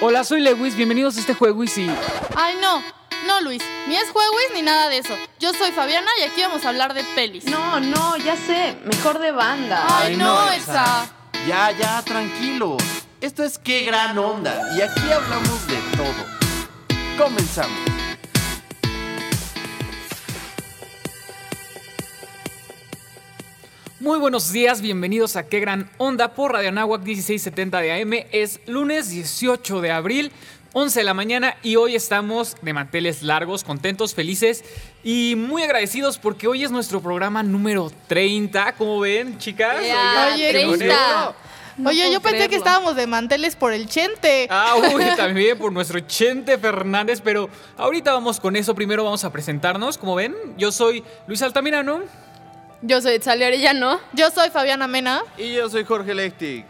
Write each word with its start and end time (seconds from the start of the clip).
Hola, 0.00 0.24
soy 0.24 0.42
Lewis, 0.42 0.76
bienvenidos 0.76 1.16
a 1.16 1.20
este 1.20 1.32
juego 1.34 1.64
y 1.64 1.68
sí. 1.68 1.88
Ay, 2.36 2.54
no, 2.60 2.82
no, 3.26 3.40
Luis, 3.40 3.62
ni 3.88 3.96
es 3.96 4.10
jueguis 4.10 4.50
ni 4.54 4.60
nada 4.62 4.88
de 4.90 4.98
eso. 4.98 5.14
Yo 5.40 5.52
soy 5.54 5.72
Fabiana 5.72 6.10
y 6.20 6.24
aquí 6.24 6.42
vamos 6.42 6.64
a 6.66 6.68
hablar 6.68 6.92
de 6.92 7.02
pelis. 7.14 7.44
No, 7.46 7.80
no, 7.80 8.16
ya 8.18 8.36
sé, 8.36 8.76
mejor 8.84 9.18
de 9.18 9.32
banda. 9.32 9.84
Ay, 9.88 10.08
Ay, 10.12 10.16
no, 10.16 10.44
no, 10.44 10.52
esa. 10.52 11.06
Ya, 11.48 11.70
ya, 11.70 12.02
tranquilos. 12.02 12.82
Esto 13.22 13.42
es 13.42 13.58
qué 13.58 13.82
gran 13.84 14.18
onda 14.18 14.70
y 14.76 14.82
aquí 14.82 15.10
hablamos 15.10 15.66
de 15.66 15.78
todo. 15.96 17.24
Comenzamos. 17.24 17.95
Muy 23.98 24.18
buenos 24.18 24.52
días, 24.52 24.82
bienvenidos 24.82 25.36
a 25.36 25.48
Qué 25.48 25.58
Gran 25.58 25.90
Onda 25.96 26.34
por 26.34 26.52
Radio 26.52 26.68
Anáhuac 26.68 27.00
1670 27.00 27.80
de 27.80 28.02
AM. 28.02 28.26
Es 28.30 28.60
lunes 28.66 29.08
18 29.08 29.80
de 29.80 29.90
abril, 29.90 30.32
11 30.74 31.00
de 31.00 31.04
la 31.04 31.14
mañana 31.14 31.56
y 31.62 31.76
hoy 31.76 31.94
estamos 31.94 32.56
de 32.60 32.74
manteles 32.74 33.22
largos, 33.22 33.64
contentos, 33.64 34.14
felices 34.14 34.64
y 35.02 35.34
muy 35.36 35.62
agradecidos 35.62 36.18
porque 36.18 36.46
hoy 36.46 36.62
es 36.62 36.70
nuestro 36.70 37.00
programa 37.00 37.42
número 37.42 37.90
30. 38.06 38.74
¿Cómo 38.74 39.00
ven, 39.00 39.38
chicas? 39.38 39.78
Ya, 39.82 40.32
Oye, 40.34 40.50
30. 40.50 41.34
No 41.78 41.90
Oye, 41.90 42.12
yo 42.12 42.20
pensé 42.20 42.50
que 42.50 42.56
estábamos 42.56 42.96
de 42.96 43.06
manteles 43.06 43.56
por 43.56 43.72
el 43.72 43.88
chente. 43.88 44.46
Ah, 44.50 44.74
uy, 44.94 45.04
también 45.16 45.56
por 45.56 45.72
nuestro 45.72 46.00
Chente 46.00 46.56
Fernández, 46.58 47.20
pero 47.22 47.48
ahorita 47.76 48.12
vamos 48.12 48.40
con 48.40 48.56
eso. 48.56 48.74
Primero 48.74 49.04
vamos 49.04 49.24
a 49.24 49.32
presentarnos. 49.32 49.98
Como 49.98 50.14
ven, 50.14 50.34
yo 50.56 50.72
soy 50.72 51.02
Luis 51.26 51.40
Altamirano. 51.40 52.02
Yo 52.82 53.00
soy 53.00 53.20
Sally 53.20 53.44
Arellano. 53.44 53.98
Yo 54.12 54.30
soy 54.30 54.50
Fabiana 54.50 54.86
Mena. 54.86 55.22
Y 55.38 55.54
yo 55.54 55.68
soy 55.68 55.84
Jorge 55.84 56.14
Lectic. 56.14 56.64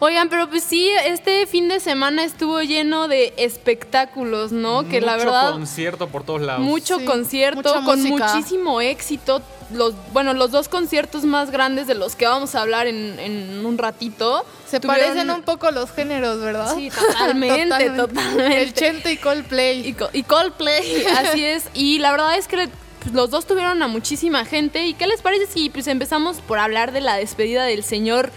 Oigan, 0.00 0.28
pero 0.28 0.48
pues 0.48 0.62
sí, 0.62 0.88
este 1.06 1.44
fin 1.46 1.68
de 1.68 1.80
semana 1.80 2.22
estuvo 2.22 2.60
lleno 2.62 3.08
de 3.08 3.34
espectáculos, 3.36 4.52
¿no? 4.52 4.88
que 4.88 5.00
la 5.00 5.14
Mucho 5.14 5.24
verdad, 5.24 5.50
concierto 5.52 6.06
por 6.08 6.22
todos 6.24 6.40
lados. 6.40 6.60
mucho 6.62 6.98
Sí, 7.00 7.04
concierto 7.04 7.74
mucha 7.74 7.84
con 7.84 8.00
música. 8.02 8.32
muchísimo 8.34 8.80
éxito. 8.80 9.42
Los, 9.72 9.94
bueno, 10.12 10.34
los 10.34 10.50
dos 10.52 10.68
conciertos 10.68 11.24
más 11.24 11.50
grandes 11.50 11.86
de 11.88 11.94
los 11.94 12.14
que 12.14 12.26
vamos 12.26 12.54
a 12.54 12.62
hablar 12.62 12.86
en, 12.86 13.18
en 13.18 13.66
un 13.66 13.76
ratito. 13.76 14.44
Se 14.70 14.78
tuvieron- 14.80 15.08
parecen 15.08 15.30
un 15.30 15.42
poco 15.42 15.70
los 15.72 15.90
géneros, 15.90 16.40
¿verdad? 16.40 16.74
Sí, 16.76 16.90
totalmente, 16.90 17.90
totalmente. 17.96 18.62
El 18.62 18.72
chente 18.74 19.12
y 19.12 19.16
Coldplay. 19.16 19.86
Y, 19.88 19.92
Co- 19.94 20.10
y 20.12 20.22
Coldplay, 20.22 21.04
así 21.18 21.44
es. 21.44 21.64
Y 21.74 21.98
la 21.98 22.12
verdad 22.12 22.38
es 22.38 22.46
que 22.46 22.68
pues, 23.08 23.14
los 23.14 23.30
dos 23.30 23.46
tuvieron 23.46 23.82
a 23.82 23.88
muchísima 23.88 24.44
gente. 24.44 24.86
¿Y 24.86 24.94
qué 24.94 25.06
les 25.06 25.22
parece 25.22 25.46
si 25.46 25.70
pues, 25.70 25.86
empezamos 25.86 26.40
por 26.40 26.58
hablar 26.58 26.92
de 26.92 27.00
la 27.00 27.16
despedida 27.16 27.64
del 27.64 27.82
señor 27.82 28.30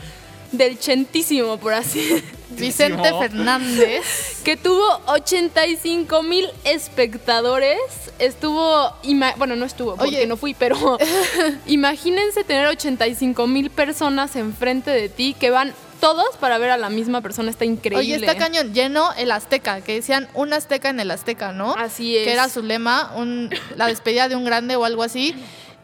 del 0.51 0.79
Chentísimo, 0.79 1.57
por 1.57 1.73
así 1.73 2.21
Vicente. 2.49 3.09
Fernández. 3.19 4.41
que 4.43 4.57
tuvo 4.57 5.01
85 5.07 6.23
mil 6.23 6.47
espectadores. 6.63 7.79
Estuvo, 8.19 8.93
bueno, 9.37 9.55
no 9.55 9.65
estuvo 9.65 9.95
porque 9.95 10.17
Oye. 10.17 10.27
no 10.27 10.37
fui, 10.37 10.53
pero 10.53 10.97
imagínense 11.67 12.43
tener 12.43 12.67
85 12.67 13.47
mil 13.47 13.69
personas 13.69 14.35
enfrente 14.35 14.91
de 14.91 15.09
ti 15.09 15.35
que 15.39 15.49
van 15.49 15.73
todos 16.01 16.35
para 16.37 16.57
ver 16.57 16.71
a 16.71 16.77
la 16.77 16.89
misma 16.89 17.21
persona. 17.21 17.49
Está 17.49 17.63
increíble. 17.63 17.99
Oye, 17.99 18.15
está 18.15 18.35
cañón. 18.35 18.73
Llenó 18.73 19.13
el 19.13 19.31
Azteca, 19.31 19.79
que 19.79 19.93
decían 19.93 20.27
un 20.33 20.51
Azteca 20.51 20.89
en 20.89 20.99
el 20.99 21.09
Azteca, 21.11 21.53
¿no? 21.53 21.73
Así 21.75 22.17
es. 22.17 22.25
Que 22.25 22.33
era 22.33 22.49
su 22.49 22.61
lema, 22.61 23.13
un- 23.15 23.49
la 23.77 23.87
despedida 23.87 24.27
de 24.27 24.35
un 24.35 24.43
grande 24.43 24.75
o 24.75 24.83
algo 24.83 25.03
así. 25.03 25.33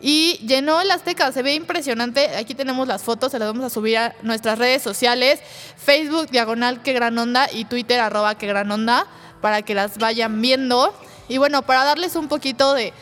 Y 0.01 0.39
llenó 0.45 0.81
el 0.81 0.91
Azteca, 0.91 1.31
se 1.31 1.41
ve 1.41 1.53
impresionante. 1.55 2.35
Aquí 2.35 2.53
tenemos 2.53 2.87
las 2.87 3.01
fotos, 3.03 3.31
se 3.31 3.39
las 3.39 3.47
vamos 3.47 3.63
a 3.65 3.69
subir 3.69 3.97
a 3.97 4.15
nuestras 4.21 4.59
redes 4.59 4.81
sociales: 4.81 5.39
Facebook, 5.77 6.29
diagonal, 6.29 6.81
que 6.83 6.93
gran 6.93 7.17
onda, 7.17 7.47
y 7.51 7.65
Twitter, 7.65 7.99
arroba, 7.99 8.35
que 8.37 8.45
gran 8.47 8.69
onda, 8.71 9.07
para 9.41 9.61
que 9.61 9.73
las 9.73 9.97
vayan 9.97 10.41
viendo. 10.41 10.93
Y 11.29 11.37
bueno, 11.39 11.61
para 11.63 11.83
darles 11.83 12.15
un 12.15 12.27
poquito 12.27 12.73
de 12.73 12.93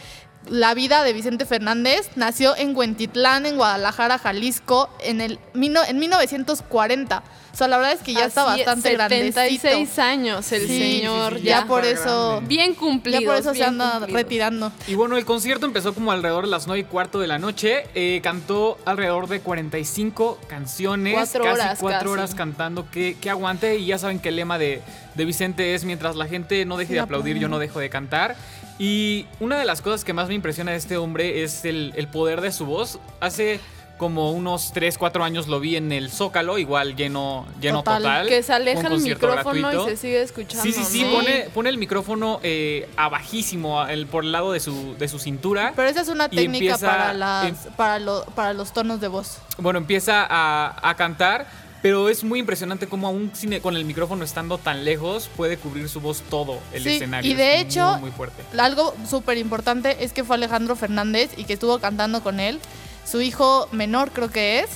la 0.49 0.73
vida 0.73 1.03
de 1.03 1.13
Vicente 1.13 1.45
Fernández, 1.45 2.09
nació 2.15 2.55
en 2.55 2.75
Huentitlán, 2.75 3.45
en 3.45 3.57
Guadalajara, 3.57 4.17
Jalisco, 4.19 4.89
en, 5.03 5.21
el, 5.21 5.39
en 5.53 5.99
1940. 5.99 7.23
O 7.53 7.57
sea, 7.57 7.69
la 7.69 7.77
verdad 7.77 7.93
es 7.93 8.01
que 8.01 8.13
ya 8.13 8.25
está 8.25 8.41
Así 8.51 8.65
bastante 8.65 8.91
grandecito. 8.93 9.39
76 9.39 9.99
años 9.99 10.51
el 10.51 10.67
Sí, 10.67 10.77
señor. 10.77 11.33
sí, 11.35 11.39
sí, 11.39 11.45
ya, 11.45 11.61
ya, 11.61 11.65
por 11.67 11.85
eso, 11.85 12.31
grande. 12.33 12.47
bien 12.49 12.73
cumplido. 12.75 13.21
ya 13.21 13.27
por 13.27 13.37
eso 13.37 13.53
se 13.53 13.63
anda 13.63 13.99
retirando. 14.07 14.73
Y 14.87 14.95
bueno, 14.95 15.15
el 15.15 15.23
concierto 15.23 15.65
empezó 15.65 15.93
como 15.93 16.11
alrededor 16.11 16.43
de 16.43 16.51
las 16.51 16.67
9 16.67 16.81
y 16.81 16.83
cuarto 16.83 17.17
de 17.19 17.27
la 17.27 17.39
noche. 17.39 17.85
Eh, 17.95 18.19
cantó 18.21 18.77
alrededor 18.83 19.27
de 19.29 19.39
45 19.39 20.37
canciones. 20.49 21.13
Cuatro 21.15 21.43
casi 21.45 21.55
horas, 21.61 21.77
cuatro 21.79 21.99
casi. 22.09 22.11
horas 22.11 22.35
cantando. 22.35 22.91
Que, 22.91 23.15
que 23.21 23.29
aguante. 23.29 23.77
Y 23.77 23.85
ya 23.85 23.99
saben 23.99 24.19
que 24.19 24.29
el 24.29 24.35
lema 24.35 24.57
de, 24.57 24.81
de 25.13 25.25
Vicente 25.25 25.75
es: 25.75 25.85
mientras 25.85 26.17
la 26.17 26.27
gente 26.27 26.65
no 26.65 26.75
deje 26.75 26.93
de 26.93 26.99
aplaudir, 26.99 27.37
yo 27.37 27.47
no 27.47 27.57
dejo 27.57 27.79
de 27.79 27.89
cantar. 27.89 28.35
Y 28.77 29.25
una 29.39 29.57
de 29.57 29.65
las 29.65 29.81
cosas 29.81 30.03
que 30.03 30.13
más 30.13 30.27
me 30.27 30.33
impresiona 30.33 30.71
de 30.71 30.77
este 30.77 30.97
hombre 30.97 31.43
es 31.43 31.63
el, 31.65 31.93
el 31.95 32.07
poder 32.07 32.41
de 32.41 32.51
su 32.51 32.65
voz. 32.65 32.99
Hace 33.21 33.59
como 33.97 34.31
unos 34.33 34.73
3, 34.73 34.97
4 34.97 35.23
años 35.23 35.47
lo 35.47 35.61
vi 35.61 35.77
en 35.77 35.93
el 35.93 36.09
Zócalo, 36.11 36.57
igual 36.57 36.97
lleno, 36.97 37.45
lleno 37.61 37.77
Total. 37.79 38.03
total. 38.03 38.27
Que 38.27 38.43
se 38.43 38.51
aleja 38.51 38.87
el 38.89 38.99
micrófono 38.99 39.43
gratuito. 39.69 39.87
y 39.87 39.89
se 39.91 39.95
sigue 39.97 40.21
escuchando. 40.21 40.63
Sí, 40.63 40.73
sí, 40.73 40.83
sí, 40.83 41.03
¿no? 41.03 41.11
pone, 41.13 41.49
pone 41.53 41.69
el 41.69 41.77
micrófono 41.77 42.41
eh, 42.43 42.89
a 42.97 43.07
bajísimo, 43.07 43.81
a- 43.81 43.93
el, 43.93 44.05
por 44.07 44.25
el 44.25 44.33
lado 44.33 44.51
de 44.51 44.59
su, 44.59 44.95
de 44.99 45.07
su 45.07 45.17
cintura. 45.19 45.71
Pero 45.77 45.87
esa 45.87 46.01
es 46.01 46.09
una 46.09 46.27
técnica 46.27 46.57
empieza 46.73 46.87
para, 46.87 47.13
las, 47.13 47.53
para, 47.77 47.99
lo- 47.99 48.25
para 48.35 48.51
los 48.53 48.73
tonos 48.73 48.99
de 48.99 49.07
voz. 49.07 49.37
Bueno, 49.59 49.79
empieza 49.79 50.27
a, 50.29 50.89
a 50.89 50.95
cantar, 50.97 51.47
pero 51.85 52.09
es 52.09 52.23
muy 52.23 52.39
impresionante 52.39 52.87
cómo 52.87 53.05
aún 53.05 53.29
sin- 53.35 53.59
con 53.59 53.75
el 53.75 53.85
micrófono 53.85 54.23
estando 54.23 54.57
tan 54.57 54.83
lejos 54.83 55.29
puede 55.37 55.55
cubrir 55.57 55.87
su 55.87 56.01
voz 56.01 56.23
todo 56.31 56.57
el 56.73 56.81
Sí, 56.81 56.89
escenario. 56.95 57.29
y 57.31 57.35
de 57.35 57.57
Es 57.57 57.61
hecho- 57.61 57.91
muy, 57.91 58.09
muy 58.09 58.11
fuerte. 58.11 58.41
Algo 58.57 58.95
súper 59.07 59.37
importante 59.37 60.03
es 60.03 60.11
que 60.11 60.23
fue 60.23 60.35
Alejandro 60.35 60.75
Fernández 60.75 61.29
y 61.37 61.43
que 61.43 61.53
estuvo 61.53 61.77
cantando 61.77 62.23
con 62.23 62.39
él. 62.39 62.59
Su 63.05 63.21
hijo 63.21 63.67
menor 63.71 64.09
creo 64.13 64.31
que 64.31 64.61
es. 64.61 64.69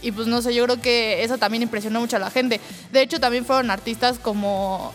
Y 0.00 0.12
pues 0.12 0.28
no 0.28 0.42
sé, 0.42 0.54
yo 0.54 0.62
creo 0.66 0.80
que 0.80 1.24
eso 1.24 1.38
también 1.38 1.64
impresionó 1.64 1.98
mucho 1.98 2.14
a 2.14 2.20
la 2.20 2.30
gente. 2.30 2.60
De 2.92 3.02
hecho, 3.02 3.18
también 3.18 3.44
fueron 3.44 3.72
artistas 3.72 4.20
como 4.20 4.92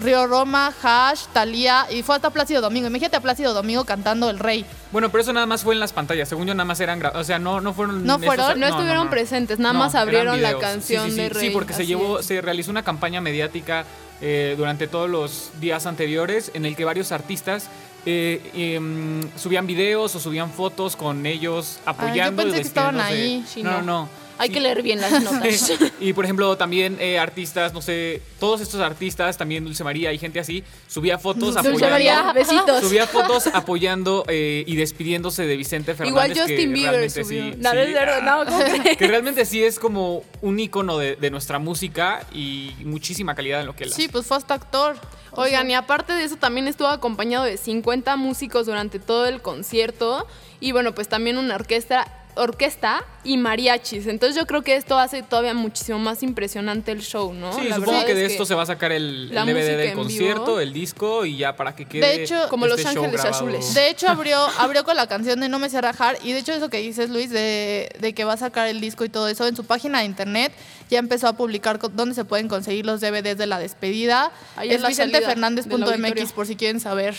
Río 0.00 0.26
Roma, 0.26 0.72
Hash, 0.82 1.22
Thalía 1.32 1.86
y 1.90 2.02
fue 2.02 2.16
hasta 2.16 2.30
Plácido 2.30 2.60
Domingo. 2.60 2.86
Imagínate 2.88 3.16
a 3.16 3.20
Plácido 3.20 3.54
Domingo 3.54 3.84
cantando 3.84 4.28
El 4.30 4.38
Rey. 4.38 4.64
Bueno, 4.92 5.10
pero 5.10 5.22
eso 5.22 5.32
nada 5.32 5.46
más 5.46 5.62
fue 5.62 5.74
en 5.74 5.80
las 5.80 5.92
pantallas. 5.92 6.28
Según 6.28 6.46
yo, 6.46 6.54
nada 6.54 6.64
más 6.64 6.80
eran. 6.80 7.04
O 7.14 7.24
sea, 7.24 7.38
no, 7.38 7.60
no 7.60 7.72
fueron. 7.74 8.04
¿No 8.06 8.14
esos- 8.16 8.26
fueron? 8.26 8.60
No 8.60 8.66
estuvieron 8.66 9.10
presentes, 9.10 9.58
nada 9.58 9.74
más 9.74 9.94
abrieron 9.94 10.40
la 10.42 10.58
canción 10.58 11.04
Sí, 11.06 11.10
sí, 11.10 11.16
sí, 11.16 11.22
de 11.22 11.28
Sí, 11.28 11.34
Rey, 11.34 11.50
porque 11.50 11.72
se 11.72 11.86
llevó, 11.86 12.20
es. 12.20 12.26
se 12.26 12.40
realizó 12.40 12.70
una 12.70 12.82
campaña 12.82 13.20
mediática 13.20 13.84
eh, 14.20 14.54
durante 14.56 14.86
todos 14.88 15.10
los 15.10 15.50
días 15.60 15.86
anteriores 15.86 16.50
en 16.54 16.64
el 16.64 16.74
que 16.76 16.84
varios 16.84 17.12
artistas 17.12 17.68
eh, 18.06 18.50
em, 18.54 19.20
subían 19.36 19.66
videos 19.66 20.14
o 20.14 20.20
subían 20.20 20.50
fotos 20.50 20.94
con 20.96 21.26
ellos 21.26 21.80
apoyando. 21.84 22.42
y 22.42 22.44
pensé 22.46 22.60
que 22.62 22.68
estaban 22.68 22.96
despidiéndose. 22.96 23.34
ahí. 23.36 23.44
Sí, 23.46 23.62
no, 23.62 23.72
no, 23.72 23.82
no. 23.82 24.08
Hay 24.38 24.48
Sí. 24.48 24.54
que 24.54 24.60
leer 24.60 24.82
bien 24.82 25.00
las 25.00 25.22
notas. 25.22 25.72
y 26.00 26.12
por 26.12 26.24
ejemplo, 26.24 26.56
también 26.56 26.96
eh, 27.00 27.18
artistas, 27.18 27.72
no 27.72 27.80
sé, 27.82 28.22
todos 28.38 28.60
estos 28.60 28.80
artistas, 28.80 29.36
también 29.36 29.64
Dulce 29.64 29.82
María 29.84 30.12
y 30.12 30.18
gente 30.18 30.38
así, 30.40 30.62
subía 30.88 31.18
fotos 31.18 31.54
Dulce 31.54 31.60
apoyando. 31.60 31.90
María, 31.90 32.32
besitos. 32.32 32.80
Subía 32.82 33.06
fotos 33.06 33.46
apoyando 33.48 34.24
eh, 34.28 34.64
y 34.66 34.76
despidiéndose 34.76 35.46
de 35.46 35.56
Vicente 35.56 35.92
Igual 35.92 36.28
Fernández. 36.28 36.38
Justin 36.38 36.56
que 36.56 36.66
Bieber 36.66 37.10
subió. 37.10 37.24
sí- 37.24 37.56
No, 37.58 37.70
sí, 37.70 37.76
no 38.22 38.96
que 38.96 39.06
realmente 39.06 39.44
sí 39.44 39.62
es 39.64 39.78
como 39.78 40.22
un 40.42 40.58
icono 40.60 40.98
de, 40.98 41.16
de 41.16 41.30
nuestra 41.30 41.58
música 41.58 42.24
y 42.32 42.72
muchísima 42.84 43.34
calidad 43.34 43.60
en 43.60 43.66
lo 43.66 43.74
que 43.76 43.84
él 43.84 43.92
Sí, 43.92 44.04
hace. 44.04 44.12
pues 44.12 44.26
fue 44.26 44.36
hasta 44.36 44.54
actor. 44.54 44.96
O 45.32 45.42
Oigan, 45.42 45.70
y 45.70 45.74
aparte 45.74 46.14
de 46.14 46.24
eso 46.24 46.36
también 46.36 46.66
estuvo 46.66 46.88
acompañado 46.88 47.44
de 47.44 47.56
50 47.58 48.16
músicos 48.16 48.64
durante 48.66 48.98
todo 48.98 49.26
el 49.26 49.42
concierto 49.42 50.26
y 50.60 50.72
bueno, 50.72 50.94
pues 50.94 51.08
también 51.08 51.36
una 51.36 51.54
orquesta 51.56 52.15
orquesta 52.36 53.04
y 53.24 53.36
mariachis. 53.36 54.06
Entonces 54.06 54.36
yo 54.36 54.46
creo 54.46 54.62
que 54.62 54.76
esto 54.76 54.98
hace 54.98 55.22
todavía 55.22 55.54
muchísimo 55.54 55.98
más 55.98 56.22
impresionante 56.22 56.92
el 56.92 57.02
show, 57.02 57.32
¿no? 57.32 57.52
Sí, 57.52 57.64
La 57.68 57.76
supongo 57.76 57.92
verdad 57.92 58.06
que 58.06 58.12
es 58.12 58.18
de 58.18 58.26
esto 58.26 58.46
se 58.46 58.54
va 58.54 58.62
a 58.62 58.66
sacar 58.66 58.92
el, 58.92 59.30
DVD 59.30 59.76
del 59.76 59.94
concierto, 59.94 60.44
vivo. 60.44 60.60
el 60.60 60.72
disco 60.72 61.24
y 61.24 61.38
ya 61.38 61.56
para 61.56 61.74
que 61.74 61.86
quede 61.86 62.06
De 62.06 62.22
hecho, 62.22 62.48
Como 62.48 62.66
Los 62.66 62.78
este 62.78 62.94
show 62.94 63.04
Ángeles. 63.04 63.24
Azules. 63.24 63.74
De 63.74 63.90
hecho, 63.90 64.08
abrió, 64.08 64.38
abrió 64.58 64.84
con 64.84 64.96
la 64.96 65.06
canción 65.06 65.40
de 65.40 65.48
No 65.48 65.58
me 65.58 65.68
sé 65.70 65.80
rajar. 65.80 66.18
Y 66.22 66.32
de 66.32 66.38
hecho, 66.38 66.52
eso 66.52 66.68
que 66.68 66.78
dices, 66.78 67.10
Luis, 67.10 67.30
de, 67.30 67.90
de 67.98 68.12
que 68.12 68.24
va 68.24 68.34
a 68.34 68.36
sacar 68.36 68.68
el 68.68 68.80
disco 68.80 69.04
y 69.04 69.08
todo 69.08 69.28
eso, 69.28 69.46
en 69.46 69.56
su 69.56 69.64
página 69.64 70.00
de 70.00 70.04
internet 70.04 70.52
ya 70.90 70.98
empezó 70.98 71.26
a 71.28 71.32
publicar 71.32 71.78
dónde 71.92 72.14
se 72.14 72.24
pueden 72.24 72.48
conseguir 72.48 72.86
los 72.86 73.00
DVDs 73.00 73.38
de 73.38 73.46
la 73.46 73.58
despedida. 73.58 74.30
Ahí 74.56 74.70
es 74.70 74.82
del 74.82 74.88
vicentefernández.mx 74.88 75.72
auditorio. 75.82 76.28
por 76.34 76.46
si 76.46 76.56
quieren 76.56 76.80
saber. 76.80 77.16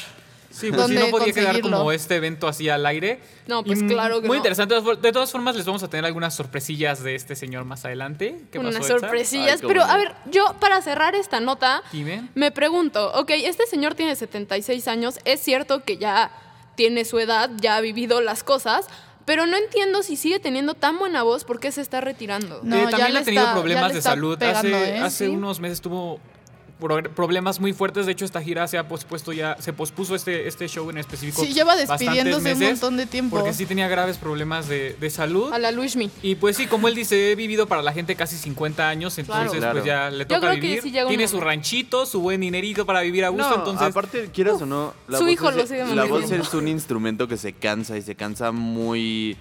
Sí, 0.49 0.71
pues 0.71 0.87
sí, 0.87 0.93
dónde 0.95 0.99
no 1.01 1.09
podía 1.11 1.33
quedar 1.33 1.61
como 1.61 1.91
este 1.91 2.15
evento 2.15 2.47
así 2.47 2.67
al 2.69 2.85
aire. 2.85 3.19
No, 3.47 3.63
pues 3.63 3.81
Y, 3.81 3.87
claro 3.87 4.21
que 4.21 4.27
Muy 4.27 4.37
no. 4.37 4.43
interesante. 4.43 4.75
De 5.01 5.11
todas 5.11 5.31
formas, 5.31 5.55
les 5.55 5.65
vamos 5.65 5.83
a 5.83 5.89
tener 5.89 6.05
algunas 6.05 6.33
sorpresillas 6.35 7.03
de 7.03 7.15
este 7.15 7.35
señor 7.35 7.65
más 7.65 7.85
adelante. 7.85 8.41
¿Qué 8.51 8.59
pasó, 8.59 8.69
unas 8.69 8.87
sorpresillas. 8.87 9.55
Ay, 9.55 9.61
qué 9.61 9.67
Pero 9.67 9.83
a 9.83 9.97
ver, 9.97 10.15
yo 10.31 10.55
para 10.59 10.81
cerrar 10.81 11.15
esta 11.15 11.39
nota, 11.39 11.83
Dime. 11.91 12.27
me 12.33 12.51
pregunto, 12.51 13.11
ok, 13.13 13.31
este 13.31 13.67
señor 13.67 13.93
tiene 13.95 14.15
76 14.15 14.87
años, 14.87 15.19
es 15.25 15.41
cierto 15.41 15.83
que 15.83 15.97
ya 15.97 16.31
tiene 16.75 17.05
su 17.05 17.19
edad, 17.19 17.49
ya 17.57 17.75
ha 17.75 17.81
vivido 17.81 18.21
las 18.21 18.43
cosas, 18.43 18.87
pero 19.25 19.45
no 19.45 19.57
entiendo 19.57 20.03
si 20.03 20.15
sigue 20.15 20.39
teniendo 20.39 20.73
tan 20.73 20.97
buena 20.99 21.23
voz, 21.23 21.43
¿por 21.43 21.59
qué 21.59 21.71
se 21.71 21.81
está 21.81 21.99
retirando? 22.01 22.61
No, 22.63 22.77
Eh, 22.77 22.87
también 22.89 23.17
ha 23.17 23.23
tenido 23.23 23.43
está- 23.43 23.53
problemas 23.53 23.89
le 23.89 23.95
de 23.95 24.01
salud. 24.01 24.37
pegando, 24.37 24.77
hace 24.77 24.89
¿eh? 24.95 24.99
hace 24.99 25.25
Sí. 25.25 25.31
unos 25.31 25.59
meses 25.59 25.81
tuvo 25.81 26.19
pro- 26.79 27.03
problemas 27.03 27.59
muy 27.59 27.73
fuertes. 27.73 28.05
De 28.05 28.11
hecho, 28.11 28.25
esta 28.25 28.41
gira 28.41 28.67
se 28.67 28.77
ha 28.77 28.87
pospuesto 28.87 29.33
ya, 29.33 29.57
se 29.59 29.73
pospuso 29.73 30.15
este, 30.15 30.47
este 30.47 30.67
show 30.67 30.89
en 30.89 30.97
específico. 30.97 31.43
Sí, 31.43 31.53
lleva 31.53 31.75
despidiéndose 31.75 32.53
un 32.53 32.59
montón 32.59 32.97
de 32.97 33.05
tiempo. 33.05 33.37
Porque 33.37 33.53
sí 33.53 33.65
tenía 33.65 33.87
graves 33.87 34.17
problemas 34.17 34.67
de, 34.67 34.95
de 34.99 35.09
salud. 35.09 35.51
A 35.53 35.59
la 35.59 35.71
Luismi. 35.71 36.09
Y 36.21 36.35
pues 36.35 36.57
sí, 36.57 36.67
como 36.67 36.87
él 36.87 36.95
dice, 36.95 37.31
he 37.31 37.35
vivido 37.35 37.67
para 37.67 37.81
la 37.81 37.93
gente 37.93 38.15
casi 38.15 38.37
50 38.37 38.87
años, 38.87 39.17
entonces 39.17 39.57
Claro. 39.59 39.73
pues 39.73 39.85
ya 39.85 40.09
le 40.09 40.19
Yo 40.25 40.27
toca 40.27 40.51
vivir. 40.51 40.81
sí 40.81 40.91
llega 40.91 41.05
un 41.05 41.09
Tiene 41.09 41.27
su 41.27 41.39
ranchito, 41.41 42.05
su 42.05 42.21
buen 42.21 42.41
dinerito 42.41 42.85
para 42.85 43.01
vivir 43.01 43.25
a 43.25 43.29
gusto, 43.29 43.49
No, 43.49 43.55
entonces 43.57 43.87
aparte, 43.87 44.29
quieras 44.33 44.61
o 44.61 44.65
no, 44.65 44.93
la 45.07 45.17
Su 45.17 45.23
voz, 45.25 45.33
hijo 45.33 45.49
es, 45.49 45.55
lo 45.55 45.67
sigue 45.67 45.95
la 45.95 46.05
voz 46.05 46.31
es 46.31 46.53
un 46.53 46.67
instrumento 46.67 47.27
que 47.27 47.37
se 47.37 47.53
cansa 47.53 47.97
y 47.97 48.01
se 48.01 48.15
cansa 48.15 48.51
muy... 48.51 49.37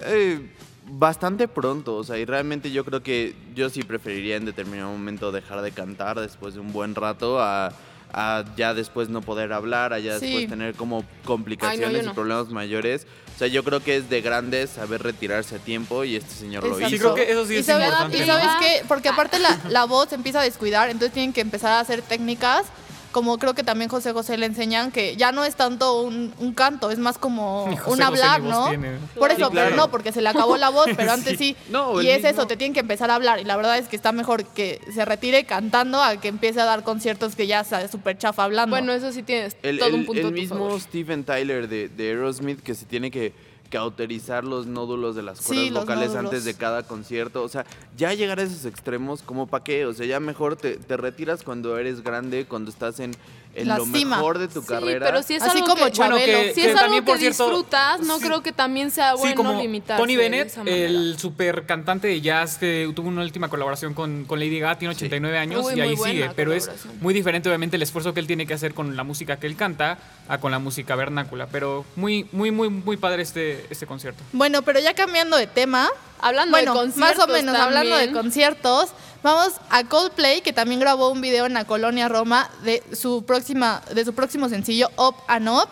eh, 0.00 0.40
bastante 0.86 1.48
pronto, 1.48 1.96
o 1.96 2.04
sea, 2.04 2.18
y 2.18 2.24
realmente 2.24 2.70
yo 2.70 2.84
creo 2.84 3.02
que 3.02 3.34
yo 3.54 3.70
sí 3.70 3.82
preferiría 3.82 4.36
en 4.36 4.44
determinado 4.44 4.90
momento 4.90 5.32
dejar 5.32 5.62
de 5.62 5.72
cantar 5.72 6.20
después 6.20 6.54
de 6.54 6.60
un 6.60 6.72
buen 6.72 6.94
rato 6.94 7.40
a, 7.40 7.72
a 8.12 8.44
ya 8.56 8.74
después 8.74 9.08
no 9.08 9.20
poder 9.22 9.52
hablar, 9.52 9.92
a 9.92 9.98
ya 9.98 10.18
Sí. 10.18 10.26
después 10.26 10.48
tener 10.48 10.74
como 10.74 11.04
complicaciones 11.24 11.92
yo 11.92 12.02
y 12.02 12.06
no. 12.06 12.14
problemas 12.14 12.48
mayores. 12.50 13.06
O 13.34 13.38
sea, 13.38 13.48
yo 13.48 13.64
creo 13.64 13.80
que 13.80 13.96
es 13.96 14.08
de 14.10 14.20
grandes 14.20 14.70
saber 14.70 15.02
retirarse 15.02 15.56
a 15.56 15.58
tiempo 15.58 16.04
y 16.04 16.14
este 16.16 16.32
señor 16.34 16.62
lo 16.62 16.78
Exacto. 16.78 16.88
Sí, 16.90 16.94
hizo. 16.96 17.12
creo 17.14 17.26
que 17.26 17.32
eso 17.32 17.46
sí 17.46 17.54
y 17.54 17.56
es 17.56 17.66
sabes, 17.66 17.86
importante. 17.88 18.16
y 18.16 18.20
¿no? 18.20 18.26
sabes 18.26 18.48
qué, 18.60 18.84
porque 18.86 19.08
aparte 19.08 19.38
la, 19.40 19.58
la 19.70 19.84
voz 19.86 20.10
se 20.10 20.14
empieza 20.14 20.40
a 20.40 20.44
descuidar, 20.44 20.88
entonces 20.90 21.12
tienen 21.14 21.32
que 21.32 21.40
empezar 21.40 21.72
a 21.72 21.80
hacer 21.80 22.02
técnicas, 22.02 22.66
como 23.14 23.38
creo 23.38 23.54
que 23.54 23.62
también 23.62 23.88
José 23.88 24.12
José 24.12 24.36
le 24.36 24.46
enseñan, 24.46 24.90
que 24.90 25.14
ya 25.14 25.30
no 25.30 25.44
es 25.44 25.54
tanto 25.54 26.02
un, 26.02 26.34
un 26.40 26.52
canto, 26.52 26.90
es 26.90 26.98
más 26.98 27.16
como 27.16 27.64
José 27.78 27.90
un 27.92 28.02
hablar, 28.02 28.42
¿no? 28.42 28.68
tiene. 28.68 28.98
Por 29.16 29.30
eso, 29.30 29.46
Sí, 29.46 29.52
claro. 29.52 29.68
pero 29.70 29.76
no, 29.76 29.90
porque 29.90 30.10
se 30.10 30.20
le 30.20 30.28
acabó 30.28 30.56
la 30.56 30.68
voz, 30.70 30.88
pero 30.96 31.12
antes 31.12 31.38
sí. 31.38 31.56
No, 31.70 32.02
y 32.02 32.08
es 32.10 32.24
eso, 32.24 32.46
te 32.48 32.56
tienen 32.56 32.74
que 32.74 32.80
empezar 32.80 33.10
a 33.10 33.14
hablar, 33.14 33.38
y 33.38 33.44
la 33.44 33.56
verdad 33.56 33.78
es 33.78 33.86
que 33.86 33.94
está 33.94 34.10
mejor 34.10 34.44
que 34.44 34.80
se 34.92 35.04
retire 35.04 35.44
cantando 35.44 36.02
a 36.02 36.16
que 36.16 36.26
empiece 36.28 36.60
a 36.60 36.64
dar 36.64 36.82
conciertos 36.82 37.36
que 37.36 37.46
ya 37.46 37.62
sea 37.62 37.86
súper 37.88 38.18
chafa 38.18 38.42
hablando. 38.44 38.74
Bueno, 38.76 38.92
eso 38.92 39.12
sí 39.12 39.22
tienes 39.22 39.56
El, 39.62 39.78
todo 39.78 39.88
el- 39.90 39.94
un 39.94 40.04
punto 40.06 40.26
el 40.28 40.34
mismo 40.34 40.56
favor. 40.66 40.80
Steven 40.80 41.22
Tyler 41.22 41.68
de, 41.68 41.88
de 41.88 42.08
Aerosmith 42.08 42.60
que 42.60 42.74
se 42.74 42.84
tiene 42.84 43.10
que 43.12 43.32
cauterizar 43.74 44.44
los 44.44 44.68
nódulos 44.68 45.16
de 45.16 45.22
las 45.24 45.38
Sí, 45.38 45.46
cuerdas 45.46 45.70
los 45.72 45.82
vocales 45.82 46.14
antes 46.14 46.44
de 46.44 46.54
cada 46.54 46.84
concierto. 46.84 47.42
O 47.42 47.48
sea, 47.48 47.66
ya 47.96 48.14
llegar 48.14 48.38
a 48.38 48.44
esos 48.44 48.66
extremos, 48.66 49.20
¿cómo 49.22 49.48
para 49.48 49.64
qué? 49.64 49.84
O 49.84 49.92
sea, 49.92 50.06
ya 50.06 50.20
mejor 50.20 50.54
te, 50.54 50.76
te 50.76 50.96
retiras 50.96 51.42
cuando 51.42 51.76
eres 51.76 52.04
grande, 52.04 52.46
cuando 52.46 52.70
estás 52.70 53.00
en, 53.00 53.16
en 53.54 53.68
La 53.68 53.78
lo 53.78 53.84
cima. 53.86 54.16
mejor 54.16 54.38
de 54.38 54.48
tu 54.48 54.60
Sí, 54.62 54.68
carrera. 54.68 55.06
pero 55.06 55.22
si 55.22 55.34
es 55.34 55.42
Así 55.42 55.58
algo 55.58 55.66
como 55.68 55.84
que, 55.86 55.92
Chabelo. 55.92 56.16
Bueno, 56.16 56.26
que- 56.42 56.48
si 56.54 56.60
que 56.60 56.60
es 56.62 56.66
algo 56.70 56.80
también, 56.80 57.04
que 57.04 57.10
por 57.10 57.18
cierto, 57.18 57.44
disfrutas, 57.46 58.00
no 58.00 58.18
sí. 58.18 58.24
creo 58.26 58.42
que 58.42 58.52
también 58.52 58.90
sea 58.90 59.14
bueno 59.14 59.30
sí, 59.30 59.34
como 59.36 59.60
limitarse 59.60 60.00
Tony 60.02 60.16
de 60.16 60.22
Bennett, 60.22 60.56
el 60.66 61.16
super 61.18 61.66
cantante 61.66 62.08
de 62.08 62.20
jazz 62.20 62.58
que 62.58 62.90
tuvo 62.94 63.08
una 63.08 63.22
última 63.22 63.48
colaboración 63.48 63.94
con, 63.94 64.24
con 64.24 64.38
Lady 64.40 64.58
Gaga, 64.58 64.78
tiene 64.78 64.94
89 64.94 65.38
años 65.38 65.64
Uy, 65.66 65.74
y 65.76 65.80
ahí 65.80 65.96
sigue. 65.96 66.30
Pero 66.34 66.52
es 66.52 66.70
muy 67.00 67.14
diferente, 67.14 67.48
obviamente, 67.48 67.76
el 67.76 67.82
esfuerzo 67.82 68.12
que 68.14 68.20
él 68.20 68.26
tiene 68.26 68.46
que 68.46 68.54
hacer 68.54 68.74
con 68.74 68.96
la 68.96 69.04
música 69.04 69.36
que 69.38 69.46
él 69.46 69.56
canta 69.56 69.98
a 70.28 70.38
con 70.38 70.50
la 70.50 70.58
música 70.58 70.96
vernácula. 70.96 71.46
Pero 71.50 71.84
muy, 71.96 72.26
muy, 72.32 72.50
muy, 72.50 72.68
muy 72.68 72.96
padre 72.96 73.22
este, 73.22 73.66
este 73.70 73.86
concierto. 73.86 74.22
Bueno, 74.32 74.62
pero 74.62 74.80
ya 74.80 74.94
cambiando 74.94 75.36
de 75.36 75.46
tema, 75.46 75.88
Hablando 76.20 76.52
bueno, 76.56 76.72
de 76.72 76.78
conciertos 76.78 77.18
más 77.18 77.28
o 77.28 77.30
menos 77.30 77.54
hablando 77.54 77.96
de 77.98 78.10
conciertos, 78.10 78.90
vamos 79.24 79.54
a 79.70 79.82
Coldplay 79.84 80.42
que 80.42 80.52
también 80.52 80.78
grabó 80.78 81.08
un 81.08 81.20
video 81.20 81.46
en 81.46 81.54
la 81.54 81.64
colonia 81.64 82.08
Roma 82.08 82.50
de 82.62 82.82
su 82.92 83.24
próxima 83.24 83.82
de 83.92 84.04
su 84.04 84.14
próximo 84.14 84.48
sencillo 84.48 84.90
Up 84.96 85.16
and 85.26 85.48
Up 85.48 85.68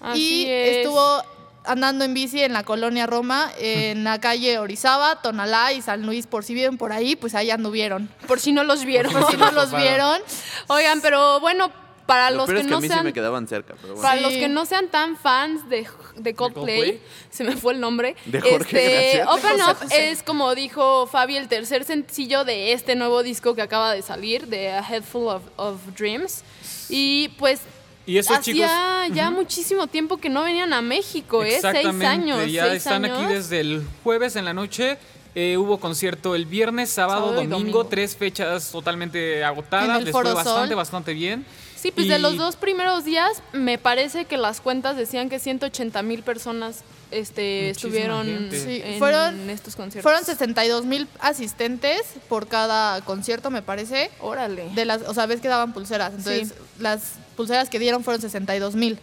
Así 0.00 0.44
y 0.44 0.46
es. 0.48 0.76
estuvo 0.78 1.22
andando 1.64 2.04
en 2.04 2.14
bici 2.14 2.40
en 2.42 2.52
la 2.52 2.62
colonia 2.62 3.06
Roma 3.06 3.50
en 3.58 4.04
la 4.04 4.20
calle 4.20 4.58
Orizaba, 4.60 5.20
Tonalá 5.20 5.72
y 5.72 5.82
San 5.82 6.06
Luis 6.06 6.28
por 6.28 6.44
si 6.44 6.54
viven 6.54 6.78
por 6.78 6.92
ahí, 6.92 7.16
pues 7.16 7.34
ahí 7.34 7.50
anduvieron. 7.50 8.08
Por 8.28 8.38
si 8.38 8.52
no 8.52 8.62
los 8.62 8.84
vieron. 8.84 9.12
Por 9.12 9.28
si 9.30 9.36
no 9.36 9.50
los 9.50 9.74
vieron, 9.74 10.20
Oigan, 10.68 11.00
pero 11.00 11.40
bueno, 11.40 11.72
para 12.06 12.30
Lo 12.30 12.38
los 12.38 12.46
que 12.50 12.56
es 12.58 12.62
que 12.62 12.70
no 12.70 12.76
a 12.76 12.80
mí 12.80 12.86
sean 12.88 13.00
sí 13.00 13.04
me 13.04 13.12
quedaban 13.12 13.48
cerca, 13.48 13.74
pero 13.80 13.94
bueno. 13.94 14.02
Para 14.02 14.16
Sí. 14.18 14.22
los 14.22 14.32
que 14.34 14.48
no 14.48 14.64
sean 14.64 14.88
tan 14.88 15.16
fans 15.16 15.68
de, 15.68 15.86
de 16.16 16.34
Coldplay, 16.34 16.76
Coldplay? 16.78 17.00
se 17.30 17.44
me 17.44 17.56
fue 17.56 17.74
el 17.74 17.80
nombre. 17.80 18.14
De 18.26 18.40
Jorge, 18.40 19.18
este. 19.18 19.24
Open 19.24 19.56
De 19.56 19.62
Up 19.64 19.76
es, 19.90 20.22
como 20.22 20.54
dijo 20.54 21.06
Fabi, 21.06 21.36
el 21.36 21.48
tercer 21.48 21.84
sencillo 21.84 22.44
de 22.44 22.72
este 22.72 22.94
nuevo 22.96 23.22
disco 23.22 23.54
que 23.54 23.62
acaba 23.62 23.92
de 23.92 24.02
salir, 24.02 24.46
de 24.46 24.70
A 24.70 24.80
Head 24.88 25.02
Full 25.02 25.26
of, 25.28 25.42
of 25.56 25.80
Dreams. 25.96 26.42
Y 26.88 27.28
pues 27.38 27.60
Y 28.06 28.18
esos 28.18 28.38
hacía 28.38 28.54
chicos. 29.04 29.16
ya 29.16 29.30
muchísimo 29.30 29.88
tiempo 29.88 30.18
que 30.18 30.28
no 30.28 30.44
venían 30.44 30.72
a 30.72 30.80
México, 30.82 31.42
¿eh? 31.42 31.58
Seis 31.60 31.86
años. 32.04 32.50
ya 32.52 32.66
seis 32.68 32.76
están 32.78 33.04
años. 33.04 33.18
aquí 33.18 33.34
desde 33.34 33.60
el 33.60 33.84
jueves 34.04 34.36
en 34.36 34.44
la 34.44 34.54
noche. 34.54 34.96
Eh, 35.38 35.58
hubo 35.58 35.78
concierto 35.78 36.34
el 36.34 36.46
viernes, 36.46 36.88
sábado, 36.88 37.32
domingo, 37.32 37.58
domingo. 37.58 37.84
tres 37.86 38.16
fechas 38.16 38.70
totalmente 38.70 39.38
En 39.40 39.44
agotadas. 39.44 39.98
el 39.98 40.04
Les 40.06 40.12
fue 40.12 40.22
bastante, 40.32 40.74
bastante 40.74 41.12
bien. 41.12 41.44
Sí, 41.76 41.90
pues 41.92 42.06
Y- 42.06 42.10
de 42.10 42.18
los 42.18 42.36
dos 42.36 42.56
primeros 42.56 43.04
días 43.04 43.42
me 43.52 43.78
parece 43.78 44.24
que 44.24 44.36
las 44.38 44.60
cuentas 44.60 44.96
decían 44.96 45.28
que 45.28 45.38
180 45.38 46.02
mil 46.02 46.22
personas 46.22 46.82
este, 47.12 47.68
Muchísima 47.68 47.70
estuvieron. 47.70 48.50
Sí, 48.50 48.80
en 48.84 48.98
fueron- 48.98 49.48
estos 49.50 49.76
conciertos. 49.76 50.02
fueron 50.02 50.24
62 50.24 50.84
mil 50.86 51.06
asistentes 51.20 52.02
por 52.28 52.48
cada 52.48 53.00
concierto, 53.02 53.50
me 53.50 53.62
parece. 53.62 54.10
Órale. 54.20 54.70
de 54.74 54.84
las, 54.84 55.02
o 55.02 55.14
sea, 55.14 55.26
ves 55.26 55.40
que 55.40 55.46
daban 55.48 55.72
pulseras, 55.72 56.10
entonces 56.14 56.54
las 56.80 57.12
pulseras 57.36 57.68
que 57.70 57.78
dieron 57.78 58.02
fueron 58.02 58.20
62 58.20 58.74
mil. 58.74 58.98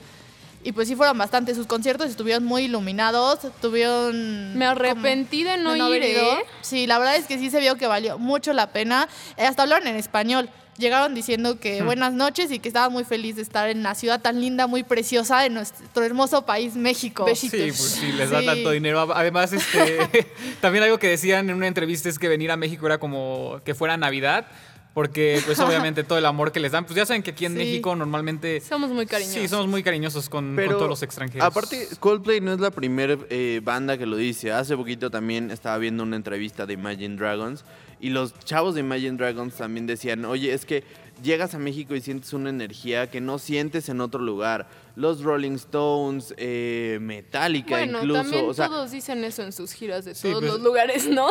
Y 0.64 0.72
pues 0.72 0.88
sí 0.88 0.96
fueron 0.96 1.18
bastante, 1.18 1.54
sus 1.56 1.68
conciertos 1.68 2.10
estuvieron 2.10 2.46
muy 2.46 2.64
iluminados, 2.64 3.40
tuvieron... 3.62 4.58
Me 4.58 4.66
como- 4.66 4.72
arrepentí 4.72 5.44
de 5.44 5.58
no, 5.58 5.72
haber 5.72 6.04
ir, 6.04 6.12
ido. 6.12 6.24
¿eh? 6.24 6.44
Sí, 6.62 6.88
la 6.88 7.00
verdad 7.00 7.18
es 7.18 7.26
que 7.26 7.38
sí 7.38 7.50
se 7.50 7.60
vio 7.60 7.76
que 7.76 7.88
valió 7.88 8.18
mucho 8.18 8.54
la 8.54 8.72
pena. 8.72 9.08
Eh, 9.38 9.46
hasta 9.46 9.64
hablaron 9.64 9.88
en 9.88 9.96
español. 9.98 10.50
Llegaron 10.78 11.14
diciendo 11.14 11.60
que 11.60 11.84
buenas 11.84 12.14
noches 12.14 12.52
y 12.52 12.58
que 12.58 12.68
estaban 12.68 12.92
muy 12.92 13.04
felices 13.04 13.36
de 13.36 13.42
estar 13.44 13.70
en 13.70 13.84
la 13.84 13.94
ciudad 13.94 14.20
tan 14.22 14.42
linda, 14.42 14.66
muy 14.66 14.82
preciosa 14.82 15.40
de 15.42 15.52
nuestro 15.52 16.04
hermoso 16.04 16.48
país, 16.48 16.76
México. 16.76 17.26
Besitos. 17.26 17.60
Sí, 17.60 17.68
pues 17.68 17.80
sí, 17.92 18.12
les 18.14 18.32
da 18.32 18.40
Sí. 18.40 18.46
tanto 18.48 18.72
dinero. 18.72 19.08
Además, 19.14 19.54
este, 19.54 20.28
también 20.62 20.84
algo 20.86 20.98
que 20.98 21.10
decían 21.10 21.48
en 21.52 21.56
una 21.58 21.68
entrevista 21.68 22.10
es 22.10 22.18
que 22.18 22.28
venir 22.28 22.50
a 22.52 22.58
México 22.58 22.88
era 22.88 22.98
como 22.98 23.62
que 23.64 23.76
fuera 23.76 23.98
Navidad, 23.98 24.48
porque 24.94 25.42
pues 25.46 25.60
obviamente 25.60 26.04
todo 26.04 26.18
el 26.18 26.26
amor 26.26 26.52
que 26.52 26.60
les 26.60 26.72
dan, 26.72 26.86
pues 26.86 26.96
ya 26.96 27.06
saben 27.06 27.24
que 27.24 27.32
aquí 27.32 27.46
en 27.46 27.54
Sí. 27.54 27.58
México 27.60 27.96
normalmente... 27.96 28.62
Somos 28.62 28.90
muy 28.92 29.06
cariñosos. 29.06 29.42
Sí, 29.42 29.48
somos 29.48 29.68
muy 29.68 29.82
cariñosos 29.84 30.30
con, 30.30 30.56
con 30.56 30.68
todos 30.70 30.90
los 30.90 31.02
extranjeros. 31.04 31.46
Aparte, 31.46 31.88
Coldplay 32.00 32.42
no 32.42 32.54
es 32.54 32.60
la 32.60 32.72
primera 32.72 33.18
eh, 33.30 33.62
banda 33.64 33.98
que 33.98 34.06
lo 34.06 34.18
dice. 34.18 34.52
Hace 34.52 34.76
poquito 34.78 35.10
también 35.10 35.52
estaba 35.52 35.78
viendo 35.78 36.04
una 36.04 36.16
entrevista 36.16 36.66
de 36.66 36.74
Imagine 36.74 37.16
Dragons 37.16 37.66
y 38.00 38.10
los 38.10 38.38
chavos 38.40 38.76
de 38.76 38.82
Imagine 38.82 39.18
Dragons 39.18 39.56
también 39.56 39.88
decían, 39.88 40.26
oye, 40.26 40.54
es 40.54 40.66
que 40.66 40.84
llegas 41.24 41.56
a 41.56 41.60
México 41.60 41.96
y 41.96 42.02
sientes 42.02 42.34
una 42.34 42.50
energía 42.50 43.10
que 43.10 43.22
no 43.22 43.40
sientes 43.40 43.88
en 43.90 44.02
otro 44.02 44.20
lugar. 44.22 44.68
Los 44.96 45.24
Rolling 45.24 45.54
Stones, 45.54 46.34
eh, 46.38 46.98
Metallica 47.02 47.78
Bueno, 47.78 48.00
incluso. 48.00 48.22
también 48.22 48.46
o 48.50 48.54
sea, 48.54 48.68
todos 48.68 48.92
dicen 48.92 49.24
eso 49.24 49.42
en 49.44 49.54
sus 49.54 49.72
giras 49.72 50.06
de 50.06 50.14
Sí, 50.16 50.28
todos 50.30 50.42
pues- 50.42 50.52
los 50.54 50.62
lugares, 50.62 51.08
¿no? 51.08 51.28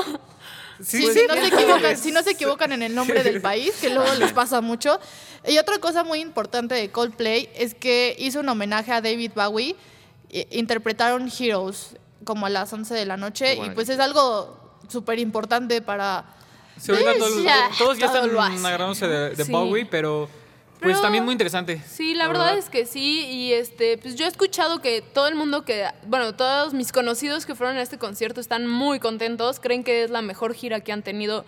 Sí, 0.85 1.03
pues, 1.03 1.15
si, 1.15 1.27
no 1.27 1.35
se 1.35 1.47
equivocan, 1.47 1.97
si 1.97 2.13
no 2.13 2.23
se 2.23 2.31
equivocan 2.31 2.73
en 2.73 2.83
el 2.83 2.95
nombre 2.95 3.23
del 3.23 3.41
país, 3.41 3.73
que 3.81 3.91
luego 3.91 4.13
les 4.15 4.33
pasa 4.33 4.61
mucho. 4.61 4.99
Y 5.47 5.59
otra 5.59 5.79
cosa 5.79 6.05
muy 6.05 6.21
importante 6.21 6.75
de 6.75 6.91
Coldplay 6.91 7.49
es 7.55 7.75
que 7.75 8.15
hizo 8.19 8.41
un 8.41 8.49
homenaje 8.49 8.93
a 8.93 9.01
David 9.01 9.33
Bowie. 9.35 9.77
e- 10.31 10.47
Interpretaron 10.51 11.31
Heroes 11.39 11.97
como 12.25 12.47
a 12.47 12.51
las 12.51 12.73
11 12.73 12.95
de 12.95 13.05
la 13.07 13.17
noche 13.17 13.55
y 13.55 13.71
pues 13.71 13.89
es 13.89 13.99
algo 13.99 14.59
súper 14.89 15.19
importante 15.19 15.83
para... 15.83 16.25
Sí, 16.81 16.91
todos, 16.93 17.43
ya, 17.45 17.71
todos 17.79 17.99
ya 17.99 18.11
todo 18.11 18.25
están 18.27 18.65
agarrándose 18.67 19.07
de, 19.07 19.31
de 19.37 19.45
Sí. 19.45 19.53
Bowie, 19.53 19.87
pero 19.87 20.29
pues 20.83 21.01
también 21.01 21.25
muy 21.25 21.33
interesante. 21.33 21.81
Sí, 21.87 22.15
la, 22.15 22.29
verdad, 22.29 22.57
es 22.57 22.69
que 22.69 22.87
sí. 22.87 23.27
Y 23.27 23.53
este, 23.53 23.99
pues 23.99 24.15
yo 24.17 24.25
he 24.25 24.29
escuchado 24.29 24.81
que 24.81 25.03
todo 25.03 25.29
el 25.29 25.35
mundo 25.35 25.65
que, 25.65 25.87
bueno, 26.07 26.35
todos 26.35 26.75
mis 26.75 26.93
conocidos 26.93 27.47
que 27.47 27.55
fueron 27.55 27.77
a 27.77 27.83
este 27.83 27.99
concierto 27.99 28.41
están 28.41 28.67
muy 28.67 28.99
contentos. 28.99 29.61
Creen 29.61 29.85
que 29.85 30.05
es 30.05 30.11
la 30.11 30.23
mejor 30.23 30.55
gira 30.55 30.81
que 30.81 30.93
han 30.93 31.03
tenido 31.03 31.45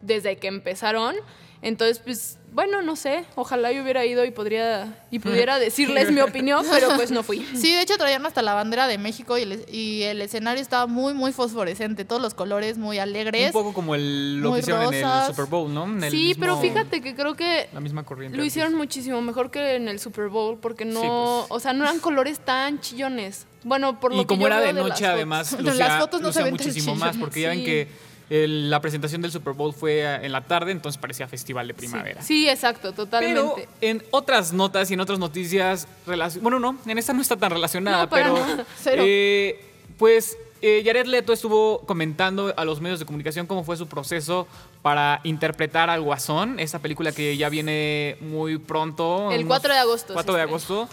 desde 0.00 0.36
que 0.36 0.48
empezaron. 0.48 1.16
Entonces, 1.60 1.98
pues, 1.98 2.38
bueno, 2.52 2.82
no 2.82 2.94
sé. 2.96 3.24
Ojalá 3.34 3.72
yo 3.72 3.82
hubiera 3.82 4.04
ido 4.06 4.24
y 4.24 4.30
podría 4.30 4.96
y 5.10 5.18
pudiera 5.18 5.58
decirles 5.58 6.10
mi 6.12 6.20
opinión, 6.20 6.64
pero 6.70 6.88
pues 6.96 7.10
no 7.10 7.22
fui. 7.22 7.44
Sí, 7.54 7.72
de 7.74 7.82
hecho 7.82 7.96
traían 7.98 8.24
hasta 8.26 8.42
la 8.42 8.54
bandera 8.54 8.86
de 8.86 8.96
México 8.96 9.36
y 9.38 9.42
el, 9.42 9.64
y 9.70 10.02
el 10.04 10.22
escenario 10.22 10.62
estaba 10.62 10.86
muy, 10.86 11.14
muy 11.14 11.32
fosforescente. 11.32 12.04
Todos 12.04 12.22
los 12.22 12.34
colores 12.34 12.78
muy 12.78 12.98
alegres. 12.98 13.46
Un 13.46 13.52
poco 13.52 13.72
como 13.74 13.94
el, 13.96 14.40
lo 14.40 14.52
que 14.54 14.60
hicieron 14.60 14.94
en 14.94 15.04
el. 15.04 15.26
Super 15.26 15.46
Bowl, 15.46 15.72
¿no? 15.74 15.84
En 15.84 16.04
el 16.04 16.10
Sí, 16.12 16.28
mismo- 16.28 16.40
pero 16.40 16.60
fíjate 16.60 17.00
que 17.00 17.14
creo 17.16 17.34
que 17.34 17.68
La 17.72 17.80
misma 17.80 18.04
corriente. 18.04 18.36
lo 18.38 18.44
hicieron 18.44 18.74
muchísimo 18.74 19.20
mejor 19.20 19.50
que 19.50 19.74
en 19.74 19.88
el 19.88 19.98
Super 19.98 20.28
Bowl 20.28 20.58
porque 20.58 20.84
no, 20.84 21.00
Sí, 21.00 21.06
pues. 21.08 21.46
o 21.50 21.60
sea, 21.60 21.72
no 21.72 21.84
eran 21.84 21.98
colores 21.98 22.38
tan 22.40 22.80
chillones. 22.80 23.46
Bueno, 23.64 23.98
por 23.98 24.12
lo 24.14 24.18
Y 24.18 24.20
que 24.22 24.26
como 24.28 24.42
yo 24.42 24.46
era 24.46 24.58
veo 24.58 24.66
de 24.68 24.72
las 24.74 24.82
noche, 24.84 24.94
fotos. 25.04 25.14
además, 25.14 25.52
lucía, 25.60 25.88
las 25.88 26.00
fotos 26.00 26.20
no 26.22 26.32
se 26.32 26.42
ven 26.44 26.56
tan 26.56 26.66
muchísimo 26.66 26.94
más, 26.94 27.16
porque 27.16 27.40
ya 27.40 27.48
ven 27.50 27.64
que 27.64 27.88
el- 28.30 28.68
la 28.70 28.80
presentación 28.80 29.22
del 29.22 29.32
Super 29.32 29.54
Bowl 29.54 29.72
fue 29.72 30.00
eh, 30.00 30.26
en 30.26 30.32
la 30.32 30.42
tarde, 30.42 30.72
entonces 30.72 31.00
parecía 31.00 31.26
festival 31.28 31.66
de 31.68 31.74
primavera. 31.74 32.22
Sí, 32.22 32.48
exacto, 32.48 32.92
Pero 32.92 33.04
totalmente. 33.04 33.68
en 33.80 34.02
otras 34.10 34.52
notas 34.52 34.90
y 34.90 34.94
en 34.94 35.00
otras 35.00 35.18
noticias, 35.18 35.86
bueno, 36.40 36.58
no, 36.58 36.76
en 36.86 36.98
esta 36.98 37.12
no 37.12 37.22
está 37.22 37.36
tan 37.36 37.50
relacionada, 37.50 38.04
No, 38.04 38.10
pero 38.10 38.36
eh, 38.86 39.64
pues 39.98 40.36
eh, 40.60 40.82
Jared 40.84 41.06
Leto 41.06 41.32
estuvo 41.32 41.80
comentando 41.86 42.52
a 42.56 42.64
los 42.64 42.80
medios 42.80 42.98
de 42.98 43.06
comunicación 43.06 43.46
cómo 43.46 43.62
fue 43.62 43.76
su 43.76 43.86
proceso 43.86 44.48
para 44.82 45.20
interpretar 45.24 45.88
al 45.88 46.00
Guasón, 46.02 46.58
esta 46.58 46.80
película 46.80 47.12
que 47.12 47.36
ya 47.36 47.48
viene 47.48 48.16
muy 48.20 48.58
pronto. 48.58 49.30
El 49.30 49.40
unos 49.44 49.48
4 49.48 49.72
de 49.72 49.78
agosto. 49.78 50.14
4 50.14 50.32
se 50.32 50.36
de 50.36 50.42
agosto. 50.42 50.88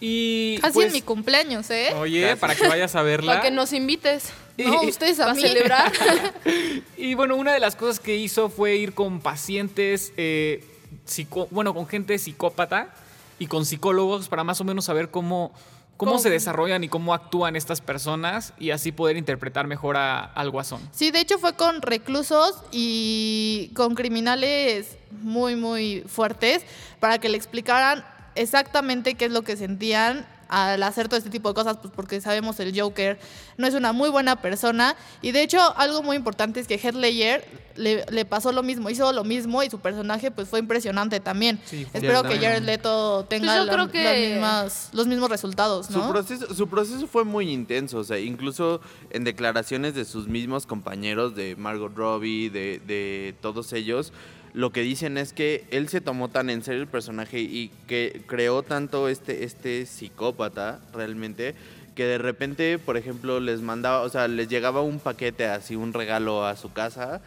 Y 0.00 0.58
Casi 0.60 0.74
pues, 0.74 0.86
en 0.88 0.92
mi 0.92 1.02
cumpleaños, 1.02 1.68
¿eh? 1.70 1.92
Oye, 1.94 2.22
Casi. 2.28 2.40
para 2.40 2.54
que 2.54 2.68
vayas 2.68 2.94
a 2.94 3.02
verla. 3.02 3.32
Para 3.32 3.42
que 3.42 3.50
nos 3.50 3.72
invites. 3.72 4.30
no, 4.56 4.82
ustedes 4.82 5.18
a 5.20 5.34
mí. 5.34 5.40
celebrar. 5.40 5.92
Y 6.96 7.14
bueno, 7.14 7.36
una 7.36 7.52
de 7.52 7.60
las 7.60 7.76
cosas 7.76 8.00
que 8.00 8.16
hizo 8.16 8.48
fue 8.48 8.76
ir 8.76 8.92
con 8.94 9.20
pacientes, 9.20 10.12
eh, 10.16 10.64
psico- 11.06 11.46
bueno, 11.50 11.72
con 11.74 11.86
gente 11.86 12.18
psicópata 12.18 12.92
y 13.38 13.46
con 13.46 13.64
psicólogos 13.64 14.28
para 14.28 14.42
más 14.44 14.60
o 14.60 14.64
menos 14.64 14.84
saber 14.86 15.10
cómo, 15.10 15.52
cómo 15.96 16.12
¿Cómo? 16.12 16.18
se 16.22 16.28
desarrollan 16.30 16.82
y 16.84 16.88
cómo 16.88 17.14
actúan 17.14 17.54
estas 17.56 17.80
personas 17.80 18.52
y 18.58 18.70
así 18.70 18.90
poder 18.92 19.16
interpretar 19.16 19.66
mejor 19.68 19.96
a- 19.96 20.24
al 20.24 20.50
guasón. 20.50 20.80
Sí, 20.92 21.10
de 21.12 21.20
hecho 21.20 21.38
fue 21.38 21.54
con 21.54 21.82
reclusos 21.82 22.56
y 22.72 23.70
con 23.74 23.94
criminales 23.94 24.96
muy, 25.22 25.54
muy 25.56 26.04
fuertes 26.08 26.62
para 27.00 27.18
que 27.18 27.28
le 27.28 27.36
explicaran 27.36 28.04
exactamente 28.42 29.14
qué 29.14 29.26
es 29.26 29.32
lo 29.32 29.42
que 29.42 29.56
sentían 29.56 30.26
al 30.50 30.82
hacer 30.82 31.08
todo 31.08 31.18
este 31.18 31.28
tipo 31.28 31.50
de 31.50 31.54
cosas, 31.54 31.76
pues 31.76 31.92
porque 31.94 32.22
sabemos 32.22 32.58
el 32.58 32.72
Joker 32.78 33.18
no 33.58 33.66
es 33.66 33.74
una 33.74 33.92
muy 33.92 34.08
buena 34.08 34.36
persona. 34.40 34.96
Y 35.20 35.32
de 35.32 35.42
hecho, 35.42 35.58
algo 35.76 36.02
muy 36.02 36.16
importante 36.16 36.58
es 36.58 36.66
que 36.66 36.76
Heath 36.78 36.94
Ledger 36.94 37.44
le, 37.76 38.06
le 38.10 38.24
pasó 38.24 38.50
lo 38.50 38.62
mismo, 38.62 38.88
hizo 38.88 39.12
lo 39.12 39.24
mismo 39.24 39.62
y 39.62 39.68
su 39.68 39.78
personaje 39.78 40.30
pues 40.30 40.48
fue 40.48 40.58
impresionante 40.58 41.20
también. 41.20 41.60
Sí, 41.66 41.86
Espero 41.92 42.22
que 42.22 42.30
también. 42.30 42.40
Jared 42.40 42.62
Leto 42.62 43.26
tenga 43.28 43.44
Pues 43.48 43.58
yo 43.58 43.64
la- 43.66 43.72
creo 43.74 43.90
que- 43.90 44.04
las 44.04 44.16
mismas- 44.16 44.88
los 44.94 45.06
mismos 45.06 45.28
resultados, 45.28 45.90
¿no? 45.90 46.02
Su, 46.06 46.10
proceso, 46.10 46.54
su 46.54 46.66
proceso 46.66 47.06
fue 47.06 47.24
muy 47.24 47.50
intenso, 47.52 47.98
o 47.98 48.04
sea, 48.04 48.18
incluso 48.18 48.80
en 49.10 49.24
declaraciones 49.24 49.94
de 49.94 50.06
sus 50.06 50.28
mismos 50.28 50.64
compañeros, 50.64 51.34
de 51.36 51.56
Margot 51.56 51.94
Robbie, 51.94 52.48
de, 52.48 52.80
de 52.86 53.34
todos 53.42 53.74
ellos, 53.74 54.14
lo 54.54 54.70
que 54.72 54.82
dicen 54.82 55.18
es 55.18 55.32
que 55.32 55.64
él 55.70 55.88
se 55.88 56.00
tomó 56.00 56.28
tan 56.28 56.50
en 56.50 56.62
serio 56.62 56.80
el 56.80 56.88
personaje 56.88 57.40
y 57.40 57.70
que 57.86 58.22
creó 58.26 58.62
tanto 58.62 59.08
este, 59.08 59.44
este 59.44 59.86
psicópata 59.86 60.80
realmente 60.92 61.54
que 61.94 62.04
de 62.04 62.18
repente, 62.18 62.78
por 62.78 62.96
ejemplo, 62.96 63.40
les 63.40 63.60
mandaba, 63.60 64.02
o 64.02 64.08
sea, 64.08 64.28
les 64.28 64.48
llegaba 64.48 64.82
un 64.82 65.00
paquete 65.00 65.46
así, 65.46 65.74
un 65.74 65.92
regalo 65.92 66.46
a 66.46 66.56
su 66.56 66.72
casa 66.72 67.20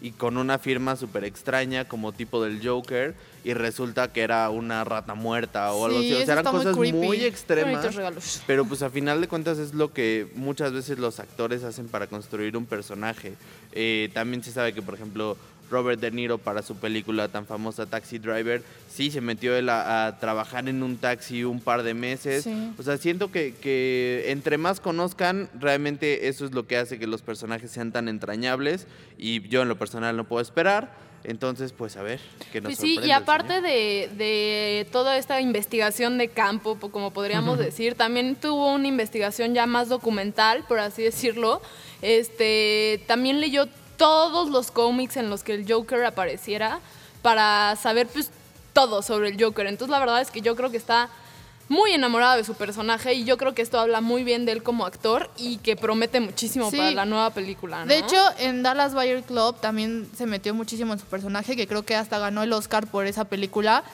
y 0.00 0.12
con 0.12 0.36
una 0.36 0.58
firma 0.58 0.94
súper 0.96 1.24
extraña 1.24 1.86
como 1.86 2.12
tipo 2.12 2.42
del 2.42 2.64
Joker 2.64 3.14
y 3.44 3.54
resulta 3.54 4.12
que 4.12 4.22
era 4.22 4.48
una 4.50 4.84
rata 4.84 5.14
muerta 5.14 5.72
o 5.72 5.86
algo 5.86 6.00
Sí, 6.00 6.12
así. 6.12 6.22
O 6.22 6.24
sea, 6.26 6.34
eran 6.34 6.44
muy 6.44 6.52
cosas 6.52 6.76
muy 6.76 6.92
Bonitos 6.92 7.26
extremas. 7.26 8.42
Pero 8.46 8.64
pues 8.64 8.82
a 8.82 8.90
final 8.90 9.20
de 9.20 9.28
cuentas 9.28 9.58
es 9.58 9.74
lo 9.74 9.92
que 9.92 10.28
muchas 10.34 10.72
veces 10.72 10.98
los 11.00 11.18
actores 11.18 11.64
hacen 11.64 11.88
para 11.88 12.06
construir 12.06 12.56
un 12.56 12.66
personaje. 12.66 13.34
Eh, 13.72 14.10
también 14.12 14.42
se 14.44 14.52
sabe 14.52 14.72
que, 14.72 14.82
por 14.82 14.94
ejemplo, 14.94 15.36
Robert 15.72 15.98
De 15.98 16.10
Niro 16.12 16.38
para 16.38 16.62
su 16.62 16.76
película 16.76 17.26
tan 17.28 17.46
famosa 17.46 17.86
Taxi 17.86 18.18
Driver, 18.18 18.62
sí 18.88 19.10
se 19.10 19.20
metió 19.20 19.56
él 19.56 19.68
a, 19.70 20.06
a 20.06 20.18
trabajar 20.20 20.68
en 20.68 20.82
un 20.82 20.98
taxi 20.98 21.42
un 21.44 21.58
par 21.60 21.82
de 21.82 21.94
meses. 21.94 22.44
Sí. 22.44 22.72
O 22.78 22.82
sea, 22.82 22.98
siento 22.98 23.32
que, 23.32 23.54
que 23.60 24.26
entre 24.28 24.58
más 24.58 24.78
conozcan, 24.80 25.48
realmente 25.58 26.28
eso 26.28 26.44
es 26.44 26.52
lo 26.52 26.66
que 26.66 26.76
hace 26.76 26.98
que 26.98 27.06
los 27.06 27.22
personajes 27.22 27.70
sean 27.70 27.90
tan 27.90 28.06
entrañables. 28.08 28.86
Y 29.18 29.48
yo 29.48 29.62
en 29.62 29.68
lo 29.68 29.76
personal 29.76 30.16
no 30.16 30.24
puedo 30.24 30.42
esperar. 30.42 31.10
Entonces, 31.24 31.72
pues 31.72 31.96
a 31.96 32.02
ver, 32.02 32.18
que 32.52 32.60
nos 32.60 32.70
Pues 32.70 32.78
sí, 32.80 32.98
y 33.00 33.12
aparte 33.12 33.60
de, 33.60 34.10
de 34.18 34.88
toda 34.90 35.16
esta 35.16 35.40
investigación 35.40 36.18
de 36.18 36.26
campo, 36.26 36.74
po- 36.74 36.90
como 36.90 37.12
podríamos 37.12 37.58
decir, 37.60 37.94
también 37.94 38.34
tuvo 38.34 38.72
una 38.74 38.88
investigación 38.88 39.54
ya 39.54 39.66
más 39.66 39.88
documental, 39.88 40.64
por 40.66 40.80
así 40.80 41.00
decirlo. 41.02 41.62
Este, 42.02 43.02
también 43.06 43.40
leyó 43.40 43.68
todos 44.02 44.50
los 44.50 44.72
cómics 44.72 45.16
en 45.16 45.30
los 45.30 45.44
que 45.44 45.54
el 45.54 45.64
Joker 45.72 46.04
apareciera 46.04 46.80
para 47.22 47.76
saber 47.76 48.08
pues 48.08 48.30
todo 48.72 49.00
sobre 49.00 49.28
el 49.28 49.40
Joker. 49.40 49.68
Entonces 49.68 49.92
la 49.92 50.00
verdad 50.00 50.20
es 50.20 50.32
que 50.32 50.40
yo 50.40 50.56
creo 50.56 50.72
que 50.72 50.76
está 50.76 51.08
muy 51.68 51.92
enamorado 51.92 52.36
de 52.36 52.42
su 52.42 52.54
personaje 52.54 53.14
y 53.14 53.22
yo 53.22 53.38
creo 53.38 53.54
que 53.54 53.62
esto 53.62 53.78
habla 53.78 54.00
muy 54.00 54.24
bien 54.24 54.44
de 54.44 54.50
él 54.50 54.64
como 54.64 54.86
actor 54.86 55.30
y 55.36 55.58
que 55.58 55.76
promete 55.76 56.18
muchísimo 56.18 56.68
Sí. 56.68 56.78
para 56.78 56.90
la 56.90 57.04
nueva 57.04 57.30
película. 57.30 57.84
¿no? 57.84 57.86
De 57.86 57.98
hecho, 57.98 58.16
en 58.38 58.64
Dallas 58.64 58.92
Buyer 58.92 59.22
Club 59.22 59.60
también 59.60 60.10
se 60.16 60.26
metió 60.26 60.52
muchísimo 60.52 60.92
en 60.94 60.98
su 60.98 61.06
personaje, 61.06 61.54
que 61.54 61.68
creo 61.68 61.84
que 61.84 61.94
hasta 61.94 62.18
ganó 62.18 62.42
el 62.42 62.52
Oscar 62.52 62.88
por 62.88 63.06
esa 63.06 63.26
película. 63.26 63.84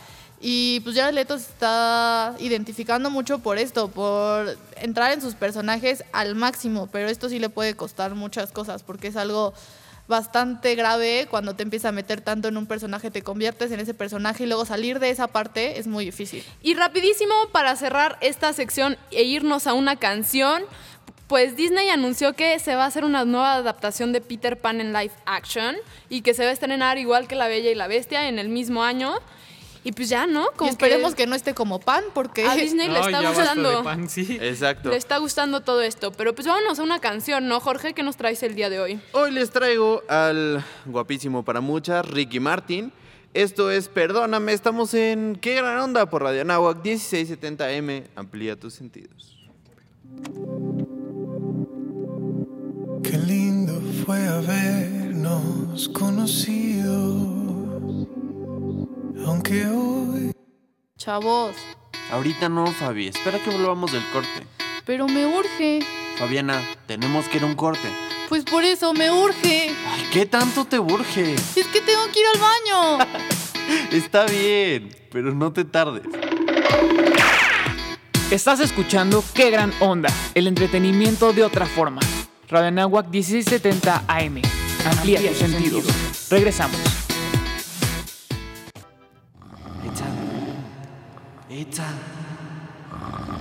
Y 0.40 0.80
pues 0.84 0.96
Jared 0.96 1.14
Leto 1.14 1.36
se 1.36 1.50
está 1.50 2.34
identificando 2.38 3.10
mucho 3.10 3.40
por 3.40 3.58
esto, 3.58 3.88
por 3.88 4.56
entrar 4.76 5.12
en 5.12 5.20
sus 5.20 5.34
personajes 5.34 6.02
al 6.12 6.34
máximo, 6.34 6.88
pero 6.90 7.08
esto 7.08 7.28
sí 7.28 7.38
le 7.38 7.50
puede 7.50 7.74
costar 7.74 8.14
muchas 8.14 8.52
cosas, 8.52 8.82
porque 8.82 9.08
es 9.08 9.16
algo 9.16 9.52
bastante 10.08 10.74
grave 10.74 11.28
cuando 11.30 11.54
te 11.54 11.62
empiezas 11.62 11.90
a 11.90 11.92
meter 11.92 12.22
tanto 12.22 12.48
en 12.48 12.56
un 12.56 12.66
personaje, 12.66 13.10
te 13.10 13.22
conviertes 13.22 13.70
en 13.70 13.78
ese 13.78 13.94
personaje 13.94 14.44
y 14.44 14.46
luego 14.46 14.64
salir 14.64 14.98
de 14.98 15.10
esa 15.10 15.28
parte 15.28 15.78
es 15.78 15.86
muy 15.86 16.06
difícil. 16.06 16.42
Y 16.62 16.74
rapidísimo 16.74 17.34
para 17.52 17.76
cerrar 17.76 18.18
esta 18.20 18.52
sección 18.52 18.96
e 19.10 19.22
irnos 19.22 19.66
a 19.66 19.74
una 19.74 19.96
canción, 19.96 20.62
pues 21.28 21.56
Disney 21.56 21.90
anunció 21.90 22.32
que 22.32 22.58
se 22.58 22.74
va 22.74 22.84
a 22.84 22.86
hacer 22.86 23.04
una 23.04 23.26
nueva 23.26 23.54
adaptación 23.54 24.12
de 24.12 24.22
Peter 24.22 24.58
Pan 24.58 24.80
en 24.80 24.94
live 24.94 25.12
action 25.26 25.76
y 26.08 26.22
que 26.22 26.32
se 26.32 26.42
va 26.42 26.50
a 26.50 26.54
estrenar 26.54 26.96
igual 26.96 27.28
que 27.28 27.34
La 27.34 27.48
Bella 27.48 27.70
y 27.70 27.74
la 27.74 27.86
Bestia 27.86 28.28
en 28.28 28.38
el 28.38 28.48
mismo 28.48 28.82
año. 28.82 29.14
Y 29.84 29.92
pues 29.92 30.08
ya, 30.08 30.26
¿no? 30.26 30.48
y 30.60 30.68
esperemos 30.68 31.14
que, 31.14 31.26
no 31.26 31.34
esté 31.34 31.54
como 31.54 31.78
pan, 31.78 32.04
porque 32.14 32.44
a 32.44 32.54
Disney 32.54 32.88
le 32.88 33.00
está 33.00 33.28
gustando. 33.28 33.84
pan, 33.84 34.08
sí. 34.08 34.38
Exacto. 34.40 34.90
Le 34.90 34.96
está 34.96 35.18
gustando 35.18 35.60
todo 35.60 35.82
esto. 35.82 36.12
Pero 36.12 36.34
pues 36.34 36.46
vámonos 36.46 36.78
a 36.78 36.82
una 36.82 37.00
canción, 37.00 37.48
¿no, 37.48 37.60
Jorge? 37.60 37.94
¿Qué 37.94 38.02
nos 38.02 38.16
traes 38.16 38.42
el 38.42 38.54
día 38.54 38.70
de 38.70 38.80
hoy? 38.80 39.00
Hoy 39.12 39.30
les 39.30 39.50
traigo 39.50 40.02
al 40.08 40.64
guapísimo 40.86 41.44
para 41.44 41.60
muchas, 41.60 42.06
Ricky 42.06 42.40
Martin. 42.40 42.92
Esto 43.34 43.70
es 43.70 43.88
Perdóname, 43.88 44.52
estamos 44.52 44.94
en 44.94 45.36
Qué 45.36 45.54
gran 45.54 45.78
onda 45.78 46.08
por 46.08 46.22
Radio 46.22 46.40
Anáhuac 46.40 46.82
1670M. 46.82 48.04
Amplía 48.16 48.58
tus 48.58 48.74
sentidos. 48.74 49.36
Qué 53.02 53.18
lindo 53.18 53.80
fue 54.04 54.26
habernos 54.26 55.88
conocido. 55.90 56.77
Chavos, 61.08 61.56
Ahorita 62.12 62.50
no, 62.50 62.66
Fabi. 62.66 63.08
Espera 63.08 63.38
que 63.38 63.48
volvamos 63.48 63.92
del 63.92 64.06
corte. 64.10 64.46
pero 64.84 65.08
me 65.08 65.24
urge. 65.24 65.80
Fabiana, 66.18 66.60
tenemos 66.86 67.26
que 67.28 67.38
ir 67.38 67.44
a 67.44 67.46
un 67.46 67.54
corte. 67.54 67.88
Pues 68.28 68.44
por 68.44 68.62
eso 68.62 68.92
me 68.92 69.10
urge. 69.10 69.70
Ay, 69.70 70.06
¿qué 70.12 70.26
tanto 70.26 70.66
te 70.66 70.78
urge? 70.78 71.32
Es 71.32 71.66
que 71.68 71.80
tengo 71.80 72.02
que 72.12 72.20
ir 72.20 72.26
al 72.34 72.40
baño. 72.40 73.10
Está 73.90 74.26
bien, 74.26 74.94
pero 75.10 75.32
no 75.34 75.50
te 75.50 75.64
tardes. 75.64 76.02
Estás 78.30 78.60
escuchando 78.60 79.24
Qué 79.32 79.50
gran 79.50 79.72
onda, 79.80 80.10
el 80.34 80.46
entretenimiento 80.46 81.32
de 81.32 81.42
otra 81.42 81.64
forma. 81.64 82.02
Radio 82.50 82.68
Anáhuac 82.68 83.08
1670 83.08 84.04
AM. 84.08 84.42
Amplía 84.84 85.26
tus 85.26 85.38
sentidos. 85.38 85.84
Regresamos. 86.28 86.97
Etza. 91.58 91.88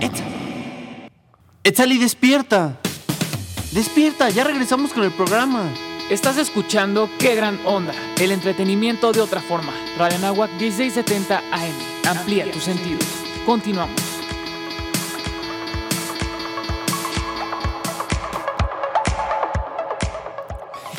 Etza. 0.00 0.24
Etzali, 1.62 1.98
despierta. 1.98 2.76
Despierta, 3.70 4.28
ya 4.28 4.42
regresamos 4.42 4.92
con 4.92 5.04
el 5.04 5.12
programa. 5.12 5.72
Estás 6.10 6.36
escuchando 6.36 7.08
Qué 7.20 7.36
gran 7.36 7.60
onda, 7.64 7.92
el 8.18 8.32
entretenimiento 8.32 9.12
de 9.12 9.20
otra 9.20 9.40
forma. 9.40 9.72
Radio 9.96 10.16
Anáhuac 10.16 10.50
1670 10.50 11.38
AM. 11.38 11.74
Amplía 12.08 12.50
tus 12.50 12.64
sentidos. 12.64 13.06
Continuamos. 13.46 14.18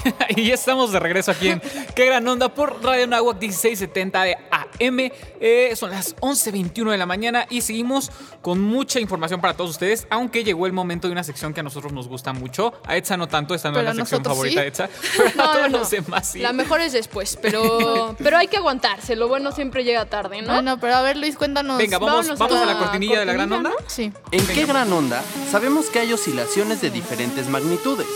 y 0.30 0.46
ya 0.46 0.54
estamos 0.54 0.92
de 0.92 1.00
regreso 1.00 1.32
aquí 1.32 1.50
en 1.50 1.62
Qué 1.96 2.06
gran 2.06 2.28
onda 2.28 2.50
por 2.50 2.84
Radio 2.84 3.08
Nahuac 3.08 3.40
1670 3.40 4.24
de 4.24 4.38
AM. 4.82 5.12
Eh, 5.40 5.74
son 5.76 5.92
las 5.92 6.16
11.21 6.18 6.92
de 6.92 6.98
la 6.98 7.06
mañana 7.06 7.46
y 7.50 7.62
seguimos 7.62 8.12
con 8.42 8.60
mucha 8.62 9.00
información 9.00 9.42
para 9.42 9.54
todos 9.56 9.72
ustedes, 9.72 10.08
aunque 10.10 10.44
llegó 10.44 10.66
el 10.66 10.74
momento 10.74 11.08
de 11.08 11.14
una 11.14 11.24
sección 11.24 11.54
que 11.54 11.60
a 11.60 11.64
nosotros 11.64 11.94
nos 11.94 12.08
gusta 12.08 12.34
mucho. 12.34 12.74
A 12.86 12.98
Etza 12.98 13.18
no 13.18 13.28
tanto, 13.28 13.56
esta 13.56 13.70
no 13.70 13.76
Pero 13.76 13.90
es 13.90 13.96
la 13.96 14.06
sección 14.06 14.24
favorita 14.24 14.62
sí. 14.62 14.62
de 14.62 14.68
Etza, 14.68 14.90
pero 15.18 15.30
a 15.30 15.32
todos 15.32 15.56
no, 15.56 15.70
no. 15.70 15.78
los 15.80 15.90
demás 15.90 16.28
sí. 16.28 16.40
La 16.40 16.54
mejor 16.54 16.82
es 16.82 16.94
después, 16.94 17.38
pero, 17.42 18.16
pero 18.24 18.38
hay 18.38 18.48
que 18.48 18.58
aguantarse. 18.58 19.16
Lo 19.16 19.28
bueno 19.28 19.52
siempre 19.52 19.84
llega 19.84 20.06
tarde, 20.06 20.42
¿no? 20.42 20.54
Bueno, 20.54 20.80
pero 20.80 20.96
a 20.96 21.02
ver, 21.02 21.18
Luis, 21.18 21.36
cuéntanos. 21.36 21.78
Venga, 21.78 21.98
vamos, 21.98 22.28
vamos 22.38 22.58
a 22.58 22.64
a 22.64 22.66
la 22.66 22.74
la 22.74 22.80
cortinilla 22.80 23.20
de 23.20 23.26
la 23.26 23.34
gran 23.34 23.52
onda. 23.52 23.72
Sí. 23.88 24.12
En 24.32 24.48
qué 24.48 24.66
gran 24.66 24.92
onda 24.92 25.24
sabemos 25.52 25.88
que 25.88 26.00
hay 26.00 26.14
oscilaciones 26.14 26.82
de 26.82 26.90
diferentes 26.90 27.48
magnitudes, 27.50 28.08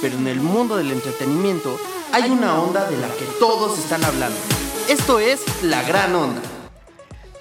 pero 0.00 0.16
en 0.16 0.26
el 0.26 0.40
mundo 0.40 0.76
del 0.76 0.90
entretenimiento 0.90 1.78
hay 2.12 2.30
una 2.30 2.60
onda 2.60 2.88
de 2.90 2.96
la 2.96 3.08
que 3.08 3.24
todos 3.38 3.78
están 3.78 4.04
hablando. 4.04 4.38
Esto 4.90 5.20
es 5.20 5.40
la 5.62 5.84
gran 5.84 6.12
onda. 6.16 6.42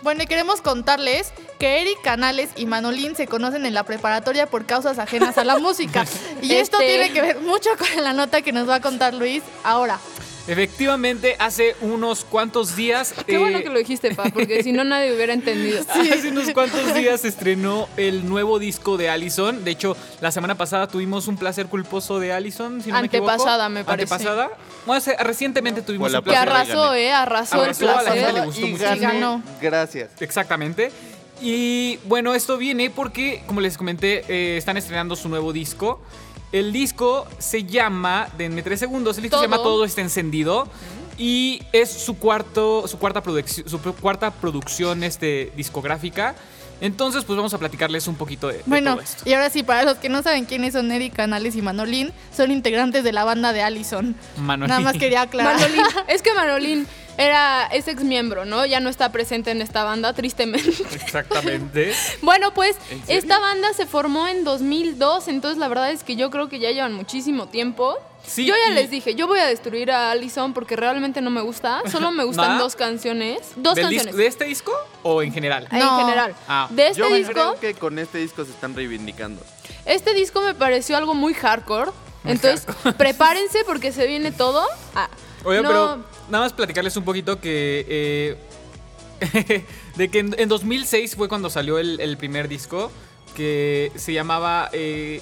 Bueno, 0.03 0.21
y 0.21 0.27
queremos 0.27 0.61
contarles 0.61 1.33
que 1.57 1.81
Eric 1.81 1.99
Canales 2.03 2.51
y 2.55 2.67
Manolín 2.67 3.15
se 3.15 3.25
conocen 3.25 3.65
en 3.65 3.73
la 3.73 3.83
preparatoria 3.85 4.45
por 4.45 4.67
causas 4.67 4.99
ajenas 4.99 5.35
a 5.39 5.43
la 5.43 5.57
música. 5.57 6.05
Y 6.43 6.53
esto 6.53 6.79
Este- 6.79 6.87
tiene 6.93 7.11
que 7.11 7.21
ver 7.21 7.39
mucho 7.39 7.71
con 7.75 8.03
la 8.03 8.13
nota 8.13 8.43
que 8.43 8.51
nos 8.51 8.69
va 8.69 8.75
a 8.75 8.81
contar 8.81 9.15
Luis 9.15 9.41
ahora. 9.63 9.97
Efectivamente, 10.49 11.35
hace 11.37 11.75
unos 11.81 12.25
cuantos 12.25 12.75
días. 12.75 13.13
Qué 13.27 13.37
bueno 13.37 13.59
eh, 13.59 13.63
que 13.63 13.69
lo 13.69 13.77
dijiste, 13.77 14.15
Pa, 14.15 14.23
porque 14.33 14.63
si 14.63 14.71
no 14.71 14.83
nadie 14.83 15.13
hubiera 15.13 15.33
entendido. 15.33 15.81
Hace 15.89 16.29
unos 16.29 16.49
cuantos 16.51 16.93
días 16.95 17.21
se 17.21 17.27
estrenó 17.27 17.87
el 17.97 18.27
nuevo 18.27 18.57
disco 18.57 18.97
de 18.97 19.09
Allison. 19.09 19.63
De 19.63 19.71
hecho, 19.71 19.95
la 20.21 20.31
semana 20.31 20.55
pasada 20.55 20.87
tuvimos 20.87 21.27
un 21.27 21.37
placer 21.37 21.67
culposo 21.67 22.19
de 22.19 22.33
Allison, 22.33 22.81
si 22.81 22.91
no 22.91 22.99
me 22.99 23.05
equivoco. 23.07 23.29
Antepasada, 23.31 23.69
me 23.69 23.83
parece. 23.83 24.11
Antepasada. 24.13 24.49
Bueno, 24.85 25.03
recientemente 25.19 25.81
tuvimos 25.83 26.11
un 26.11 26.17
Que 26.17 26.23
placer. 26.23 26.49
placer. 26.49 26.71
arrasó, 26.75 26.95
¿eh? 26.95 27.11
Arrasó 27.11 27.55
el 27.57 27.61
Arrasó, 27.61 27.89
a 27.89 28.03
la 28.03 28.11
gente 28.11 28.33
le 28.33 28.41
placer. 28.41 28.71
gustó 28.71 28.95
y 28.95 28.99
ganó. 28.99 29.43
Gracias. 29.61 30.09
Exactamente. 30.19 30.91
Y 31.41 31.97
bueno, 32.05 32.33
esto 32.33 32.57
viene 32.57 32.89
porque, 32.89 33.43
como 33.47 33.61
les 33.61 33.77
comenté, 33.77 34.25
eh, 34.27 34.57
están 34.57 34.77
estrenando 34.77 35.15
su 35.15 35.29
nuevo 35.29 35.53
disco. 35.53 36.01
El 36.51 36.73
disco 36.73 37.27
se 37.37 37.63
llama, 37.63 38.27
denme 38.37 38.63
tres 38.63 38.79
segundos, 38.79 39.17
el 39.17 39.23
disco 39.23 39.37
se 39.37 39.43
llama 39.43 39.57
Todo 39.57 39.85
está 39.85 40.01
encendido. 40.01 40.67
Y 41.17 41.61
es 41.73 41.91
su, 41.91 42.17
cuarto, 42.17 42.87
su, 42.87 42.97
cuarta, 42.97 43.21
producción 43.21 43.67
su 43.67 43.79
cuarta 43.95 44.31
producción 44.31 45.03
este, 45.03 45.51
discográfica. 45.55 46.35
Entonces, 46.81 47.25
pues 47.25 47.35
vamos 47.35 47.53
a 47.53 47.57
platicarles 47.57 48.07
un 48.07 48.15
poquito 48.15 48.47
de, 48.47 48.59
de 48.59 48.63
Bueno, 48.65 48.93
todo 48.93 49.03
esto. 49.03 49.23
y 49.29 49.33
ahora 49.33 49.49
sí, 49.49 49.63
para 49.63 49.83
los 49.83 49.97
que 49.97 50.07
no 50.07 50.23
saben 50.23 50.45
quiénes 50.45 50.73
son 50.73 50.89
Eric 50.91 51.13
Canales 51.13 51.57
y 51.57 51.61
Manolín, 51.61 52.13
son 52.35 52.51
integrantes 52.51 53.03
de 53.03 53.11
la 53.11 53.25
banda 53.25 53.51
de 53.51 53.61
Allison. 53.61 54.15
Manolín. 54.37 54.69
Nada 54.69 54.79
más 54.79 54.97
quería 54.97 55.23
aclarar. 55.23 55.59
Manolín, 55.59 55.83
es 56.07 56.21
que 56.21 56.33
Manolín 56.33 56.87
era, 57.19 57.67
es 57.67 57.87
ex 57.87 58.03
miembro, 58.03 58.45
¿no? 58.45 58.65
Ya 58.65 58.79
no 58.79 58.89
está 58.89 59.11
presente 59.11 59.51
en 59.51 59.61
esta 59.61 59.83
banda, 59.83 60.13
tristemente. 60.13 60.69
Exactamente. 60.93 61.93
Bueno, 62.21 62.53
pues 62.53 62.75
¿En 62.91 63.01
esta 63.17 63.39
banda 63.39 63.73
se 63.73 63.85
formó 63.85 64.27
en 64.27 64.43
2002, 64.43 65.27
entonces 65.27 65.57
la 65.57 65.67
verdad 65.67 65.91
es 65.91 66.03
que 66.03 66.15
yo 66.15 66.29
creo 66.31 66.47
que 66.49 66.59
ya 66.59 66.71
llevan 66.71 66.93
muchísimo 66.93 67.47
tiempo. 67.47 67.97
Sí, 68.25 68.45
yo 68.45 68.53
ya 68.65 68.71
y- 68.71 68.75
les 68.75 68.89
dije, 68.89 69.15
yo 69.15 69.27
voy 69.27 69.39
a 69.39 69.45
destruir 69.45 69.91
a 69.91 70.11
Allison 70.11 70.53
porque 70.53 70.75
realmente 70.75 71.21
no 71.21 71.29
me 71.29 71.41
gusta, 71.41 71.81
solo 71.91 72.11
me 72.11 72.23
gustan 72.23 72.47
¿Nada? 72.49 72.59
dos 72.59 72.75
canciones. 72.75 73.39
Dos 73.55 73.75
¿Del 73.75 73.85
canciones. 73.85 74.15
¿De 74.15 74.27
este 74.27 74.45
disco 74.45 74.71
o 75.03 75.21
en 75.21 75.33
general? 75.33 75.67
En 75.71 75.79
No. 75.79 75.99
general. 75.99 76.35
Ah. 76.47 76.67
de 76.69 76.87
este 76.87 76.99
Yo 77.01 77.09
disco, 77.13 77.33
creo 77.33 77.59
que 77.59 77.73
con 77.73 77.97
este 77.99 78.17
disco 78.19 78.45
se 78.45 78.51
están 78.51 78.75
reivindicando. 78.75 79.41
este 79.85 80.13
disco 80.13 80.41
me 80.41 80.53
pareció 80.53 80.95
algo 80.97 81.13
muy 81.15 81.33
hardcore. 81.33 81.91
Entonces, 82.25 82.65
prepárense 82.97 83.59
porque 83.65 83.91
se 83.93 84.05
viene 84.05 84.31
todo. 84.31 84.65
Ah, 84.95 85.09
Oye, 85.45 85.61
no, 85.61 85.67
pero 85.67 85.85
nada 86.29 86.43
más 86.45 86.53
platicarles 86.53 86.95
un 86.97 87.03
poquito 87.03 87.39
que. 87.39 87.85
eh, 89.21 89.65
de 89.95 90.09
que 90.09 90.19
en, 90.19 90.35
en 90.39 90.47
2006 90.49 91.15
fue 91.15 91.27
cuando 91.27 91.49
salió 91.49 91.77
el, 91.77 91.99
el 91.99 92.17
primer 92.17 92.47
disco 92.47 92.91
que 93.35 93.91
se 93.95 94.13
llamaba. 94.13 94.69
eh, 94.73 95.21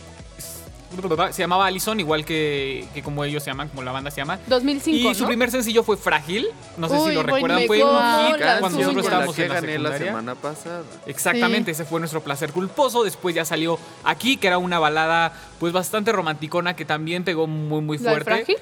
se 1.32 1.42
llamaba 1.42 1.66
Allison, 1.66 2.00
igual 2.00 2.24
que, 2.24 2.88
que 2.94 3.04
como 3.04 3.26
ellos 3.26 3.44
se 3.44 3.50
llaman, 3.50 3.68
como 3.68 3.84
la 3.84 3.92
banda 3.92 4.10
se 4.10 4.18
llama. 4.22 4.40
2005, 4.48 5.12
Y 5.12 5.16
su 5.16 5.24
¿no? 5.24 5.28
primer 5.28 5.52
sencillo 5.52 5.84
fue 5.84 5.98
Frágil. 5.98 6.48
No 6.78 6.88
sé 6.88 6.96
Uy, 6.96 7.10
si 7.10 7.16
lo 7.16 7.24
recuerdan. 7.24 7.64
Fue 7.68 7.84
un 7.84 7.90
hit 8.28 8.38
cuando 8.60 8.80
nosotros 8.80 8.96
la 8.96 9.02
estábamos 9.02 9.36
que 9.36 9.44
en 9.44 9.50
la 9.50 9.56
gané 9.56 9.68
la 9.68 9.74
secundaria. 9.90 10.08
semana 10.08 10.36
pasada. 10.36 10.84
Exactamente, 11.06 11.72
ese 11.72 11.84
fue 11.84 12.00
nuestro 12.00 12.22
placer 12.24 12.54
culposo. 12.54 13.04
Después 13.04 13.36
ya 13.36 13.44
salió 13.44 13.78
aquí, 14.06 14.38
que 14.38 14.48
era 14.48 14.60
una 14.60 14.80
balada 14.80 15.34
pues 15.60 15.74
bastante 15.74 16.14
romanticona 16.14 16.76
que 16.76 16.86
también 16.86 17.26
pegó 17.26 17.48
muy 17.48 17.82
muy 17.82 17.98
¿La 17.98 18.12
de 18.12 18.22
fuerte. 18.22 18.32
Frágil? 18.46 18.58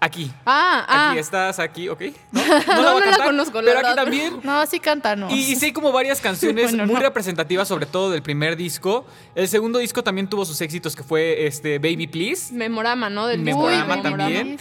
Aquí. 0.00 0.30
Ah, 0.46 0.84
ah. 0.88 1.10
Aquí 1.10 1.18
estás, 1.18 1.58
aquí, 1.58 1.88
¿ok? 1.88 2.02
No, 2.30 2.40
No, 2.46 2.52
la 2.52 2.82
no 2.82 3.00
la 3.00 3.04
cantar, 3.04 3.26
conozco, 3.26 3.60
la 3.60 3.72
Pero 3.72 3.86
aquí 3.86 3.96
también. 3.96 4.40
No, 4.44 4.64
sí 4.66 4.78
cántanos. 4.78 5.32
Y, 5.32 5.52
y 5.52 5.56
sí 5.56 5.66
hay 5.66 5.72
como 5.72 5.90
varias 5.90 6.20
canciones 6.22 6.70
Bueno, 6.70 6.86
muy 6.86 6.94
no. 6.94 7.00
representativas, 7.00 7.66
sobre 7.66 7.86
todo 7.86 8.10
del 8.10 8.22
primer 8.22 8.56
disco. 8.56 9.04
El 9.34 9.48
segundo 9.48 9.80
disco 9.80 10.04
también 10.04 10.28
tuvo 10.28 10.44
sus 10.44 10.60
éxitos, 10.60 10.94
que 10.94 11.02
fue 11.02 11.46
este 11.46 11.78
Baby 11.78 12.06
Please. 12.06 12.54
Memorama, 12.54 13.10
¿no? 13.10 13.26
Del. 13.26 13.40
Memorama 13.40 13.96
Uy, 13.96 14.02
también. 14.02 14.58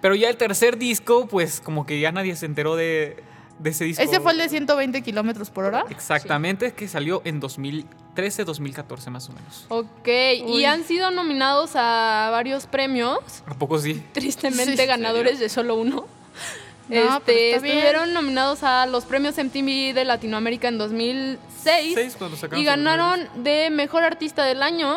Pero 0.00 0.14
ya 0.14 0.28
el 0.28 0.36
tercer 0.36 0.78
disco, 0.78 1.26
pues 1.26 1.60
como 1.60 1.84
que 1.84 1.98
ya 1.98 2.12
nadie 2.12 2.36
se 2.36 2.46
enteró 2.46 2.76
de, 2.76 3.16
de 3.58 3.70
ese 3.70 3.84
disco. 3.84 4.02
Ese 4.02 4.20
fue 4.20 4.32
el 4.32 4.38
de 4.38 4.48
120 4.48 5.02
kilómetros 5.02 5.50
por 5.50 5.64
hora. 5.64 5.84
Exactamente, 5.90 6.72
que 6.74 6.88
salió 6.88 7.22
en 7.24 7.40
2013, 7.40 8.44
2014 8.44 9.10
más 9.10 9.28
o 9.28 9.32
menos. 9.32 9.66
Ok, 9.68 10.06
Uy. 10.06 10.60
y 10.60 10.64
han 10.64 10.84
sido 10.84 11.10
nominados 11.10 11.72
a 11.74 12.28
varios 12.30 12.66
premios, 12.66 13.18
¿A 13.46 13.54
poco 13.54 13.78
sí? 13.78 14.02
tristemente 14.12 14.76
Sí, 14.76 14.80
¿en 14.82 14.88
ganadores 14.88 15.38
de 15.38 15.48
solo 15.48 15.74
uno. 15.76 16.06
este, 16.90 17.32
bien. 17.32 17.54
estuvieron 17.56 18.12
nominados 18.12 18.62
a 18.62 18.86
los 18.86 19.04
premios 19.04 19.36
MTV 19.38 19.92
de 19.94 20.04
Latinoamérica 20.04 20.68
en 20.68 20.78
2006 20.78 21.38
Seis, 21.94 22.14
cuando 22.16 22.36
sacaron 22.36 22.60
y 22.60 22.64
ganaron 22.64 23.28
de 23.42 23.70
Mejor 23.70 24.04
Artista 24.04 24.44
del 24.44 24.62
Año 24.62 24.94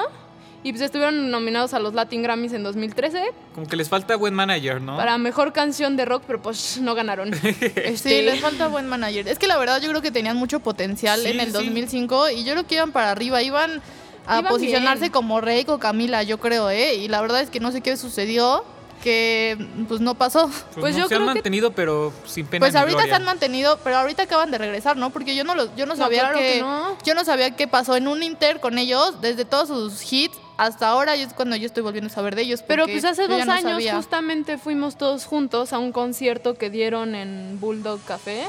y 0.63 0.71
pues 0.73 0.81
estuvieron 0.81 1.31
nominados 1.31 1.73
a 1.73 1.79
los 1.79 1.93
Latin 1.93 2.21
Grammys 2.21 2.51
en 2.53 2.63
2013 2.63 3.31
Como 3.55 3.65
que 3.67 3.75
les 3.75 3.87
falta 3.89 4.15
buen 4.17 4.33
manager, 4.33 4.81
¿no? 4.81 4.97
para 4.97 5.17
Mejor 5.17 5.53
Canción 5.53 5.95
de 5.95 6.05
Rock, 6.05 6.23
pero 6.27 6.41
pues 6.41 6.79
no 6.81 6.95
ganaron. 6.95 7.31
Este, 7.43 7.97
Sí, 8.09 8.21
les 8.21 8.39
falta 8.41 8.67
buen 8.67 8.87
manager. 8.87 9.27
Es 9.27 9.39
que 9.39 9.47
la 9.47 9.57
verdad 9.57 9.81
yo 9.81 9.89
creo 9.89 10.01
que 10.01 10.11
tenían 10.11 10.35
mucho 10.37 10.59
potencial 10.59 11.21
Sí, 11.21 11.27
en 11.29 11.39
el 11.39 11.47
sí. 11.47 11.53
2005 11.53 12.29
y 12.31 12.43
yo 12.43 12.53
creo 12.53 12.67
que 12.67 12.75
iban 12.75 12.91
para 12.91 13.11
arriba, 13.11 13.41
iban 13.41 13.81
a 14.27 14.39
Iban 14.39 14.51
posicionarse 14.51 15.01
bien. 15.01 15.11
como 15.11 15.39
Rey 15.41 15.63
o 15.67 15.79
Camila, 15.79 16.23
yo 16.23 16.39
creo, 16.39 16.69
¿eh? 16.69 16.95
Y 16.95 17.07
la 17.07 17.21
verdad 17.21 17.41
es 17.41 17.49
que 17.49 17.59
no 17.59 17.71
sé 17.71 17.81
qué 17.81 17.95
sucedió, 17.97 18.63
que 19.01 19.57
pues 19.87 20.01
no 20.01 20.15
pasó. 20.15 20.47
Pues, 20.47 20.75
Pues 20.79 20.93
no, 20.95 21.01
yo 21.03 21.07
se 21.07 21.15
han 21.15 21.19
creo 21.21 21.29
que- 21.29 21.35
mantenido, 21.35 21.71
pero 21.71 22.11
sin 22.25 22.45
pena 22.45 22.63
Pues 22.65 22.73
ni 22.73 22.79
ahorita 22.79 22.97
gloria. 22.97 23.13
se 23.15 23.15
han 23.21 23.25
mantenido, 23.25 23.79
pero 23.83 23.97
ahorita 23.97 24.23
acaban 24.23 24.51
de 24.51 24.57
regresar, 24.57 24.97
¿no? 24.97 25.09
Porque 25.09 25.35
yo 25.35 25.45
no 25.45 25.55
los, 25.55 25.73
yo 25.77 25.85
no 25.85 25.93
No, 25.95 26.03
sabía 26.03 26.19
claro 26.23 26.37
que, 26.39 26.53
que 26.55 26.59
no. 26.61 26.97
yo 27.05 27.15
no 27.15 27.23
sabía 27.23 27.55
qué 27.55 27.67
pasó 27.67 27.95
en 27.95 28.07
un 28.09 28.21
Inter 28.23 28.59
con 28.59 28.77
ellos, 28.77 29.21
desde 29.21 29.45
todos 29.45 29.69
sus 29.69 30.11
hits 30.11 30.37
hasta 30.59 30.89
ahora 30.89 31.15
es 31.15 31.33
cuando 31.33 31.55
yo 31.55 31.67
estoy 31.67 31.83
volviendo 31.83 32.09
a 32.11 32.13
saber 32.13 32.35
de 32.35 32.41
ellos. 32.41 32.63
Pero 32.67 32.85
pues 32.85 33.05
hace 33.05 33.27
dos 33.29 33.45
no 33.45 33.53
años 33.53 33.71
sabía. 33.71 33.95
justamente 33.95 34.57
fuimos 34.57 34.97
todos 34.97 35.23
juntos 35.23 35.71
a 35.71 35.79
un 35.79 35.93
concierto 35.93 36.55
que 36.55 36.69
dieron 36.69 37.15
en 37.15 37.57
Bulldog 37.61 38.03
Café. 38.03 38.43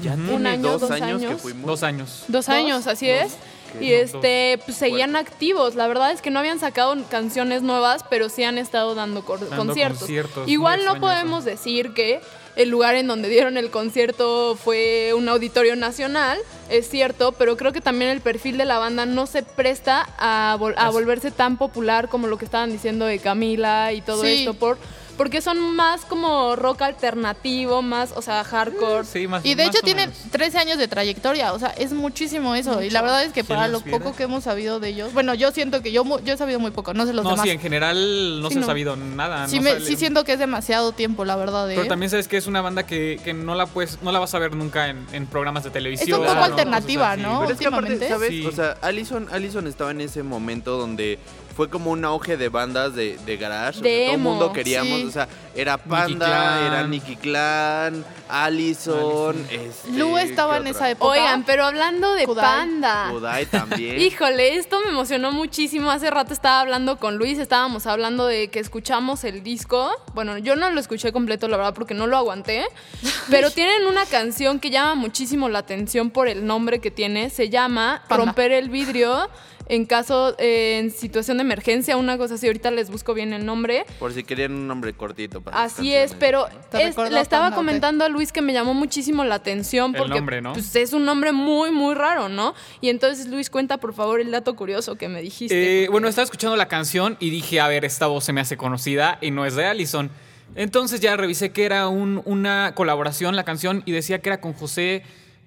Ya 0.00 0.14
tiene 0.14 0.32
Un 0.32 0.46
año, 0.46 0.62
dos, 0.62 0.82
dos 0.82 0.90
años, 0.92 1.20
que 1.20 1.26
años. 1.26 1.42
fuimos. 1.42 1.66
Dos 1.66 1.82
años. 1.82 2.24
Dos, 2.28 2.48
años, 2.48 2.86
así 2.86 3.10
es. 3.10 3.36
Y 3.80 3.92
este, 3.92 4.60
pues 4.64 4.76
seguían 4.76 5.16
activos. 5.16 5.74
La 5.74 5.88
verdad 5.88 6.12
es 6.12 6.22
que 6.22 6.30
no 6.30 6.38
habían 6.38 6.60
sacado 6.60 6.94
canciones 7.10 7.62
nuevas, 7.62 8.04
pero 8.08 8.28
sí 8.28 8.44
han 8.44 8.58
estado 8.58 8.94
dando, 8.94 9.24
conciertos. 9.24 9.98
conciertos, 9.98 10.48
Igual 10.48 10.84
no 10.84 11.00
podemos 11.00 11.44
decir 11.44 11.94
que 11.94 12.20
el 12.56 12.70
lugar 12.70 12.94
en 12.96 13.06
donde 13.06 13.28
dieron 13.28 13.56
el 13.56 13.70
concierto 13.70 14.56
fue 14.56 15.12
un 15.14 15.28
auditorio 15.28 15.76
nacional, 15.76 16.38
es 16.68 16.88
cierto, 16.88 17.32
pero 17.32 17.56
creo 17.56 17.72
que 17.72 17.80
también 17.80 18.10
el 18.10 18.20
perfil 18.20 18.56
de 18.58 18.64
la 18.64 18.78
banda 18.78 19.06
no 19.06 19.26
se 19.26 19.42
presta 19.42 20.08
a, 20.18 20.56
vol- 20.58 20.74
a 20.76 20.90
volverse 20.90 21.30
tan 21.30 21.58
popular 21.58 22.08
como 22.08 22.26
lo 22.26 22.38
que 22.38 22.44
estaban 22.46 22.72
diciendo 22.72 23.04
de 23.04 23.18
Camila 23.18 23.92
y 23.92 24.00
todo 24.00 24.22
Sí. 24.24 24.38
esto, 24.40 24.54
por, 24.54 24.78
porque 25.16 25.40
son 25.40 25.58
más 25.76 26.04
como 26.04 26.56
rock 26.56 26.82
alternativo, 26.82 27.82
más, 27.82 28.12
o 28.16 28.22
sea, 28.22 28.44
hardcore. 28.44 29.04
Sí, 29.04 29.26
más 29.26 29.44
Y 29.44 29.54
de 29.54 29.66
más 29.66 29.74
hecho 29.74 29.86
menos. 29.86 30.14
13 30.30 30.58
años 30.58 30.78
de 30.78 30.88
trayectoria, 30.88 31.52
o 31.52 31.58
sea, 31.58 31.68
es 31.70 31.92
muchísimo 31.92 32.54
eso. 32.54 32.82
Y 32.82 32.90
la 32.90 33.02
verdad 33.02 33.22
es 33.24 33.28
que 33.32 33.42
¿Quién 33.42 33.46
para 33.46 33.68
lo 33.68 33.80
poco 33.80 34.14
que 34.14 34.24
hemos 34.24 34.44
sabido 34.44 34.80
de 34.80 34.88
ellos, 34.90 35.12
bueno, 35.12 35.34
yo 35.34 35.50
siento 35.52 35.82
que 35.82 35.92
yo, 35.92 36.04
yo 36.24 36.34
he 36.34 36.36
sabido 36.36 36.58
muy 36.60 36.70
poco, 36.70 36.92
no 36.94 37.06
sé 37.06 37.12
los 37.12 37.24
No, 37.24 37.30
demás. 37.30 37.44
sí, 37.44 37.50
en 37.50 37.60
general 37.60 38.40
no 38.42 38.48
Sí, 38.48 38.54
se 38.54 38.60
no. 38.60 38.66
ha 38.66 38.68
sabido 38.68 38.96
nada. 38.96 39.48
sí, 39.48 39.56
no 39.56 39.62
me- 39.62 39.80
sí 39.80 39.96
siento 39.96 40.24
que 40.24 40.32
es 40.34 40.38
demasiado 40.38 40.92
tiempo, 40.92 41.24
la 41.24 41.36
verdad. 41.36 41.70
¿eh? 41.70 41.74
Pero 41.76 41.88
también 41.88 42.10
sabes 42.10 42.28
que 42.28 42.36
es 42.36 42.46
una 42.46 42.60
banda 42.60 42.84
que, 42.86 43.20
que 43.24 43.32
no 43.32 43.54
la 43.54 43.66
puedes, 43.66 44.02
no 44.02 44.12
la 44.12 44.18
vas 44.18 44.34
a 44.34 44.38
ver 44.38 44.54
nunca 44.54 44.88
en, 44.88 45.06
en 45.12 45.26
programas 45.26 45.64
de 45.64 45.70
televisión. 45.70 46.22
Es 46.22 46.28
un 46.28 46.34
poco 46.34 46.44
alternativa. 46.44 47.16
¿no? 47.16 47.40
Pero 47.40 47.52
es 47.52 47.58
que 47.58 47.66
aparte, 47.66 47.92
últimamente. 47.92 48.08
¿sabes? 48.08 48.28
Sí. 48.30 48.46
O 48.46 48.52
sea, 48.52 48.76
Allison, 48.82 49.28
Allison 49.32 49.66
estaba 49.66 49.90
en 49.90 50.00
ese 50.00 50.22
momento 50.22 50.76
donde 50.78 51.18
fue 51.56 51.70
como 51.70 51.90
un 51.90 52.04
auge 52.04 52.36
de 52.36 52.50
bandas 52.50 52.94
de, 52.94 53.16
de 53.24 53.36
garage. 53.38 53.78
o 53.78 53.82
De 53.82 53.88
sea, 53.88 54.04
todo 54.06 54.14
el 54.16 54.20
mundo 54.20 54.52
queríamos, 54.52 55.00
sí. 55.00 55.06
o 55.06 55.10
sea, 55.10 55.26
era 55.54 55.78
Panda, 55.78 56.66
era 56.66 56.86
Nicky 56.86 57.16
Clan, 57.16 58.04
Allison, 58.28 59.36
este, 59.50 59.90
Lu 59.92 60.18
estaba 60.18 60.52
¿qué 60.54 60.56
en 60.58 60.66
otra? 60.68 60.70
esa 60.70 60.90
época. 60.90 61.10
Oigan, 61.12 61.44
pero 61.44 61.64
hablando 61.64 62.12
de 62.12 62.26
Kudai. 62.26 62.44
Panda. 62.44 63.08
Kudai 63.10 63.46
también. 63.46 63.98
Híjole, 64.00 64.56
esto 64.56 64.80
me 64.84 64.90
emocionó 64.90 65.32
muchísimo. 65.32 65.90
Hace 65.90 66.10
rato 66.10 66.34
estaba 66.34 66.60
hablando 66.60 66.98
con 66.98 67.16
Luis, 67.16 67.38
estábamos 67.38 67.86
hablando 67.86 68.26
de 68.26 68.48
que 68.48 68.60
escuchamos 68.60 69.24
el 69.24 69.42
disco. 69.42 69.90
Bueno, 70.14 70.36
yo 70.36 70.56
no 70.56 70.70
lo 70.70 70.78
escuché 70.78 71.10
completo, 71.12 71.48
la 71.48 71.56
verdad, 71.56 71.74
porque 71.74 71.94
no 71.94 72.06
lo 72.06 72.18
aguanté. 72.18 72.66
Pero 73.30 73.50
tienen 73.50 73.86
una 73.86 74.04
canción 74.04 74.60
que 74.60 74.68
llama 74.70 74.94
muchísimo 74.94 75.48
la 75.48 75.60
atención 75.60 76.10
por 76.10 76.28
el 76.28 76.46
nombre 76.46 76.80
que 76.80 76.90
tiene. 76.90 77.30
Se 77.30 77.48
llama 77.48 78.02
Panda. 78.08 78.24
Romper 78.26 78.52
el 78.52 78.68
vidrio 78.68 79.30
en 79.68 79.84
caso, 79.84 80.34
eh, 80.38 80.78
en 80.78 80.90
situación 80.90 81.38
de 81.38 81.42
emergencia, 81.42 81.96
una 81.96 82.16
cosa 82.18 82.34
así. 82.34 82.46
Ahorita 82.46 82.70
les 82.70 82.90
busco 82.90 83.14
bien 83.14 83.32
el 83.32 83.44
nombre. 83.44 83.84
Por 83.98 84.12
si 84.12 84.22
querían 84.24 84.52
un 84.52 84.68
nombre 84.68 84.92
cortito 84.92 85.40
para 85.40 85.62
Así 85.64 85.92
es, 85.94 86.14
pero 86.14 86.46
es- 86.72 86.96
le 86.96 87.20
estaba 87.20 87.54
comentando 87.54 88.04
a 88.04 88.08
Luis 88.08 88.32
que 88.32 88.42
me 88.42 88.52
llamó 88.52 88.74
muchísimo 88.74 89.24
la 89.24 89.36
atención 89.36 89.92
El 89.94 89.98
porque 90.02 90.14
nombre, 90.14 90.40
¿no? 90.40 90.52
pues, 90.52 90.74
es 90.76 90.92
un 90.92 91.04
nombre 91.04 91.32
muy, 91.32 91.70
muy 91.70 91.94
raro, 91.94 92.28
¿no? 92.28 92.54
Y 92.80 92.88
entonces, 92.90 93.26
Luis, 93.26 93.50
cuenta 93.50 93.78
por 93.78 93.92
favor 93.94 94.20
el 94.20 94.30
dato 94.30 94.54
curioso 94.56 94.96
que 94.96 95.08
me 95.08 95.20
dijiste. 95.22 95.54
Eh, 95.54 95.86
porque- 95.86 95.92
bueno, 95.92 96.08
estaba 96.08 96.24
escuchando 96.24 96.56
la 96.56 96.68
canción 96.68 97.16
y 97.20 97.30
dije, 97.30 97.60
a 97.60 97.68
ver, 97.68 97.84
esta 97.84 98.06
voz 98.06 98.24
se 98.24 98.32
me 98.32 98.40
hace 98.40 98.56
conocida 98.56 99.18
y 99.20 99.30
no 99.30 99.44
es 99.46 99.54
de 99.56 99.66
Allison. 99.66 100.10
Entonces 100.54 101.00
ya 101.00 101.16
revisé 101.16 101.50
que 101.50 101.64
era 101.64 101.88
un- 101.88 102.22
una 102.24 102.72
colaboración 102.74 103.34
la 103.36 103.44
canción 103.44 103.82
y 103.84 103.92
decía 103.92 104.20
que 104.20 104.28
era 104.28 104.40
con 104.40 104.52
José 104.52 105.02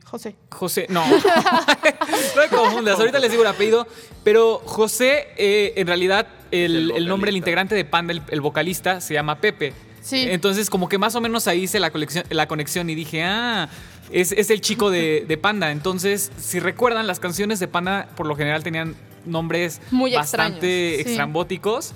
José. 0.09 0.35
José, 0.49 0.87
no. 0.89 1.05
no 1.07 1.15
me 2.41 2.47
confundas, 2.49 2.99
ahorita 2.99 3.19
les 3.19 3.31
digo 3.31 3.43
el 3.43 3.49
apellido. 3.49 3.87
Pero 4.23 4.61
José, 4.65 5.27
eh, 5.37 5.73
en 5.77 5.87
realidad, 5.87 6.27
el, 6.51 6.75
el 6.75 6.91
el 6.97 7.07
nombre 7.07 7.27
del 7.31 7.35
vocalista. 7.35 7.37
integrante 7.37 7.75
de 7.75 7.85
Panda, 7.85 8.13
el, 8.13 8.21
el 8.29 8.41
vocalista, 8.41 9.01
se 9.01 9.13
llama 9.13 9.35
Pepe. 9.39 9.73
Sí. 10.01 10.25
Entonces, 10.29 10.69
como 10.69 10.89
que 10.89 10.97
más 10.97 11.15
o 11.15 11.21
menos 11.21 11.47
ahí 11.47 11.63
hice 11.63 11.79
la, 11.79 11.91
colección- 11.91 12.25
la 12.29 12.47
conexión 12.47 12.89
y 12.89 12.95
dije, 12.95 13.23
ah, 13.23 13.69
es, 14.11 14.31
es 14.31 14.49
el 14.49 14.61
chico 14.61 14.89
de, 14.89 15.25
de 15.27 15.37
Panda. 15.37 15.71
Entonces, 15.71 16.31
si 16.37 16.59
recuerdan, 16.59 17.05
las 17.05 17.19
canciones 17.19 17.59
de 17.59 17.67
Panda 17.67 18.09
por 18.15 18.25
lo 18.25 18.35
general 18.35 18.63
tenían 18.63 18.95
nombres 19.25 19.81
Muy 19.91 20.13
bastante 20.15 20.95
extraños. 20.95 21.19
Sí. 21.19 21.93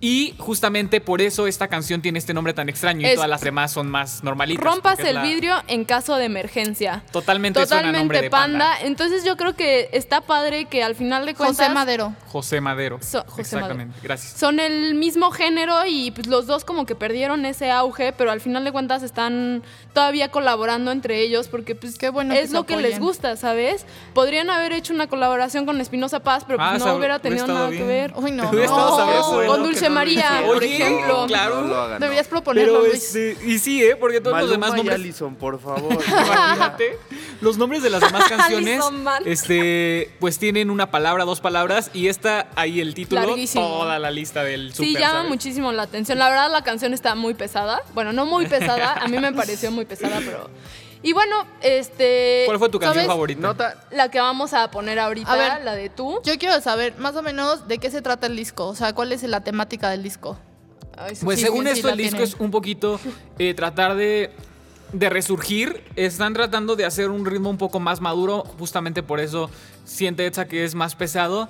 Y 0.00 0.34
justamente 0.38 1.00
por 1.00 1.20
eso 1.20 1.46
esta 1.48 1.66
canción 1.66 2.00
tiene 2.02 2.20
este 2.20 2.32
nombre 2.32 2.54
tan 2.54 2.68
extraño 2.68 3.08
y 3.10 3.14
todas 3.14 3.28
las 3.28 3.40
demás 3.40 3.72
son 3.72 3.90
más 3.90 4.22
normalitas. 4.22 4.64
Rompas 4.64 5.00
el 5.00 5.14
la- 5.16 5.22
vidrio 5.22 5.54
en 5.66 5.84
caso 5.84 6.14
de 6.16 6.24
emergencia. 6.26 7.02
Totalmente, 7.10 7.66
suena 7.66 7.88
a 7.88 7.92
nombre 7.92 8.18
Totalmente 8.18 8.22
de 8.22 8.30
panda. 8.30 8.70
panda. 8.74 8.86
Entonces 8.86 9.24
yo 9.24 9.36
creo 9.36 9.56
que 9.56 9.88
está 9.92 10.20
padre 10.20 10.66
que 10.66 10.84
al 10.84 10.94
final 10.94 11.26
de 11.26 11.34
cuentas 11.34 11.56
José 11.58 11.74
Madero. 11.74 12.14
José 12.26 12.60
Madero. 12.60 12.98
So- 13.02 13.24
José 13.26 13.40
Exactamente, 13.42 13.98
gracias. 14.02 14.38
son 14.38 14.60
el 14.60 14.94
mismo 14.94 15.32
género 15.32 15.84
y 15.86 16.12
pues, 16.12 16.28
los 16.28 16.46
dos 16.46 16.64
como 16.64 16.86
que 16.86 16.94
perdieron 16.94 17.44
ese 17.44 17.72
auge, 17.72 18.12
pero 18.12 18.30
al 18.30 18.40
final 18.40 18.62
de 18.62 18.70
cuentas 18.70 19.02
están 19.02 19.64
todavía 19.94 20.30
colaborando 20.30 20.92
entre 20.92 21.20
ellos 21.22 21.48
porque 21.48 21.74
pues 21.74 21.98
Qué 21.98 22.10
bueno 22.10 22.34
es 22.34 22.50
que 22.50 22.54
lo 22.54 22.64
que 22.66 22.76
les 22.76 23.00
gusta, 23.00 23.36
¿sabes? 23.36 23.84
Podrían 24.14 24.48
haber 24.50 24.72
hecho 24.72 24.94
una 24.94 25.08
colaboración 25.08 25.66
con 25.66 25.80
Espinosa 25.80 26.20
Paz, 26.20 26.44
pero 26.46 26.58
pues 26.58 26.68
Ah, 26.70 26.78
no 26.78 26.86
sab- 26.86 26.98
hubiera 26.98 27.18
tenido 27.18 27.46
nada 27.48 27.68
bien. 27.68 27.82
que 27.82 27.88
ver. 27.88 28.12
Uy, 28.14 28.30
no. 28.30 28.48
No. 28.68 29.46
con 29.46 29.62
Dulce 29.64 29.87
María, 29.90 30.42
por 30.46 30.56
Oye, 30.58 30.76
ejemplo. 30.76 31.26
claro. 31.26 31.60
No 31.62 31.66
lo 31.68 31.80
hagan. 31.80 32.00
Deberías 32.00 32.26
proponerlo, 32.28 32.80
Pero 32.80 32.86
Luis. 32.86 33.14
este, 33.14 33.36
y 33.46 33.58
sí, 33.58 33.82
¿eh? 33.84 33.96
Porque 33.96 34.20
todos 34.20 34.40
los 34.40 34.50
demás 34.50 34.70
y 34.72 34.76
nombres. 34.76 34.94
Allison, 34.96 35.34
por 35.36 35.60
favor. 35.60 35.92
Imagínate. 36.06 36.98
Los 37.40 37.56
nombres 37.58 37.82
de 37.82 37.90
las 37.90 38.00
demás 38.00 38.24
canciones, 38.28 38.74
Alison 38.80 39.02
Man. 39.04 39.22
este, 39.26 40.10
pues 40.20 40.38
tienen 40.38 40.70
una 40.70 40.90
palabra, 40.90 41.24
dos 41.24 41.40
palabras, 41.40 41.90
y 41.94 42.08
esta 42.08 42.48
ahí 42.56 42.80
el 42.80 42.94
título, 42.94 43.22
Larguísimo. 43.26 43.66
toda 43.66 43.98
la 43.98 44.10
lista 44.10 44.42
del 44.44 44.72
super. 44.72 44.86
Sí, 44.86 44.94
llama 44.94 45.10
¿sabes? 45.12 45.28
muchísimo 45.28 45.72
la 45.72 45.82
atención. 45.84 46.18
La 46.18 46.28
verdad, 46.28 46.50
la 46.50 46.62
canción 46.64 46.94
está 46.94 47.14
muy 47.14 47.34
pesada. 47.34 47.82
Bueno, 47.94 48.12
no 48.12 48.26
muy 48.26 48.46
pesada. 48.46 48.94
A 48.94 49.08
mí 49.08 49.18
me 49.18 49.32
pareció 49.32 49.70
muy 49.70 49.84
pesada, 49.84 50.18
pero. 50.24 50.48
Y 51.02 51.12
bueno, 51.12 51.36
este. 51.60 52.42
¿Cuál 52.46 52.58
fue 52.58 52.68
tu 52.68 52.78
canción 52.78 52.94
¿Sabes? 52.96 53.08
favorita? 53.08 53.40
Nota, 53.40 53.84
La 53.90 54.10
que 54.10 54.18
vamos 54.20 54.52
a 54.52 54.70
poner 54.70 54.98
ahorita, 54.98 55.32
A 55.32 55.36
ver. 55.36 55.64
la 55.64 55.74
de 55.74 55.88
tú. 55.90 56.20
Yo 56.24 56.38
quiero 56.38 56.60
saber 56.60 56.94
más 56.98 57.14
o 57.16 57.22
menos 57.22 57.68
de 57.68 57.78
qué 57.78 57.90
se 57.90 58.02
trata 58.02 58.26
el 58.26 58.36
disco. 58.36 58.66
O 58.66 58.74
sea, 58.74 58.92
cuál 58.94 59.12
es 59.12 59.22
la 59.22 59.42
temática 59.42 59.90
del 59.90 60.02
disco. 60.02 60.38
Ay, 60.96 61.14
sí. 61.14 61.24
Pues 61.24 61.38
Sí, 61.38 61.44
según 61.44 61.64
sí, 61.66 61.70
esto, 61.72 61.88
el 61.90 61.96
disco 61.98 62.16
tienen. 62.16 62.28
es 62.34 62.40
un 62.40 62.50
poquito 62.50 62.98
eh, 63.38 63.54
tratar 63.54 63.94
de, 63.94 64.32
de 64.92 65.08
resurgir. 65.08 65.84
Están 65.94 66.34
tratando 66.34 66.74
de 66.74 66.84
hacer 66.84 67.10
un 67.10 67.24
ritmo 67.24 67.50
un 67.50 67.58
poco 67.58 67.78
más 67.78 68.00
maduro. 68.00 68.42
Justamente 68.58 69.02
por 69.04 69.20
eso 69.20 69.48
siente 69.84 70.26
Etza 70.26 70.46
que 70.46 70.64
es 70.64 70.74
más 70.74 70.96
pesado. 70.96 71.48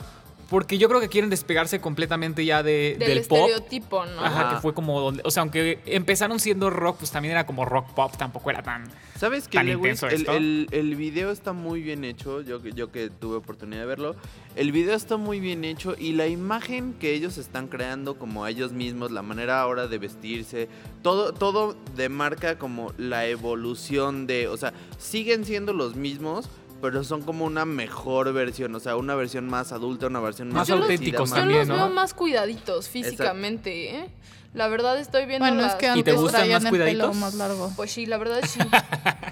Porque 0.49 0.79
yo 0.79 0.89
creo 0.89 1.01
que 1.01 1.09
quieren 1.09 1.29
despegarse 1.29 1.79
completamente 1.79 2.43
ya 2.45 2.63
de, 2.63 2.97
del, 2.99 3.09
del 3.09 3.27
pop. 3.27 3.39
estereotipo, 3.39 4.07
¿no? 4.07 4.21
Ajá, 4.25 4.41
Ajá. 4.41 4.55
que 4.55 4.63
fue 4.63 4.73
como 4.73 4.99
donde. 4.99 5.21
O 5.27 5.31
sea, 5.31 5.43
aunque 5.43 5.81
empezaron 5.85 6.41
siendo 6.41 6.71
rock, 6.71 6.99
pues 7.01 7.11
también 7.11 7.33
era 7.33 7.45
como 7.45 7.67
rock 7.67 7.91
pop, 7.93 8.13
tampoco 8.17 8.49
era 8.49 8.63
tan. 8.63 8.85
¿Sabes 9.19 9.47
qué, 9.49 9.59
Tan 9.59 9.67
Lewis? 9.67 9.81
intenso 9.81 10.07
El, 10.07 10.15
esto. 10.15 10.33
el, 10.33 10.69
el 10.71 10.95
video 10.97 11.31
está 11.33 11.53
muy 11.53 11.83
bien 11.83 12.03
hecho, 12.05 12.41
yo, 12.41 12.63
que- 12.63 12.73
yo 12.73 12.91
que 12.91 13.11
tuve 13.11 13.37
oportunidad 13.37 13.81
de 13.81 13.87
verlo. 13.87 14.17
El 14.57 14.73
video 14.73 14.95
está 14.95 15.17
muy 15.19 15.39
bien 15.41 15.65
hecho 15.65 15.95
y 15.99 16.13
la 16.13 16.29
imagen 16.29 16.95
que 16.95 17.13
ellos 17.15 17.37
están 17.37 17.67
creando 17.69 18.17
como 18.19 18.45
a 18.45 18.51
ellos 18.51 18.73
mismos, 18.73 19.11
la 19.11 19.23
manera 19.23 19.61
ahora 19.61 19.87
de 19.87 19.99
vestirse, 19.99 20.69
todo, 21.03 21.33
todo 21.35 21.77
demarca 21.97 22.59
como 22.59 22.93
la 22.97 23.27
evolución 23.27 24.27
de, 24.27 24.49
o 24.49 24.57
sea, 24.57 24.73
siguen 24.99 25.45
siendo 25.45 25.73
los 25.73 25.95
mismos, 25.97 26.49
pero 26.81 27.03
son 27.05 27.23
como 27.23 27.45
una 27.45 27.64
mejor 27.64 28.33
versión, 28.33 28.75
o 28.75 28.81
sea, 28.81 28.97
una 28.97 29.14
versión 29.14 29.47
más 29.49 29.73
adulta, 29.73 30.07
una 30.07 30.21
versión 30.21 30.49
más 30.49 30.55
Más 30.57 30.69
Yo 30.69 30.77
los- 30.77 30.85
auténticos 30.85 31.31
Yo 31.31 31.37
también, 31.37 31.61
los 31.61 31.69
¿no? 31.69 31.75
veo 31.77 31.88
más 31.91 32.14
cuidaditos 32.14 32.88
físicamente, 32.88 33.97
¿eh? 33.97 34.09
La 34.55 34.67
verdad 34.69 34.99
estoy 34.99 35.27
viendo 35.27 35.47
Bueno, 35.47 35.67
es 35.67 35.75
que 35.75 35.87
¿Y 35.87 36.03
te 36.03 36.11
antes 36.11 36.17
gustan 36.17 36.41
traían 36.41 36.62
más 36.62 36.73
el 36.73 36.79
pelo 36.79 36.85
cuidaditos? 37.11 37.17
más 37.17 37.35
largo. 37.35 37.73
Pues 37.77 37.91
sí, 37.93 38.07
la 38.07 38.17
verdad 38.17 38.41
sí. 38.47 38.59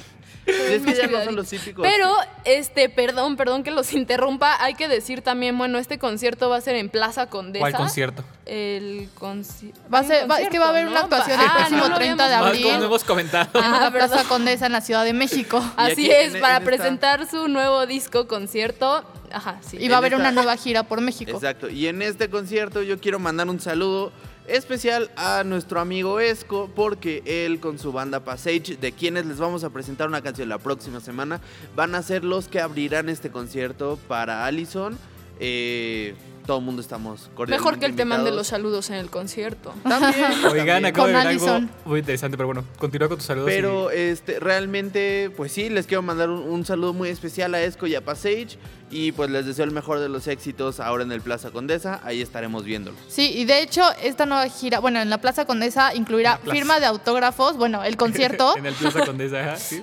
Es 0.71 0.83
que 0.83 0.95
ya 0.95 1.07
no 1.07 1.25
son 1.25 1.37
los 1.37 1.49
típicos. 1.49 1.87
Pero, 1.87 2.15
este, 2.45 2.89
perdón, 2.89 3.37
perdón 3.37 3.63
que 3.63 3.71
los 3.71 3.93
interrumpa. 3.93 4.57
Hay 4.63 4.75
que 4.75 4.89
decir 4.89 5.23
también, 5.23 5.57
bueno, 5.59 5.79
este 5.79 5.99
concierto 5.99 6.49
va 6.49 6.57
a 6.57 6.61
ser 6.61 6.75
en 6.77 6.89
Plaza 6.89 7.27
Condesa. 7.27 7.61
¿Cuál 7.63 7.75
concierto? 7.75 8.25
El 8.47 9.09
conci- 9.19 9.73
Va 9.93 10.01
a 10.01 10.05
ser- 10.05 10.31
va- 10.31 10.41
es 10.41 10.49
que 10.49 10.59
va 10.59 10.67
a 10.67 10.69
haber 10.71 10.87
una 10.87 11.01
actuación 11.01 11.39
Va- 11.39 11.43
el 11.45 11.49
Ah, 11.51 11.55
próximo 11.57 11.81
no 11.83 11.89
lo 11.91 11.95
30 11.97 12.29
de 12.29 12.35
abril. 12.35 12.63
Como 12.63 12.85
hemos 12.85 13.05
comentado. 13.05 13.59
En 13.59 13.65
Ah, 13.65 13.81
la 13.81 13.91
Plaza. 13.91 14.25
Condesa 14.29 14.67
en 14.67 14.73
la 14.73 14.81
Ciudad 14.81 15.05
de 15.05 15.13
México. 15.13 15.59
Así 15.77 15.93
aquí, 15.93 16.11
es, 16.11 16.35
en- 16.35 16.41
para 16.41 16.57
en 16.59 16.63
esta- 16.63 16.77
presentar 16.77 17.29
su 17.31 17.49
nuevo 17.49 17.87
disco, 17.87 18.27
concierto. 18.29 19.05
Ajá, 19.33 19.59
sí. 19.69 19.77
Y 19.81 19.89
va 19.89 19.97
a 19.97 19.99
haber 19.99 20.13
esta- 20.13 20.21
una 20.23 20.31
nueva 20.33 20.57
gira 20.57 20.85
por 20.85 21.01
México. 21.01 21.33
Exacto. 21.33 21.69
Y 21.69 21.89
en 21.89 22.01
este 22.03 22.31
concierto 22.31 22.83
yo 22.83 23.01
quiero 23.01 23.19
mandar 23.19 23.49
un 23.49 23.59
saludo 23.61 24.13
especial 24.49 25.11
a 25.17 25.45
nuestro 25.45 25.81
amigo 25.81 26.21
Esco 26.21 26.71
porque 26.75 27.23
él 27.25 27.61
con 27.61 27.79
su 27.79 27.93
banda 27.93 28.25
Passage, 28.25 28.77
de 28.77 28.93
quienes 28.93 29.27
les 29.27 29.39
vamos 29.39 29.65
a 29.65 29.71
presentar 29.71 30.09
una 30.09 30.23
canción 30.23 30.49
la 30.49 30.59
próxima 30.59 31.01
semana, 31.01 31.41
van 31.75 31.95
a 31.95 32.03
ser 32.03 32.25
los 32.25 32.49
que 32.49 32.61
abrirán 32.61 33.09
este 33.09 33.31
concierto 33.31 33.99
para 34.09 34.47
Allison. 34.47 34.99
Eh, 35.39 36.15
todo 36.47 36.59
el 36.59 36.65
mundo 36.65 36.81
estamos 36.81 37.31
cordialmente 37.35 37.57
Mejor 37.57 37.79
que 37.79 37.87
él 37.87 37.97
te 37.97 38.05
mande 38.05 38.31
los 38.31 38.47
saludos 38.47 38.89
en 38.91 38.97
el 38.97 39.11
concierto. 39.11 39.75
También, 39.83 40.33
Oigan, 40.53 40.85
acabo 40.87 41.09
de 41.09 41.13
Con 41.15 41.23
ver 41.25 41.29
algo 41.29 41.61
muy 41.85 41.99
interesante, 42.01 42.37
pero 42.37 42.47
bueno, 42.47 42.65
continúa 42.79 43.09
con 43.09 43.19
tus 43.19 43.27
saludos. 43.27 43.49
Pero 43.51 43.93
y- 43.93 43.97
este, 43.97 44.41
realmente, 44.41 45.31
pues 45.37 45.53
sí, 45.53 45.69
les 45.69 45.87
quiero 45.87 46.03
mandar 46.03 46.31
un, 46.31 46.39
un 46.41 46.65
saludo 46.65 46.93
muy 46.93 47.09
especial 47.09 47.55
a 47.55 47.61
Esco 47.63 47.87
y 47.87 47.95
a 47.95 48.05
Passage. 48.05 48.59
Y 48.89 49.11
pues 49.13 49.31
les 49.31 49.45
deseo 49.45 49.65
el 49.65 49.73
mejor 49.73 49.99
de 49.99 50.09
los 50.09 50.29
éxitos 50.29 50.79
ahora 50.79 51.03
en 51.03 51.11
el 51.11 51.21
Plaza 51.21 51.51
Condesa. 51.51 52.01
Ahí 52.05 52.23
estaremos 52.23 52.65
viéndolo. 52.65 52.97
Sí, 53.09 53.33
y 53.37 53.45
de 53.45 53.61
hecho, 53.61 53.83
esta 54.01 54.27
nueva 54.27 54.49
gira, 54.49 54.79
bueno, 54.79 55.01
en 55.01 55.11
la 55.11 55.19
Plaza 55.21 55.45
Condesa 55.45 55.93
incluirá 55.93 56.33
La 56.35 56.39
plaza. 56.39 56.55
firma 56.55 56.79
de 56.79 56.87
autógrafos, 56.87 57.57
bueno, 57.57 57.83
el 57.83 57.97
concierto. 57.97 58.57
en 58.59 58.67
el 58.67 58.75
Plaza 58.75 59.05
Condesa, 59.05 59.41
ajá, 59.41 59.57
sí. 59.57 59.83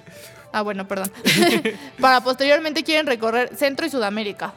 Ah, 0.53 0.61
bueno, 0.61 0.87
perdón. 0.87 1.11
Para 1.99 2.21
posteriormente 2.23 2.83
quieren 2.83 3.05
recorrer 3.07 3.53
Centro 3.57 3.85
y 3.85 3.89
Sudamérica, 3.89 4.53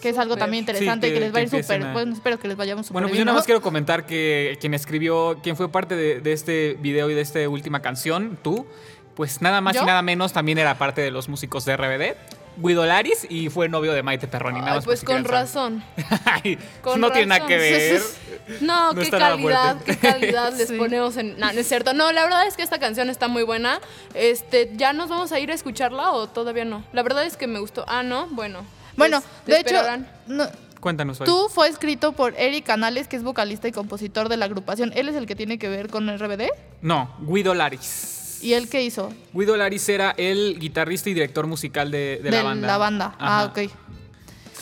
que 0.00 0.08
es 0.10 0.18
algo 0.18 0.36
también 0.36 0.62
interesante 0.62 1.06
Sí, 1.06 1.10
y 1.12 1.14
que- 1.14 1.20
que 1.20 1.24
les 1.26 1.34
va 1.34 1.38
a 1.38 1.42
ir 1.42 1.50
que 1.50 1.62
súper. 1.62 1.92
Bueno, 1.92 2.12
espero 2.14 2.38
que 2.38 2.48
les 2.48 2.56
vayamos 2.56 2.86
súper 2.86 2.94
Bueno, 2.94 3.08
pues 3.08 3.12
bien, 3.12 3.20
yo 3.20 3.24
nada 3.26 3.34
¿no? 3.34 3.38
más 3.40 3.46
quiero 3.46 3.60
comentar 3.62 4.06
que 4.06 4.56
quien 4.60 4.74
escribió, 4.74 5.38
quien 5.42 5.56
fue 5.56 5.70
parte 5.70 5.96
de, 5.96 6.20
de 6.20 6.32
este 6.32 6.76
video 6.80 7.10
y 7.10 7.14
de 7.14 7.20
esta 7.20 7.46
última 7.48 7.82
canción, 7.82 8.38
tú, 8.42 8.66
pues 9.14 9.42
nada 9.42 9.60
más 9.60 9.74
¿Yo? 9.74 9.82
y 9.82 9.86
nada 9.86 10.02
menos 10.02 10.32
también 10.32 10.58
era 10.58 10.78
parte 10.78 11.00
de 11.02 11.10
los 11.10 11.28
músicos 11.28 11.64
de 11.64 11.76
RBD. 11.76 12.16
Guido 12.54 12.84
Laris 12.84 13.26
y 13.30 13.48
fue 13.48 13.70
novio 13.70 13.94
de 13.94 14.02
Maite 14.02 14.28
Perroni. 14.28 14.58
nada 14.58 14.72
Ay, 14.72 14.76
más 14.76 14.84
pues 14.84 15.00
si 15.00 15.06
con 15.06 15.24
razón. 15.24 15.82
Ay, 16.26 16.58
Con 16.82 17.00
no 17.00 17.10
tiene 17.10 17.26
nada 17.28 17.46
que 17.46 17.56
ver. 17.56 18.02
No, 18.60 18.92
No 18.92 19.00
qué 19.00 19.08
calidad, 19.08 19.80
qué 19.84 19.96
calidad 19.96 20.52
les 20.58 20.68
Sí. 20.68 20.76
ponemos 20.76 21.16
en. 21.16 21.38
No, 21.38 21.50
no 21.52 21.60
es 21.60 21.66
cierto. 21.66 21.94
No, 21.94 22.10
la 22.12 22.24
verdad 22.24 22.46
es 22.46 22.56
que 22.56 22.62
esta 22.62 22.78
canción 22.78 23.08
está 23.08 23.28
muy 23.28 23.44
buena. 23.44 23.80
Este, 24.14 24.70
¿ya 24.74 24.92
nos 24.92 25.08
vamos 25.08 25.32
a 25.32 25.38
ir 25.38 25.50
a 25.50 25.54
escucharla 25.54 26.10
o 26.10 26.26
todavía 26.28 26.64
no? 26.66 26.84
La 26.92 27.02
verdad 27.02 27.24
es 27.24 27.36
que 27.38 27.46
me 27.46 27.58
gustó. 27.60 27.84
Ah, 27.88 28.02
no, 28.02 28.26
bueno. 28.32 28.66
Bueno, 28.96 29.22
pues, 29.44 29.58
de 29.58 29.64
te 29.64 29.70
hecho, 29.76 29.82
no- 30.26 30.46
Cuéntanos 30.80 31.20
hoy. 31.20 31.26
tú 31.26 31.48
fue 31.48 31.68
escrito 31.68 32.12
por 32.12 32.34
Eric 32.36 32.64
Canales, 32.66 33.06
que 33.06 33.16
es 33.16 33.22
vocalista 33.22 33.68
y 33.68 33.72
compositor 33.72 34.28
de 34.28 34.36
la 34.36 34.46
agrupación. 34.46 34.92
Él 34.96 35.08
es 35.08 35.14
el 35.14 35.26
que 35.26 35.36
tiene 35.36 35.58
que 35.58 35.68
ver 35.68 35.88
con 35.88 36.08
RBD. 36.08 36.48
No, 36.80 37.14
Guido 37.20 37.54
Laris. 37.54 38.40
¿Y 38.42 38.54
él 38.54 38.68
qué 38.68 38.82
hizo? 38.82 39.12
Guido 39.32 39.56
Laris 39.56 39.88
era 39.88 40.10
el 40.16 40.58
guitarrista 40.58 41.08
y 41.08 41.14
director 41.14 41.46
musical 41.46 41.92
de, 41.92 42.18
de 42.20 42.30
la 42.32 42.42
banda. 42.78 43.14
Ah, 43.20 43.42
Ajá, 43.42 43.44
ok. 43.52 43.70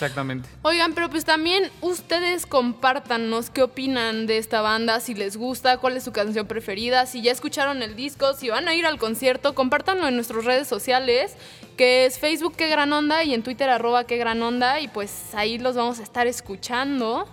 Exactamente. 0.01 0.49
Oigan, 0.63 0.95
pero 0.95 1.11
pues 1.11 1.27
también 1.27 1.71
ustedes 1.83 2.47
compártanos 2.47 3.51
qué 3.51 3.63
opinan 3.63 4.27
de 4.27 4.39
esta 4.39 4.63
banda, 4.63 4.99
si 5.01 5.15
les 5.15 5.37
gusta, 5.37 5.77
cuál 5.77 5.99
es 5.99 6.05
su 6.05 6.13
canción 6.13 6.47
preferida, 6.47 7.05
si 7.05 7.21
ya 7.21 7.33
escucharon 7.33 7.83
el 7.83 7.97
disco, 7.97 8.33
si 8.33 8.49
van 8.49 8.67
a 8.67 8.75
ir 8.75 8.87
al 8.87 8.99
concierto, 8.99 9.55
compártanlo 9.55 10.09
en 10.09 10.15
nuestras 10.15 10.47
redes 10.47 10.69
sociales, 10.69 11.37
que 11.77 12.07
es 12.07 12.19
Facebook 12.19 12.55
qué 12.57 12.69
gran 12.69 12.91
onda 12.95 13.25
y 13.25 13.35
en 13.35 13.43
Twitter 13.43 13.69
arroba 13.69 14.05
qué 14.05 14.17
gran 14.17 14.43
onda 14.43 14.81
y 14.81 14.89
pues 14.89 15.35
ahí 15.35 15.59
los 15.59 15.77
vamos 15.77 16.01
a 16.01 16.03
estar 16.03 16.27
escuchando 16.27 17.29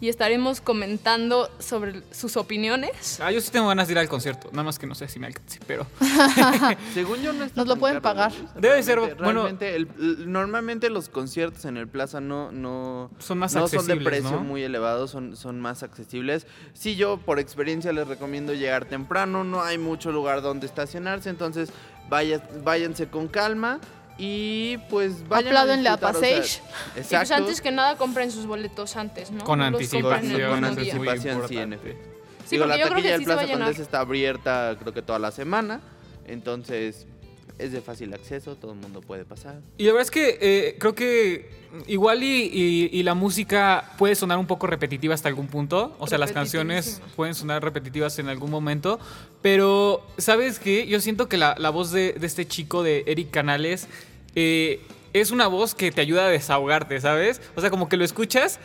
y 0.00 0.08
estaremos 0.08 0.60
comentando 0.62 1.50
sobre 1.58 2.02
sus 2.10 2.36
opiniones. 2.38 3.20
Ah, 3.20 3.30
yo 3.30 3.40
sí 3.40 3.50
tengo 3.50 3.68
ganas 3.68 3.86
de 3.88 3.92
ir 3.92 3.98
al 3.98 4.08
concierto. 4.08 4.48
Nada 4.52 4.62
más 4.64 4.78
que 4.78 4.86
no 4.86 4.94
sé 4.94 5.08
si 5.08 5.18
me 5.18 5.26
alcance, 5.26 5.60
pero. 5.66 5.86
Según 6.94 7.20
yo 7.22 7.32
no 7.32 7.44
está 7.44 7.60
Nos 7.60 7.68
lo 7.68 7.76
pueden 7.76 7.96
caro, 8.00 8.02
pagar. 8.02 8.32
Luis. 8.32 8.50
Debe 8.56 8.82
ser, 8.82 8.98
bueno- 9.16 9.42
realmente 9.42 9.76
el- 9.76 9.88
el- 9.98 10.32
normalmente 10.32 10.88
los 10.90 11.08
conciertos 11.08 11.64
en 11.66 11.76
el 11.76 11.86
Plaza 11.88 12.20
no, 12.20 12.50
no 12.52 13.10
Son 13.18 13.38
más 13.38 13.54
no 13.54 13.68
son 13.68 13.86
de 13.86 13.96
precio 13.96 14.30
¿no? 14.32 14.40
muy 14.40 14.62
elevado, 14.62 15.06
son, 15.06 15.36
son 15.36 15.60
más 15.60 15.82
accesibles. 15.82 16.46
Sí, 16.72 16.96
yo 16.96 17.18
por 17.18 17.38
experiencia 17.38 17.92
les 17.92 18.08
recomiendo 18.08 18.54
llegar 18.54 18.84
temprano, 18.86 19.44
no 19.44 19.62
hay 19.62 19.78
mucho 19.78 20.12
lugar 20.12 20.40
donde 20.42 20.66
estacionarse, 20.66 21.28
entonces 21.30 21.70
vaya, 22.08 22.42
váyanse 22.64 23.08
con 23.08 23.28
calma 23.28 23.80
y 24.22 24.76
pues 24.90 25.26
vayan 25.28 25.48
Apláudenle 25.48 25.88
a 25.88 25.92
disfrutar, 25.96 26.16
o 26.16 26.20
sea, 26.20 26.30
Passage. 26.38 26.60
Y 26.60 26.92
pues 26.92 27.06
exacto. 27.12 27.34
antes 27.36 27.60
que 27.62 27.70
nada 27.70 27.96
compren 27.96 28.30
sus 28.30 28.44
boletos 28.44 28.94
antes, 28.96 29.30
¿no? 29.30 29.42
Con 29.44 29.60
No 29.60 29.64
anticipación. 29.64 30.50
con 30.50 30.64
anticipación, 30.64 31.48
sí, 31.48 31.56
en 31.56 31.72
importante. 31.72 31.76
efecto. 31.76 32.10
Sí, 32.44 32.56
Digo, 32.56 32.64
porque 32.64 32.78
la 32.78 32.84
yo 32.84 32.84
creo 32.90 32.96
taquilla 32.96 33.02
que 33.02 33.10
del 33.12 33.18
sí 33.20 33.24
se 33.24 33.28
va 33.30 33.34
a 33.34 33.38
Plaza 33.38 33.46
llenar. 33.52 33.66
Condesa 33.68 33.82
está 33.82 34.00
abierta 34.00 34.76
creo 34.80 34.92
que 34.92 35.02
toda 35.02 35.18
la 35.18 35.30
semana, 35.30 35.80
entonces 36.26 37.06
es 37.58 37.72
de 37.72 37.82
fácil 37.82 38.12
acceso, 38.14 38.56
todo 38.56 38.72
el 38.72 38.78
mundo 38.78 39.02
puede 39.02 39.24
pasar. 39.26 39.60
Y 39.76 39.84
la 39.84 39.92
verdad 39.92 40.02
es 40.02 40.10
que 40.10 40.38
eh, 40.40 40.76
creo 40.78 40.94
que 40.94 41.50
igual 41.86 42.22
y, 42.22 42.44
y- 42.52 42.88
y 42.90 43.02
la 43.02 43.12
música 43.14 43.92
puede 43.98 44.14
sonar 44.14 44.38
un 44.38 44.46
poco 44.46 44.66
repetitiva 44.66 45.12
hasta 45.14 45.28
algún 45.28 45.46
punto. 45.46 45.94
O 45.98 46.06
sea, 46.06 46.16
las 46.16 46.32
canciones 46.32 47.02
pueden 47.16 47.34
sonar 47.34 47.62
repetitivas 47.62 48.18
en 48.18 48.28
algún 48.30 48.50
momento. 48.50 48.98
Pero, 49.42 50.02
¿sabes 50.16 50.58
qué? 50.58 50.86
Yo 50.86 51.00
siento 51.00 51.28
que 51.28 51.36
la, 51.36 51.54
la 51.58 51.68
voz 51.68 51.90
de, 51.92 52.14
de 52.14 52.26
este 52.26 52.48
chico, 52.48 52.82
de 52.82 53.04
Eric 53.06 53.30
Canales, 53.30 53.88
eh, 54.34 54.80
es 55.12 55.30
una 55.30 55.46
voz 55.46 55.74
que 55.74 55.90
te 55.90 56.00
ayuda 56.00 56.26
a 56.26 56.28
desahogarte, 56.28 57.00
¿sabes? 57.00 57.40
O 57.56 57.60
sea, 57.60 57.70
como 57.70 57.88
que 57.88 57.96
lo 57.96 58.04
escuchas 58.04 58.58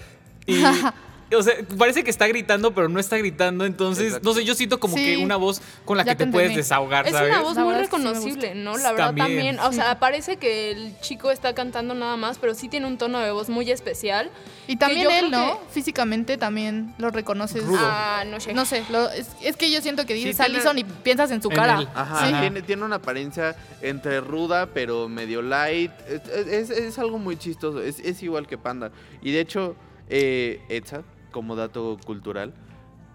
y... 0.46 0.64
O 1.36 1.42
sea, 1.42 1.56
parece 1.78 2.04
que 2.04 2.12
está 2.12 2.28
gritando, 2.28 2.74
pero 2.76 2.88
no 2.88 3.00
está 3.00 3.18
gritando. 3.18 3.66
Entonces, 3.66 4.06
Exacto. 4.08 4.30
no 4.30 4.36
sé, 4.36 4.46
yo 4.46 4.54
siento 4.54 4.80
como 4.80 4.96
Sí, 4.96 5.04
que 5.06 5.18
una 5.18 5.38
voz 5.38 5.60
con 5.84 5.98
la 5.98 6.04
ya 6.04 6.16
que 6.16 6.26
te, 6.26 6.32
puedes 6.32 6.56
desahogar, 6.56 7.08
Es 7.08 7.14
¿sabes? 7.14 7.32
una 7.32 7.42
voz 7.42 7.56
La 7.56 7.64
muy 7.64 7.74
es 7.74 7.78
sí 7.80 7.84
reconocible, 7.86 8.54
¿no? 8.56 8.78
La 8.78 8.92
verdad 8.92 9.08
También. 9.08 9.28
también. 9.28 9.60
O 9.60 9.72
sea, 9.74 9.98
parece 10.00 10.38
que 10.38 10.70
el 10.72 10.94
chico 11.02 11.32
está 11.32 11.56
cantando 11.56 11.96
nada 11.96 12.16
más, 12.16 12.38
pero 12.38 12.54
sí 12.54 12.70
tiene 12.70 12.86
un 12.86 12.98
tono 13.00 13.20
de 13.20 13.32
voz 13.32 13.50
muy 13.50 13.72
especial. 13.72 14.30
Y 14.68 14.76
también 14.78 15.10
él, 15.10 15.32
¿no? 15.32 15.60
Físicamente 15.72 16.38
también 16.38 16.94
lo 17.00 17.10
reconoces. 17.10 17.66
Rudo. 17.66 17.80
Ah, 17.82 18.24
no 18.28 18.40
sé. 18.40 18.54
No 18.54 18.66
sé, 18.66 18.84
lo- 18.92 19.10
es, 19.10 19.28
es 19.42 19.58
que 19.58 19.72
yo 19.72 19.82
siento 19.82 20.06
que 20.06 20.14
dices 20.14 20.38
tiene- 20.38 20.54
Allison 20.56 20.78
y 20.78 20.84
piensas 20.84 21.32
en 21.32 21.42
su 21.42 21.50
En 21.50 21.56
cara. 21.56 21.80
él. 21.80 21.88
Ajá, 21.96 22.28
Sí. 22.28 22.34
tiene, 22.40 22.62
tiene 22.62 22.84
una 22.84 22.98
apariencia 22.98 23.56
entre 23.82 24.22
ruda, 24.22 24.68
pero 24.68 25.10
medio 25.10 25.42
light. 25.42 25.92
Es, 26.08 26.48
es- 26.48 26.70
es 26.70 27.00
algo 27.00 27.18
muy 27.18 27.36
chistoso. 27.38 27.82
Es, 27.82 28.00
es 28.00 28.22
igual 28.22 28.46
que 28.48 28.58
Panda. 28.60 28.92
Y 29.24 29.32
de 29.32 29.40
hecho, 29.40 29.76
eh, 30.10 30.62
Etza, 30.70 31.02
como 31.36 31.58
dato 31.58 31.98
cultural, 32.06 32.54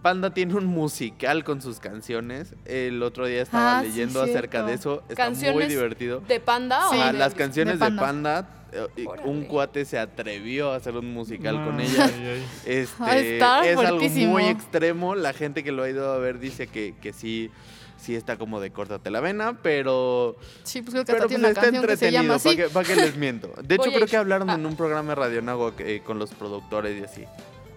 Panda 0.02 0.32
tiene 0.34 0.54
un 0.54 0.66
musical 0.66 1.42
con 1.42 1.60
sus 1.62 1.78
canciones. 1.80 2.54
El 2.66 3.02
otro 3.02 3.26
día 3.26 3.40
estaba 3.42 3.78
Ah, 3.78 3.82
sí, 3.82 3.88
leyendo 3.88 4.20
acerca 4.22 4.58
cierto. 4.58 4.66
de 4.66 4.74
eso. 4.74 4.94
Está 5.08 5.24
muy 5.24 5.32
Canciones 5.34 5.68
divertido. 5.68 6.20
¿De 6.20 6.38
panda 6.40 6.82
Sí. 6.90 6.96
o 6.98 7.00
Ajá, 7.02 7.12
de- 7.12 7.18
las 7.18 7.34
canciones 7.34 7.78
de 7.80 7.90
de 7.90 7.96
Panda. 7.98 8.48
eh, 8.72 8.86
un 9.24 9.44
cuate 9.44 9.84
se 9.84 9.98
atrevió 9.98 10.72
a 10.72 10.76
hacer 10.76 10.94
un 10.96 11.12
musical 11.12 11.58
No, 11.58 11.64
con 11.66 11.80
ellas. 11.80 12.12
ay, 12.14 12.26
ay. 12.26 12.44
Este, 12.66 12.94
Ah, 13.02 13.16
está 13.18 13.66
es 13.68 13.76
algo 13.78 14.00
muy 14.28 14.44
extremo. 14.44 15.14
La 15.14 15.32
gente 15.32 15.64
que 15.64 15.72
lo 15.72 15.82
ha 15.82 15.88
ido 15.90 16.12
a 16.12 16.18
ver 16.18 16.38
dice 16.38 16.66
que, 16.68 16.94
que 17.02 17.12
sí, 17.12 17.50
sí 17.98 18.14
está 18.14 18.38
como 18.38 18.58
de 18.60 18.70
córtate 18.70 19.10
la 19.10 19.20
vena, 19.20 19.58
pero, 19.62 20.36
Sí, 20.62 20.80
pues 20.82 20.92
creo 20.94 21.04
que 21.04 21.12
pero 21.12 21.24
pues 21.24 21.28
tiene 21.28 21.40
una 21.42 21.48
está 21.48 21.60
canción 21.62 21.84
que 21.86 21.96
se 21.98 22.10
llama 22.12 22.34
entretenido. 22.36 22.66
así. 22.68 22.72
¿Para 22.72 22.86
qué, 22.88 22.94
pa' 22.94 23.02
les 23.06 23.16
miento? 23.16 23.48
De 23.62 23.74
hecho, 23.74 23.84
Voy 23.90 23.94
creo 23.96 24.06
que 24.06 24.16
hablaron 24.16 24.48
Ah. 24.48 24.54
en 24.54 24.64
un 24.64 24.76
programa 24.76 25.10
de 25.10 25.14
Radio 25.16 25.42
Nago 25.42 25.74
eh, 25.78 26.00
con 26.06 26.18
los 26.18 26.30
productores 26.30 26.98
y 26.98 27.04
así. 27.04 27.24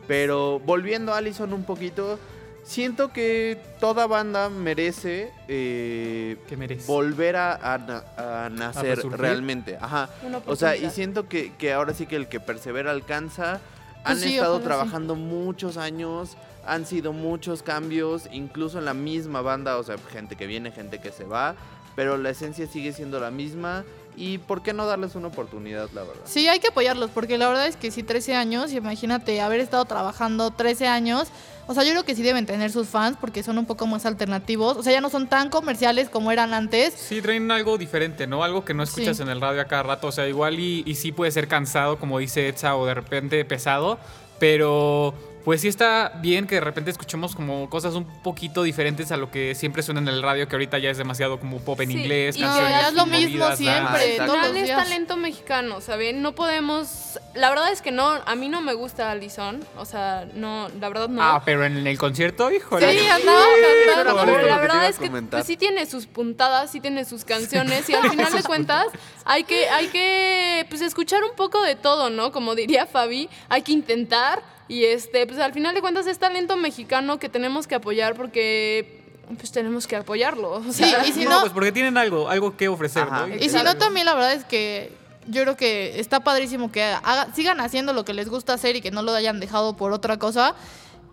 Pero 0.07 0.59
volviendo 0.59 1.13
a 1.13 1.17
Allison 1.17 1.53
un 1.53 1.63
poquito, 1.63 2.19
siento 2.63 3.11
que 3.13 3.57
toda 3.79 4.07
banda 4.07 4.49
merece 4.49 5.31
eh, 5.47 6.37
¿Qué 6.47 6.57
merece? 6.57 6.87
volver 6.87 7.35
a, 7.35 7.53
a 7.53 8.45
a 8.45 8.49
nacer 8.49 8.95
resurgir. 8.97 9.19
realmente. 9.19 9.77
Ajá. 9.79 10.09
O 10.45 10.55
sea, 10.55 10.75
y 10.75 10.89
siento 10.89 11.27
que, 11.27 11.53
que 11.53 11.73
ahora 11.73 11.93
sí 11.93 12.05
que 12.05 12.15
el 12.15 12.27
que 12.27 12.39
persevera 12.39 12.91
alcanza. 12.91 13.61
Han 14.05 14.17
Pues 14.17 14.21
sí, 14.21 14.35
estado 14.35 14.55
ojalá 14.55 14.63
sí. 14.63 14.67
trabajando 14.67 15.15
muchos 15.15 15.77
años, 15.77 16.35
han 16.65 16.85
sido 16.85 17.13
muchos 17.13 17.63
cambios, 17.63 18.27
incluso 18.33 18.77
en 18.79 18.83
la 18.85 18.93
misma 18.93 19.41
banda, 19.41 19.77
o 19.77 19.83
sea, 19.83 19.95
gente 20.11 20.35
que 20.35 20.45
viene, 20.45 20.71
gente 20.71 20.99
que 20.99 21.11
se 21.13 21.23
va, 21.23 21.55
pero 21.95 22.17
la 22.17 22.31
esencia 22.31 22.67
sigue 22.67 22.91
siendo 22.91 23.21
la 23.21 23.31
misma. 23.31 23.85
¿Y 24.15 24.37
por 24.37 24.61
qué 24.61 24.73
no 24.73 24.85
darles 24.85 25.15
una 25.15 25.27
oportunidad, 25.29 25.89
la 25.93 26.01
verdad? 26.03 26.21
Sí, 26.25 26.47
hay 26.47 26.59
que 26.59 26.67
apoyarlos, 26.67 27.09
porque 27.11 27.37
la 27.37 27.47
verdad 27.47 27.67
es 27.67 27.75
que 27.75 27.89
sí, 27.91 28.03
13 28.03 28.35
años, 28.35 28.71
y 28.71 28.77
imagínate 28.77 29.41
haber 29.41 29.59
estado 29.59 29.85
trabajando 29.85 30.51
13 30.51 30.87
años. 30.87 31.27
O 31.65 31.73
sea, 31.73 31.83
yo 31.83 31.91
creo 31.91 32.03
que 32.03 32.13
sí 32.13 32.21
deben 32.23 32.45
tener 32.45 32.71
sus 32.71 32.89
fans 32.89 33.17
porque 33.19 33.41
son 33.41 33.57
un 33.57 33.65
poco 33.65 33.87
más 33.87 34.05
alternativos. 34.05 34.75
O 34.77 34.83
sea, 34.83 34.91
ya 34.91 34.99
no 35.01 35.09
son 35.09 35.27
tan 35.29 35.49
comerciales 35.49 36.09
como 36.09 36.31
eran 36.31 36.53
antes. 36.53 36.93
Sí, 36.93 37.21
traen 37.21 37.49
algo 37.51 37.77
diferente, 37.77 38.27
¿no? 38.27 38.43
Algo 38.43 38.65
que 38.65 38.73
no 38.73 38.83
escuchas 38.83 39.15
Sí. 39.17 39.23
en 39.23 39.29
el 39.29 39.39
radio 39.39 39.61
a 39.61 39.65
cada 39.65 39.83
rato. 39.83 40.07
O 40.07 40.11
sea, 40.11 40.27
igual 40.27 40.59
y, 40.59 40.83
y 40.85 40.95
sí 40.95 41.11
puede 41.13 41.31
ser 41.31 41.47
cansado, 41.47 41.97
como 41.99 42.19
dice 42.19 42.49
Etza, 42.49 42.75
o 42.75 42.85
de 42.85 42.93
repente 42.93 43.43
pesado. 43.45 43.97
Pero 44.39 45.13
pues 45.43 45.61
sí 45.61 45.67
está 45.67 46.13
bien 46.21 46.47
que 46.47 46.55
de 46.55 46.61
repente 46.61 46.89
escuchemos 46.89 47.35
como 47.35 47.69
cosas 47.69 47.95
un 47.95 48.05
poquito 48.21 48.63
diferentes 48.63 49.11
a 49.11 49.17
lo 49.17 49.29
que 49.29 49.55
siempre 49.55 49.83
suena 49.83 49.99
en 49.99 50.07
el 50.07 50.21
radio, 50.21 50.47
que 50.47 50.55
ahorita 50.55 50.77
ya 50.79 50.89
es 50.89 50.97
demasiado 50.97 51.39
como 51.39 51.59
pop 51.59 51.81
en 51.81 51.91
Sí, 51.91 51.97
inglés, 51.97 52.37
y 52.37 52.41
canciones 52.41 52.71
ya 52.71 52.87
es 52.87 52.93
lo 52.93 53.05
mismo 53.05 53.55
siempre, 53.55 54.19
Al 54.19 54.29
final 54.29 54.57
es 54.57 54.69
talento 54.69 55.17
mexicano, 55.17 55.81
¿saben? 55.81 56.21
No 56.21 56.33
podemos... 56.33 57.19
La 57.33 57.49
verdad 57.49 57.71
es 57.71 57.81
que 57.81 57.91
no, 57.91 58.07
a 58.25 58.35
mí 58.35 58.47
no 58.47 58.61
me 58.61 58.73
gusta 58.73 59.11
Alison, 59.11 59.65
o 59.77 59.85
sea, 59.85 60.27
no, 60.33 60.69
la 60.79 60.87
verdad 60.87 61.09
no. 61.09 61.21
Ah, 61.21 61.41
pero 61.43 61.65
en 61.65 61.85
el 61.85 61.97
concierto, 61.97 62.51
híjole. 62.51 62.99
Sí, 62.99 63.07
andaba 63.07 63.43
cantando. 63.85 64.21
pero 64.25 64.41
lo 64.41 64.47
la 64.47 64.59
verdad 64.59 64.87
es 64.87 64.99
que 64.99 65.09
pues, 65.09 65.45
sí 65.45 65.57
tiene 65.57 65.85
sus 65.85 66.05
puntadas, 66.05 66.71
sí 66.71 66.79
tiene 66.79 67.05
sus 67.05 67.25
canciones 67.25 67.89
y 67.89 67.95
al 67.95 68.09
final 68.09 68.31
de 68.31 68.43
cuentas 68.43 68.87
hay 69.25 69.43
que, 69.43 69.67
hay 69.69 69.87
que 69.87 70.65
pues, 70.69 70.81
escuchar 70.81 71.23
un 71.23 71.35
poco 71.35 71.61
de 71.63 71.75
todo, 71.75 72.09
¿no? 72.09 72.31
Como 72.31 72.55
diría 72.55 72.85
Fabi, 72.85 73.29
hay 73.49 73.61
que 73.61 73.71
intentar 73.71 74.41
y 74.67 74.85
este, 74.85 75.25
pues 75.27 75.39
al 75.39 75.53
final 75.53 75.73
de 75.75 75.81
cuentas 75.81 76.07
es 76.07 76.17
talento 76.19 76.55
mexicano 76.57 77.19
que 77.19 77.29
tenemos 77.29 77.67
que 77.67 77.75
apoyar 77.75 78.15
porque 78.15 79.01
pues 79.37 79.51
tenemos 79.51 79.87
que 79.87 79.95
apoyarlo. 79.95 80.51
O 80.53 80.63
Sí, 80.71 80.83
y 81.07 81.11
si 81.11 81.23
no, 81.25 81.31
no, 81.31 81.39
pues 81.41 81.53
porque 81.53 81.71
tienen 81.71 81.97
algo, 81.97 82.29
algo 82.29 82.55
que 82.57 82.67
ofrecer, 82.67 83.03
Ajá. 83.03 83.27
¿no? 83.27 83.35
Y 83.35 83.49
si 83.49 83.55
no, 83.63 83.75
también 83.77 84.05
la 84.05 84.13
verdad 84.13 84.33
es 84.33 84.43
que 84.45 84.91
yo 85.27 85.41
creo 85.43 85.55
que 85.55 85.99
está 85.99 86.19
padrísimo 86.21 86.71
que 86.71 86.83
haga- 86.83 87.27
sigan 87.33 87.59
haciendo 87.61 87.93
lo 87.93 88.03
que 88.05 88.13
les 88.13 88.27
gusta 88.29 88.53
hacer 88.53 88.75
y 88.75 88.81
que 88.81 88.91
no 88.91 89.01
lo 89.01 89.13
hayan 89.13 89.39
dejado 89.39 89.75
por 89.77 89.91
otra 89.93 90.17
cosa. 90.19 90.55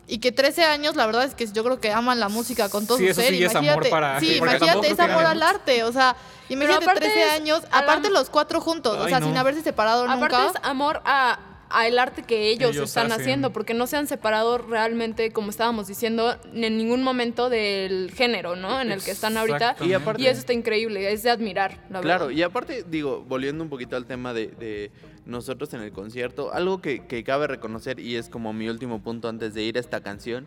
Y 0.08 0.18
que 0.18 0.32
13 0.32 0.64
años, 0.64 0.96
la 0.96 1.06
verdad 1.06 1.22
es 1.22 1.36
que 1.36 1.46
yo 1.46 1.62
creo 1.62 1.78
que 1.80 1.92
aman 1.92 2.18
la 2.18 2.28
música 2.28 2.68
con 2.68 2.84
todo 2.84 2.98
Sí, 2.98 3.04
su 3.04 3.10
eso 3.12 3.20
ser. 3.20 3.30
sí 3.30 3.44
es 3.44 3.54
amor 3.54 3.64
imagínate, 3.64 3.90
para- 3.90 4.18
sí, 4.18 4.34
imagínate, 4.38 4.90
es 4.90 4.98
amor 4.98 5.24
al 5.24 5.40
arte. 5.40 5.84
O 5.84 5.92
sea, 5.92 6.16
imagínate 6.48 6.84
aparte 6.84 7.00
13 7.02 7.22
es 7.26 7.32
años, 7.32 7.62
la- 7.70 7.78
aparte 7.78 8.10
los 8.10 8.28
cuatro 8.28 8.60
juntos, 8.60 8.98
o 8.98 9.06
sea, 9.08 9.20
no. 9.20 9.26
sin 9.26 9.36
haberse 9.36 9.62
separado 9.62 10.02
Aparte 10.10 10.36
nunca. 10.36 10.46
es 10.58 10.64
amor 10.64 11.00
a, 11.04 11.38
a 11.70 11.86
el 11.86 11.98
arte 11.98 12.22
que 12.24 12.50
ellos, 12.50 12.72
Ellos 12.72 12.88
están 12.88 13.06
hacen. 13.06 13.20
haciendo, 13.22 13.52
porque 13.52 13.74
no 13.74 13.86
se 13.86 13.96
han 13.96 14.06
separado 14.06 14.58
realmente, 14.58 15.30
como 15.32 15.50
estábamos 15.50 15.86
diciendo, 15.86 16.36
en 16.52 16.76
ningún 16.76 17.02
momento 17.02 17.48
del 17.48 18.10
género, 18.12 18.56
¿no? 18.56 18.80
En 18.80 18.90
el 18.92 19.02
que 19.02 19.12
están 19.12 19.36
ahorita. 19.36 19.76
Y 19.80 19.92
aparte- 19.92 20.22
Y 20.22 20.26
eso 20.26 20.40
está 20.40 20.52
increíble, 20.52 21.12
es 21.12 21.22
de 21.22 21.30
admirar, 21.30 21.78
la 21.90 22.00
Claro, 22.00 22.26
verdad. 22.26 22.38
y 22.38 22.42
aparte, 22.42 22.84
digo, 22.88 23.24
volviendo 23.26 23.62
un 23.64 23.70
poquito 23.70 23.96
al 23.96 24.06
tema 24.06 24.34
de, 24.34 24.48
de 24.48 24.90
nosotros 25.26 25.72
en 25.74 25.80
el 25.82 25.92
concierto, 25.92 26.52
algo 26.52 26.80
que, 26.80 27.06
que 27.06 27.22
cabe 27.24 27.46
reconocer 27.46 28.00
y 28.00 28.16
es 28.16 28.28
como 28.28 28.52
mi 28.52 28.68
último 28.68 29.00
punto 29.02 29.28
antes 29.28 29.54
de 29.54 29.62
ir 29.62 29.76
a 29.76 29.80
esta 29.80 30.00
canción, 30.00 30.46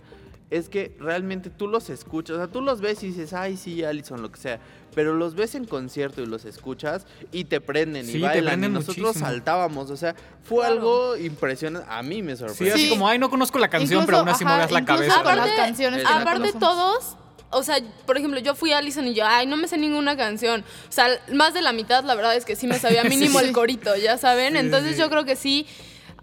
es 0.58 0.70
que 0.70 0.96
realmente 1.00 1.50
tú 1.50 1.68
los 1.68 1.90
escuchas, 1.90 2.36
o 2.36 2.40
sea, 2.40 2.48
tú 2.48 2.62
los 2.62 2.80
ves 2.80 3.02
y 3.04 3.08
dices, 3.08 3.34
ay, 3.34 3.58
sí, 3.58 3.84
Allison, 3.84 4.22
lo 4.22 4.32
que 4.32 4.40
sea, 4.40 4.60
pero 4.94 5.14
los 5.16 5.34
ves 5.36 5.56
en 5.56 5.66
concierto 5.66 6.22
y 6.22 6.26
los 6.28 6.46
escuchas 6.46 7.06
y 7.32 7.46
te 7.46 7.60
prenden 7.60 8.06
Sí, 8.06 8.18
y 8.18 8.22
te 8.22 8.28
bailan 8.28 8.46
prenden 8.46 8.72
y 8.72 8.74
nosotros 8.76 8.98
muchísimo. 9.08 9.28
saltábamos, 9.28 9.90
o 9.90 9.98
sea, 9.98 10.16
fue 10.44 10.60
Claro. 10.60 10.74
algo 10.74 11.18
impresionante, 11.18 11.88
a 11.90 12.04
mí 12.04 12.22
me 12.22 12.34
Sí, 12.36 12.40
sorprendió. 12.40 12.74
así 12.76 12.84
Sí. 12.84 12.90
como, 12.90 13.08
ay, 13.08 13.18
no 13.18 13.30
conozco 13.30 13.58
la 13.60 13.68
canción, 13.70 14.02
Incluso, 14.04 14.06
pero 14.06 14.18
aún 14.20 14.30
así 14.30 14.44
ajá, 14.44 14.54
movías 14.54 14.72
la 14.72 14.86
cabeza. 14.86 15.24
con 15.24 15.36
¿no? 15.36 15.46
las 15.46 15.56
canciones 15.56 16.04
no 16.04 16.10
aparte 16.10 16.52
conocemos. 16.52 16.60
todos, 16.60 17.18
o 17.50 17.64
sea, 17.64 17.78
por 18.06 18.18
ejemplo, 18.18 18.40
yo 18.40 18.54
fui 18.56 18.72
a 18.74 18.78
Allison 18.78 19.08
y 19.08 19.14
yo, 19.16 19.26
ay, 19.28 19.48
no 19.48 19.58
me 19.58 19.68
sé 19.68 19.78
ninguna 19.78 20.16
canción. 20.18 20.62
O 20.88 20.92
sea, 20.92 21.08
más 21.34 21.54
de 21.54 21.62
la 21.62 21.72
mitad, 21.74 22.04
la 22.04 22.16
verdad 22.16 22.36
es 22.36 22.46
que 22.46 22.56
sí 22.56 22.68
me 22.68 22.78
sabía 22.80 23.04
mínimo 23.06 23.40
Sí. 23.40 23.46
el 23.46 23.54
corito, 23.54 23.96
ya 23.96 24.18
saben. 24.18 24.54
Sí, 24.54 24.60
Entonces 24.60 24.96
sí. 24.96 25.02
yo 25.02 25.10
creo 25.10 25.24
que 25.26 25.36
sí, 25.36 25.68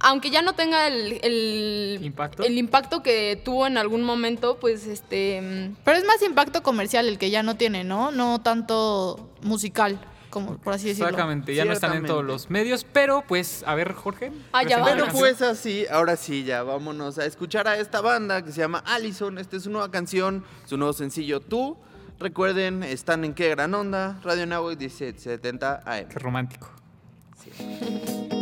aunque 0.00 0.30
ya 0.30 0.42
no 0.42 0.54
tenga 0.54 0.88
el, 0.88 1.20
el 1.22 1.98
¿Impacto? 2.02 2.42
el 2.42 2.58
impacto 2.58 3.02
que 3.02 3.40
tuvo 3.44 3.66
en 3.66 3.76
algún 3.78 4.02
momento, 4.02 4.58
pues 4.58 4.86
este... 4.86 5.40
mm, 5.40 5.76
Pero 5.84 5.98
es 5.98 6.04
más 6.04 6.22
impacto 6.22 6.62
comercial 6.62 7.06
el 7.06 7.18
que 7.18 7.30
ya 7.30 7.42
no 7.42 7.56
tiene, 7.56 7.84
¿no? 7.84 8.10
No 8.10 8.40
tanto 8.40 9.30
musical, 9.42 10.00
como 10.30 10.56
por 10.56 10.72
así 10.72 10.88
decirlo. 10.88 11.08
Exactamente, 11.10 11.54
ya 11.54 11.64
no 11.66 11.72
están 11.72 11.94
en 11.94 12.06
todos 12.06 12.24
los 12.24 12.48
medios, 12.48 12.86
pero 12.90 13.22
pues, 13.28 13.62
a 13.66 13.74
ver, 13.74 13.92
Jorge. 13.92 14.32
Ah, 14.52 14.62
ya 14.62 14.80
Bueno, 14.80 15.06
pues 15.12 15.42
así, 15.42 15.84
ahora 15.90 16.16
sí, 16.16 16.44
ya 16.44 16.62
vámonos 16.62 17.18
a 17.18 17.26
escuchar 17.26 17.68
a 17.68 17.76
esta 17.76 18.00
banda 18.00 18.42
que 18.42 18.52
se 18.52 18.60
llama 18.60 18.82
Allison. 18.86 19.36
Esta 19.38 19.58
es 19.58 19.64
su 19.64 19.70
nueva 19.70 19.90
canción, 19.90 20.44
su 20.64 20.76
nuevo 20.78 20.94
sencillo 20.94 21.40
Tú. 21.40 21.76
Recuerden, 22.18 22.82
están 22.82 23.24
en 23.24 23.34
Qué 23.34 23.48
Gran 23.50 23.74
Onda, 23.74 24.18
Radio 24.22 24.46
Nahuatl 24.46 24.78
1770 24.78 25.82
AM. 25.84 26.08
Qué 26.08 26.18
romántico. 26.18 26.70
Etzal. 27.46 28.28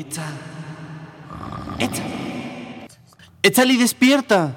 Etzal. 0.00 0.32
Etzal. 1.78 2.86
Etzal 3.42 3.70
y 3.70 3.76
despierta. 3.76 4.56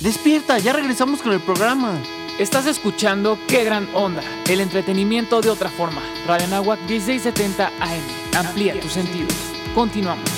Despierta, 0.00 0.58
ya 0.58 0.72
regresamos 0.72 1.22
con 1.22 1.30
el 1.30 1.40
programa. 1.40 2.02
Estás 2.36 2.66
escuchando 2.66 3.38
Qué 3.46 3.62
Gran 3.62 3.88
Onda, 3.94 4.22
el 4.48 4.60
entretenimiento 4.60 5.40
de 5.40 5.50
otra 5.50 5.70
forma. 5.70 6.02
Radio 6.26 6.48
Nahuac 6.48 6.80
1670 6.80 7.68
AM. 7.68 8.44
Amplía 8.44 8.80
tus 8.80 8.92
sentidos. 8.92 9.32
Continuamos. 9.72 10.28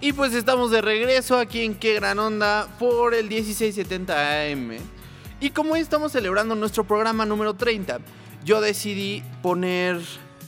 Y 0.00 0.14
pues 0.14 0.32
estamos 0.32 0.70
de 0.70 0.80
regreso 0.80 1.38
aquí 1.38 1.62
en 1.62 1.74
Qué 1.74 1.92
Gran 1.92 2.18
Onda 2.18 2.68
por 2.78 3.12
el 3.12 3.28
1670 3.28 4.44
AM. 4.44 4.93
Y 5.44 5.50
como 5.50 5.74
hoy 5.74 5.80
estamos 5.80 6.10
celebrando 6.10 6.54
nuestro 6.54 6.84
programa 6.84 7.26
número 7.26 7.52
30, 7.52 7.98
yo 8.46 8.62
decidí 8.62 9.22
poner 9.42 10.00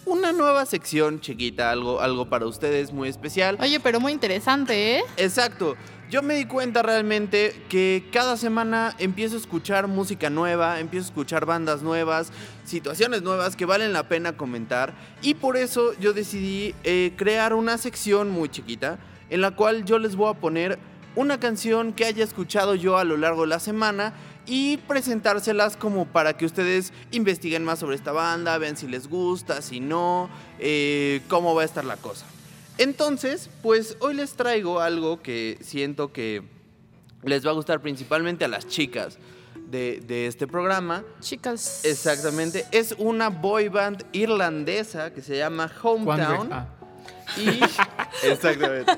una 0.07 0.33
nueva 0.33 0.65
sección 0.65 1.21
chiquita, 1.21 1.71
algo, 1.71 2.01
algo 2.01 2.31
para 2.31 2.47
ustedes 2.47 2.95
muy 2.95 3.11
especial. 3.11 3.59
Oye, 3.61 3.79
pero 3.79 4.01
muy 4.01 4.13
interesante, 4.13 4.97
¿eh? 4.97 5.03
Exacto. 5.19 5.77
Yo 6.09 6.23
me 6.23 6.35
di 6.35 6.47
cuenta 6.47 6.81
realmente 6.81 7.63
que 7.69 8.09
cada 8.11 8.39
semana 8.39 8.95
empiezo 8.99 9.37
a 9.37 9.41
escuchar 9.41 9.87
música 9.87 10.31
nueva, 10.31 10.81
empiezo 10.81 11.09
a 11.09 11.11
escuchar 11.11 11.45
bandas 11.45 11.83
nuevas, 11.83 12.33
situaciones 12.65 13.21
nuevas 13.21 13.55
que 13.55 13.67
valen 13.67 13.93
la 13.93 14.09
pena 14.09 14.39
comentar. 14.39 14.95
Y 15.21 15.35
por 15.35 15.59
eso 15.59 15.93
yo 16.01 16.15
decidí 16.15 16.75
eh, 16.85 17.13
crear 17.17 17.53
una 17.53 17.77
sección 17.77 18.31
muy 18.31 18.49
chiquita 18.49 18.99
en 19.29 19.43
la 19.43 19.51
cual 19.51 19.85
yo 19.85 19.99
les 19.99 20.17
voy 20.17 20.31
a 20.31 20.41
poner 20.41 20.79
una 21.17 21.41
canción 21.41 21.93
que 21.93 22.05
haya 22.05 22.25
escuchado 22.25 22.75
yo 22.75 22.97
a 22.99 23.05
lo 23.05 23.17
largo 23.17 23.43
de 23.43 23.49
la 23.49 23.59
semana 23.59 24.15
y 24.47 24.77
presentárselas 24.79 25.77
como 25.77 26.07
para 26.07 26.37
que 26.37 26.47
ustedes 26.47 26.93
investiguen 27.11 27.65
más 27.65 27.81
sobre 27.81 27.97
esta 27.97 28.13
banda, 28.13 28.57
vean 28.59 28.77
si 28.77 28.87
les 28.87 29.09
gusta, 29.09 29.61
si 29.61 29.81
no, 29.81 30.31
eh, 30.59 31.21
cómo 31.29 31.55
va 31.55 31.63
a 31.63 31.65
estar 31.65 31.85
la 31.85 31.97
cosa. 31.97 32.27
Entonces, 32.79 33.51
pues 33.63 33.97
hoy 34.01 34.15
les 34.15 34.35
traigo 34.35 34.81
algo 34.81 35.21
que 35.23 35.59
siento 35.63 36.13
que 36.13 36.43
les 37.23 37.45
va 37.45 37.51
a 37.51 37.55
gustar 37.55 37.81
principalmente 37.81 38.45
a 38.45 38.49
las 38.49 38.67
chicas 38.69 39.19
de, 39.69 40.01
de 40.07 40.27
este 40.27 40.47
programa. 40.47 41.03
Chicas. 41.21 41.85
Exactamente, 41.85 42.67
es 42.71 42.95
una 42.99 43.31
boy 43.31 43.69
band 43.69 44.05
irlandesa 44.13 45.13
que 45.13 45.23
se 45.23 45.37
llama 45.37 45.71
Hometown. 45.83 46.53
Ah. 46.53 46.69
Y 47.37 47.61
exactamente. 48.27 48.93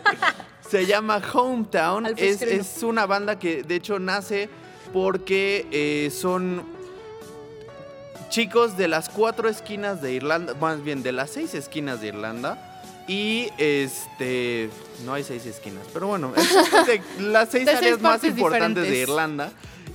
Se 0.68 0.84
llama 0.84 1.22
Hometown. 1.32 2.06
Es, 2.16 2.42
es 2.42 2.82
una 2.82 3.06
banda 3.06 3.38
que 3.38 3.62
de 3.62 3.76
hecho 3.76 3.98
nace 3.98 4.50
porque 4.92 5.66
eh, 5.70 6.10
son 6.10 6.64
chicos 8.28 8.76
de 8.76 8.88
las 8.88 9.08
cuatro 9.08 9.48
esquinas 9.48 10.02
de 10.02 10.12
Irlanda, 10.12 10.54
más 10.54 10.82
bien 10.82 11.02
de 11.02 11.12
las 11.12 11.30
seis 11.30 11.54
esquinas 11.54 12.00
de 12.00 12.08
Irlanda. 12.08 12.64
Y 13.06 13.48
este. 13.56 14.68
No 15.06 15.14
hay 15.14 15.24
seis 15.24 15.46
esquinas, 15.46 15.86
pero 15.94 16.08
bueno, 16.08 16.32
es 16.36 16.52
de 16.86 17.00
las 17.22 17.48
seis 17.48 17.64
De 17.64 17.72
seis 17.72 17.78
áreas 17.78 18.00
más 18.00 18.22
importantes 18.22 18.88
de. 18.88 18.98
Irlanda. 18.98 19.50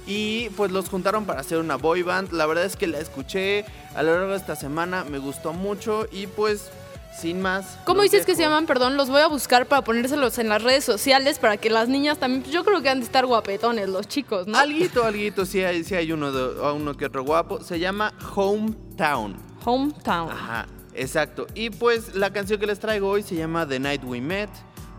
Y 0.07 0.49
pues 0.57 0.71
los 0.71 0.89
juntaron 0.89 1.25
para 1.25 1.41
hacer 1.41 1.59
una 1.59 1.75
boy 1.75 2.01
band. 2.01 2.33
La 2.33 2.45
verdad 2.45 2.65
es 2.65 2.75
que 2.75 2.87
la 2.87 2.99
escuché 2.99 3.65
a 3.95 4.01
lo 4.03 4.13
largo 4.15 4.31
de 4.31 4.37
esta 4.37 4.55
semana, 4.55 5.05
me 5.05 5.19
gustó 5.19 5.53
mucho 5.53 6.07
y 6.11 6.27
pues 6.27 6.71
sin 7.19 7.41
más. 7.41 7.77
¿Cómo 7.85 8.01
dices 8.01 8.25
que 8.25 8.35
se 8.35 8.41
llaman? 8.41 8.65
Perdón, 8.65 8.97
los 8.97 9.09
voy 9.09 9.21
a 9.21 9.27
buscar 9.27 9.65
para 9.67 9.83
ponérselos 9.83 10.37
en 10.39 10.49
las 10.49 10.61
redes 10.63 10.83
sociales 10.83 11.39
para 11.39 11.57
que 11.57 11.69
las 11.69 11.87
niñas 11.89 12.17
también. 12.17 12.41
pues, 12.41 12.53
Yo 12.53 12.63
creo 12.63 12.81
que 12.81 12.89
han 12.89 12.99
de 12.99 13.05
estar 13.05 13.25
guapetones 13.25 13.87
los 13.89 14.07
chicos, 14.07 14.47
¿no? 14.47 14.57
Alguito, 14.57 15.03
alguito, 15.03 15.45
sí 15.45 15.61
hay, 15.63 15.83
sí 15.83 15.95
hay 15.95 16.11
uno, 16.11 16.31
de- 16.31 16.59
uno 16.71 16.95
que 16.95 17.05
otro 17.05 17.23
guapo. 17.23 17.61
Se 17.63 17.79
llama 17.79 18.13
Hometown. 18.35 19.35
Hometown. 19.65 20.31
Ajá, 20.31 20.67
exacto. 20.93 21.47
Y 21.55 21.69
pues 21.69 22.15
la 22.15 22.33
canción 22.33 22.59
que 22.59 22.65
les 22.67 22.79
traigo 22.79 23.09
hoy 23.09 23.23
se 23.23 23.35
llama 23.35 23.67
The 23.67 23.79
Night 23.79 24.03
We 24.03 24.19
Met. 24.21 24.49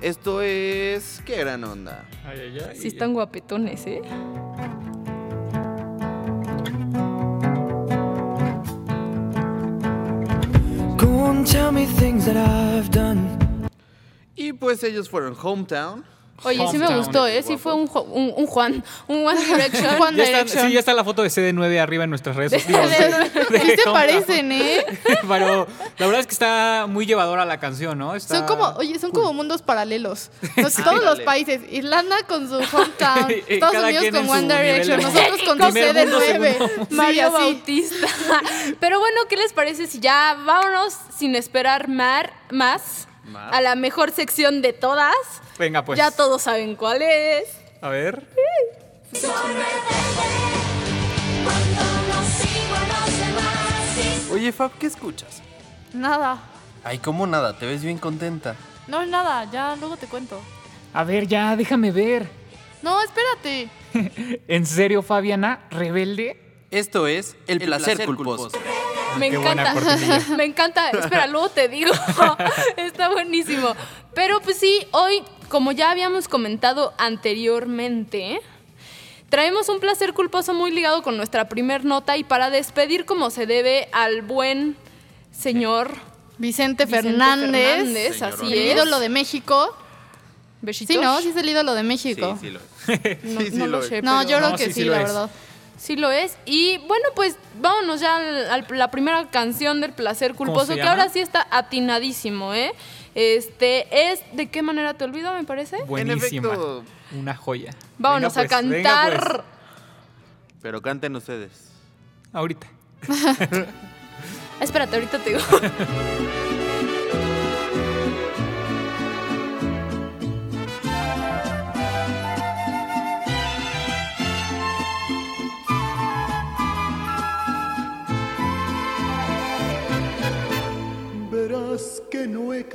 Esto 0.01 0.43
es... 0.43 1.23
¡Qué 1.25 1.37
gran 1.37 1.65
onda! 1.65 2.05
Ay, 2.27 2.41
ay, 2.41 2.59
ay. 2.71 2.77
Sí 2.77 2.89
están 2.89 3.15
guapetones, 3.15 3.87
¿eh? 3.87 4.03
Y 14.37 14.53
pues 14.53 14.83
ellos 14.85 15.09
fueron 15.09 15.37
Hometown. 15.41 16.05
Oye, 16.45 16.65
sí 16.71 16.79
me 16.79 16.97
gustó, 16.97 17.27
¿eh? 17.27 17.43
Sí 17.43 17.57
fue 17.57 17.75
un, 17.75 17.91
un, 18.11 18.33
un 18.37 18.47
Juan, 18.47 18.85
un 19.09 19.27
One 19.27 19.41
Direction. 19.45 20.01
One 20.01 20.17
Ya 20.17 20.41
está, 20.41 20.67
sí, 20.67 20.73
ya 20.73 20.79
está 20.79 20.95
la 20.95 21.05
foto 21.05 21.23
de 21.23 21.29
CD9 21.29 21.79
arriba 21.81 22.05
en 22.05 22.11
nuestras 22.11 22.37
redes 22.37 22.63
sociales. 22.63 23.31
Sí 23.51 23.71
se 23.77 23.91
parecen, 23.91 24.53
¿eh? 24.53 24.85
Pero 25.29 25.67
la 25.99 26.07
verdad 26.07 26.21
es 26.21 26.27
que 26.27 26.33
está 26.33 26.87
muy 26.89 27.07
llevadora 27.07 27.45
la 27.45 27.59
canción, 27.59 27.99
¿no? 27.99 28.15
Está 28.15 28.39
Son 28.39 28.47
como, 28.47 28.65
oye, 28.77 28.99
son 28.99 29.11
como 29.11 29.33
mundos 29.33 29.63
paralelos. 29.63 30.31
Todos 30.85 31.03
los 31.05 31.21
países. 31.21 31.61
Irlanda 31.71 32.17
con 32.29 32.49
su 32.49 32.57
hometown. 32.57 33.31
Estados 33.49 33.75
cada 33.75 33.89
Unidos 33.89 34.07
con 34.11 34.29
One 34.29 34.55
Direction. 34.55 35.01
Nosotros 35.01 35.43
con 35.47 35.59
tu 35.59 35.65
Primer 35.73 35.95
mundo, 35.95 36.21
CD9. 36.21 36.27
segundo. 36.27 36.85
Sí, 36.89 36.95
Mario 36.95 37.27
así. 37.29 37.33
Bautista. 37.33 38.07
Pero 38.81 38.99
bueno, 39.01 39.23
¿qué 39.29 39.37
les 39.37 39.53
parece 39.53 39.87
si 39.87 40.01
ya 40.01 40.37
vámonos 40.45 40.95
sin 41.17 41.35
esperar 41.35 41.89
mar, 41.89 42.33
más 42.51 43.09
Más. 43.27 43.55
a 43.55 43.61
la 43.61 43.75
mejor 43.75 44.11
sección 44.11 44.63
de 44.63 44.73
todas? 44.73 45.15
Venga, 45.59 45.85
pues. 45.85 45.99
Ya 45.99 46.11
todos 46.11 46.43
saben 46.43 46.77
cuál 46.77 47.03
es. 47.03 47.49
A 47.81 47.89
ver. 47.89 48.27
Oye, 54.33 54.53
Fab, 54.53 54.73
¿qué 54.79 54.87
escuchas? 54.87 55.43
Nada. 55.93 56.39
Ay, 56.83 56.99
¿cómo 56.99 57.27
nada? 57.27 57.57
Te 57.57 57.67
ves 57.67 57.83
bien 57.83 57.99
contenta. 57.99 58.57
No 58.89 59.01
es 59.01 59.09
nada, 59.09 59.51
ya 59.51 59.77
luego 59.77 59.97
te 59.97 60.07
cuento. 60.07 60.41
A 60.93 61.05
ver, 61.05 61.27
ya, 61.27 61.57
déjame 61.57 61.91
ver. 61.91 62.29
No, 62.83 63.01
espérate. 63.01 63.71
¿En 64.49 64.67
serio, 64.67 65.03
Fabiana? 65.03 65.67
¿Rebelde? 65.71 66.67
Esto 66.71 67.07
es 67.07 67.37
El, 67.47 67.61
placer, 67.61 68.05
culposo. 68.05 68.51
Me 69.19 69.31
Qué 69.31 69.39
buena 69.39 69.71
encanta. 69.73 70.27
Me 70.37 70.45
encanta. 70.45 70.91
Espera, 70.91 71.27
luego 71.27 71.49
te 71.49 71.69
digo. 71.69 71.93
Está 72.77 73.09
buenísimo. 73.09 73.75
Pero 74.15 74.41
pues 74.41 74.59
sí, 74.59 74.87
hoy, 74.93 75.23
como 75.49 75.73
ya 75.73 75.91
habíamos 75.91 76.29
comentado 76.29 76.93
anteriormente, 76.99 78.41
traemos 79.29 79.69
un 79.69 79.81
placer 79.81 80.13
culposo 80.15 80.55
muy 80.55 80.71
ligado 80.71 81.03
con 81.03 81.17
nuestra 81.17 81.49
primer 81.49 81.85
nota 81.85 82.17
y 82.17 82.25
para 82.25 82.51
despedir 82.51 83.05
como 83.05 83.31
se 83.31 83.47
debe 83.47 83.89
al 83.93 84.23
buen 84.23 84.77
señor 85.33 85.93
Vicente, 86.39 86.85
Vicente 86.85 86.87
Fernández. 86.87 87.51
Fernández, 87.53 88.15
Señor 88.19 88.35
así 88.35 88.53
El 88.53 88.59
es. 88.71 88.75
ídolo 88.77 88.99
de 89.01 89.09
México. 89.09 89.77
Besitos. 90.63 90.97
Sí, 90.97 91.03
¿no? 91.03 91.21
Sí 91.21 91.29
es 91.29 91.37
el 91.37 91.49
ídolo 91.49 91.75
de 91.75 91.83
México. 91.83 92.39
Sí, 92.41 92.47
sí 92.49 92.53
lo 92.53 92.61
es. 92.61 93.19
No, 93.25 93.41
Sí, 93.41 93.51
sí 93.51 93.57
no 93.57 93.67
lo 93.67 93.83
sé. 93.83 94.03
No, 94.03 94.19
pero- 94.19 94.31
yo 94.31 94.37
creo 94.39 94.51
No, 94.51 94.57
que 94.57 94.73
sí, 94.73 94.85
la 94.85 95.03
es. 95.03 95.13
Sí 95.77 95.97
lo 95.97 96.11
es. 96.11 96.37
Y 96.47 96.79
bueno, 96.87 97.05
pues 97.15 97.37
vámonos 97.61 98.01
ya 98.01 98.17
a 98.53 98.59
la 98.59 98.91
primera 98.91 99.29
canción 99.31 99.81
del 99.81 99.93
placer 99.93 100.35
¿Cómo 100.35 100.53
culposo, 100.53 100.75
que 100.75 100.83
ahora 100.83 101.09
sí 101.09 101.21
está 101.21 101.47
atinadísimo, 101.51 102.55
¿eh? 102.55 102.73
Este 103.15 104.11
es 104.11 104.21
¿De 104.33 104.49
qué 104.49 104.63
manera 104.63 104.95
te 104.95 105.05
olvido, 105.05 105.33
me 105.35 105.45
parece? 105.45 105.83
Buenísima. 105.85 106.49
efecto. 106.49 106.85
Una 107.13 107.37
joya. 107.37 107.71
Vámonos 107.99 108.35
Venga, 108.35 108.57
a 108.57 108.61
pues, 108.61 108.71
venga, 108.71 108.91
cantar. 108.91 109.27
pues. 109.33 109.45
Pero 110.63 110.83
canten 110.83 111.15
ustedes. 111.17 111.71
Ahorita. 112.33 112.67
Espérate, 114.61 114.97
ahorita 114.97 115.19
te 115.19 115.31
digo. 115.31 115.41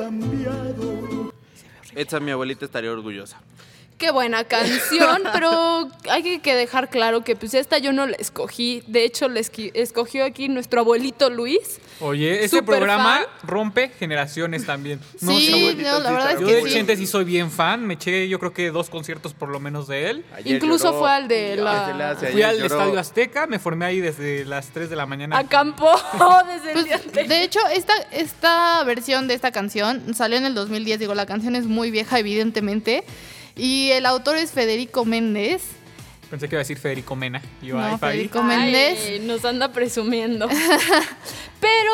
cambiado. 0.10 1.32
Esta 1.94 2.20
mi 2.20 2.32
abuelita 2.32 2.66
estaría 2.66 2.92
orgullosa. 2.92 3.38
Qué 4.00 4.12
buena 4.12 4.46
canción, 4.46 5.22
pero 5.34 5.88
hay 6.10 6.40
que- 6.40 6.56
dejar 6.56 6.90
claro 6.90 7.24
que 7.24 7.36
pues 7.36 7.54
esta 7.54 7.78
yo 7.78 7.92
no 7.94 8.08
la 8.08 8.16
escogí. 8.16 8.82
De 8.88 9.04
hecho, 9.04 9.28
la 9.30 9.40
esqui- 9.42 9.72
escogió 9.76 10.26
aquí 10.26 10.48
nuestro 10.48 10.80
abuelito 10.82 11.30
Luis. 11.30 11.80
Oye, 12.00 12.44
este 12.46 12.64
programa 12.64 13.18
fan. 13.18 13.26
rompe 13.44 13.90
generaciones 14.00 14.66
también. 14.66 15.00
No 15.22 15.38
sí, 15.38 15.76
no, 15.78 16.00
la 16.00 16.12
verdad 16.12 16.32
es 16.32 16.40
Yo 16.40 16.48
que 16.48 16.56
de 16.56 16.64
sí. 16.64 16.70
Chente 16.72 16.96
sí 16.98 17.06
soy 17.08 17.26
bien 17.26 17.52
fan. 17.52 17.86
Me 17.86 17.96
eché 17.96 18.28
yo 18.30 18.40
creo 18.40 18.54
que 18.54 18.72
dos 18.72 18.90
conciertos 18.90 19.34
por 19.34 19.50
lo 19.50 19.60
menos 19.60 19.88
de 19.88 20.10
él. 20.10 20.26
Ayer 20.34 20.56
Incluso 20.56 20.86
lloró. 20.86 21.00
fue 21.00 21.12
al 21.12 21.28
de 21.28 21.58
la- 21.58 22.16
Fui 22.32 22.42
al 22.42 22.58
lloró. 22.58 22.66
Estadio 22.78 23.00
Azteca, 23.00 23.48
me 23.48 23.60
formé 23.60 23.86
ahí 23.86 24.00
desde 24.00 24.46
las 24.46 24.70
3 24.70 24.90
de 24.90 24.96
la 24.96 25.06
mañana. 25.06 25.38
Acampó 25.38 25.92
desde 26.48 26.68
el 26.70 26.74
Pues, 26.74 26.86
día 26.86 26.96
anterior. 26.96 27.28
de 27.28 27.44
hecho, 27.44 27.60
esta, 27.74 27.94
esta 28.14 28.82
versión 28.86 29.28
de 29.28 29.34
esta 29.34 29.52
canción 29.52 30.16
salió 30.16 30.38
en 30.38 30.46
el 30.46 30.56
2010. 30.56 31.00
Digo, 31.00 31.14
la 31.16 31.26
canción 31.26 31.56
es 31.56 31.66
muy 31.66 31.92
vieja, 31.92 32.18
evidentemente. 32.18 33.04
Y 33.60 33.92
el 33.92 34.06
autor 34.06 34.38
es 34.38 34.52
Federico 34.52 35.04
Méndez. 35.06 35.64
Pensé 36.30 36.48
que 36.48 36.56
iba 36.56 36.60
a 36.60 36.64
decir 36.64 36.78
Federico 36.78 37.16
Mena. 37.16 37.42
Yo, 37.62 37.76
No, 37.76 37.84
ay. 37.84 37.98
Federico 37.98 38.42
Méndez. 38.44 39.00
Ay, 39.06 39.20
nos 39.20 39.44
anda 39.46 39.72
presumiendo. 39.74 40.48
Pero, 41.60 41.92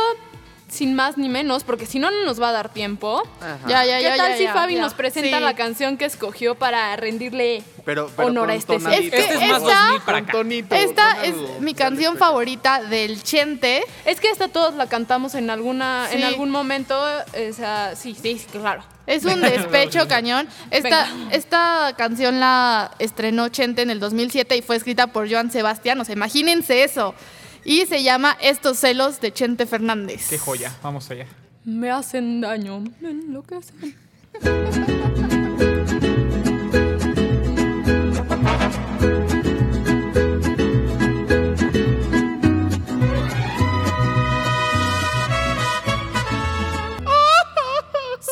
sin 0.75 0.93
más 0.95 1.17
ni 1.17 1.29
menos, 1.29 1.63
porque 1.63 1.85
si 1.85 1.97
no, 1.99 2.11
no 2.11 2.23
nos 2.25 2.41
va 2.41 2.49
a 2.49 2.51
dar 2.51 2.69
tiempo. 2.69 3.23
Ajá. 3.41 3.59
Ya, 3.67 3.85
ya, 3.85 3.97
¿Qué 3.97 4.03
ya. 4.03 4.17
tal 4.17 4.31
ya, 4.31 4.37
si 4.37 4.43
ya, 4.43 4.53
Fabi 4.53 4.75
ya. 4.75 4.81
nos 4.81 4.93
presenta 4.93 5.37
Sí. 5.37 5.43
la 5.43 5.55
canción 5.55 5.97
que 5.97 6.05
escogió 6.05 6.55
para 6.55 6.95
rendirle 6.95 7.63
Pero, 7.85 8.11
pero 8.15 8.27
honor 8.29 8.51
a 8.51 8.55
este. 8.55 8.75
Este 8.75 9.17
es 9.19 9.39
más 9.49 9.61
Esta- 9.61 9.81
2000 9.87 10.01
para 10.01 10.17
Con 10.19 10.23
acá. 10.29 10.31
tonito, 10.31 10.75
Esta 10.75 11.23
es 11.25 11.35
mi 11.61 11.73
canción 11.73 12.17
favorita 12.17 12.81
del 12.83 13.23
Chente. 13.23 13.83
Es 14.05 14.19
que 14.19 14.29
esta 14.29 14.47
todos 14.49 14.75
la 14.75 14.87
cantamos 14.87 15.33
en 15.35 15.49
alguna, 15.49 16.07
en 16.11 16.23
algún 16.23 16.49
momento. 16.51 16.99
O 16.99 17.53
sea, 17.53 17.95
sí, 17.95 18.15
sí, 18.21 18.37
sí, 18.37 18.45
claro. 18.51 18.83
Es 19.07 19.23
un 19.23 19.39
despecho 19.41 20.07
cañón. 20.07 20.47
Esta, 20.71 21.05
Venga. 21.11 21.35
esta 21.35 21.93
canción 21.95 22.39
la 22.39 22.91
estrenó 22.99 23.49
Chente 23.49 23.83
en 23.83 23.91
el 23.91 23.99
2007 23.99 24.57
y 24.57 24.61
fue 24.63 24.75
escrita 24.75 25.07
por 25.07 25.29
Joan 25.31 25.51
Sebastián. 25.51 25.99
O 26.01 26.05
sea, 26.05 26.13
imagínense 26.13 26.83
eso. 26.83 27.13
Y 27.65 27.85
se 27.87 28.03
llama 28.03 28.37
Estos 28.39 28.77
celos 28.77 29.19
de 29.19 29.33
Chente 29.33 29.65
Fernández. 29.65 30.29
Qué 30.29 30.37
joya, 30.37 30.71
vamos 30.81 31.09
allá. 31.11 31.25
Me 31.65 31.89
hacen 31.89 32.39
daño, 32.39 32.83
me 33.01 33.09
enloquecen. 33.09 33.95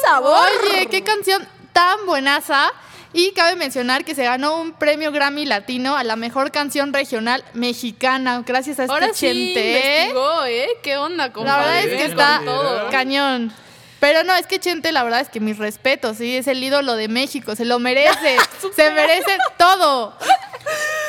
sabor. 0.04 0.48
Oye, 0.72 0.88
qué 0.88 1.02
canción 1.02 1.48
tan 1.72 2.06
buenaza. 2.06 2.72
Y 3.14 3.32
cabe 3.34 3.56
mencionar 3.56 4.04
que 4.04 4.16
se 4.16 4.24
ganó 4.24 4.60
un 4.60 4.74
premio 4.74 5.12
Grammy 5.12 5.46
Latino 5.46 5.96
a 5.96 6.04
la 6.04 6.16
mejor 6.16 6.52
canción 6.52 6.92
regional 6.94 7.44
mexicana, 7.54 8.44
gracias 8.46 8.80
a 8.80 8.84
este 8.84 8.94
Ahora 8.94 9.08
sí 9.14 9.28
Chente. 9.28 9.78
¿eh? 9.78 10.00
investigó, 10.08 10.46
¿eh? 10.46 10.68
¿Qué 10.82 10.98
onda, 10.98 11.28
La 11.28 11.58
verdad 11.58 11.78
es 11.78 11.84
compadre? 11.86 11.98
que 11.98 12.06
está 12.06 12.42
todo. 12.44 12.90
cañón. 12.90 13.54
Pero 14.00 14.24
no, 14.24 14.36
es 14.36 14.48
que 14.48 14.60
Chente, 14.60 14.92
la 14.92 15.04
verdad 15.04 15.22
es 15.22 15.30
que 15.30 15.40
mis 15.40 15.58
respetos, 15.58 16.18
sí, 16.18 16.36
es 16.36 16.48
el 16.48 16.62
ídolo 16.62 16.96
de 16.96 17.08
México, 17.08 17.56
se 17.56 17.64
lo 17.66 17.80
merece, 17.80 18.36
se 18.76 18.92
merece 18.92 19.38
todo. 19.58 20.18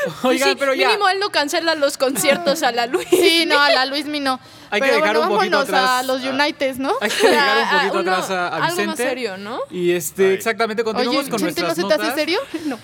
Oigan, 0.23 0.51
Sí, 0.51 0.57
pero 0.59 0.75
ya. 0.75 0.89
Mínimo 0.89 1.09
él 1.09 1.19
no 1.21 1.31
cancela 1.31 1.75
los 1.75 1.97
conciertos 1.99 2.63
a 2.63 2.73
la 2.73 2.87
Luis. 2.87 3.07
Sí, 3.11 3.45
no, 3.47 3.59
a 3.61 3.71
la 3.71 3.87
Luis 3.87 4.07
no. 4.07 4.39
Hay 4.71 4.81
que 4.81 4.87
Pero 4.89 4.97
dejar 5.01 5.17
bueno, 5.19 5.31
un 5.33 5.37
poquito 5.39 5.57
vámonos 5.59 5.75
a 5.75 5.99
atrás 6.01 6.07
los 6.07 6.25
a- 6.25 6.31
United, 6.31 6.77
¿no? 6.79 6.93
Hay 7.01 7.11
que 7.11 7.29
dejar 7.29 7.59
un 7.59 7.69
poquito 7.81 8.01
uno- 8.01 8.13
atrás 8.13 8.31
a, 8.31 8.49
a 8.49 8.55
algo 8.57 8.67
más 8.67 8.77
Vicente. 8.77 9.03
serio, 9.05 9.37
¿no? 9.37 9.61
Y 9.71 9.93
este, 9.93 10.29
Ay. 10.29 10.35
exactamente, 10.35 10.83
continuamos 10.83 11.21
Oye, 11.23 11.31
con 11.31 11.41
¿no 11.41 11.45
nuestras 11.45 11.75
se 11.77 11.83
te 11.85 11.87
hace 11.95 11.99
notas. 12.03 12.15
serio? 12.17 12.41
No. 12.67 12.79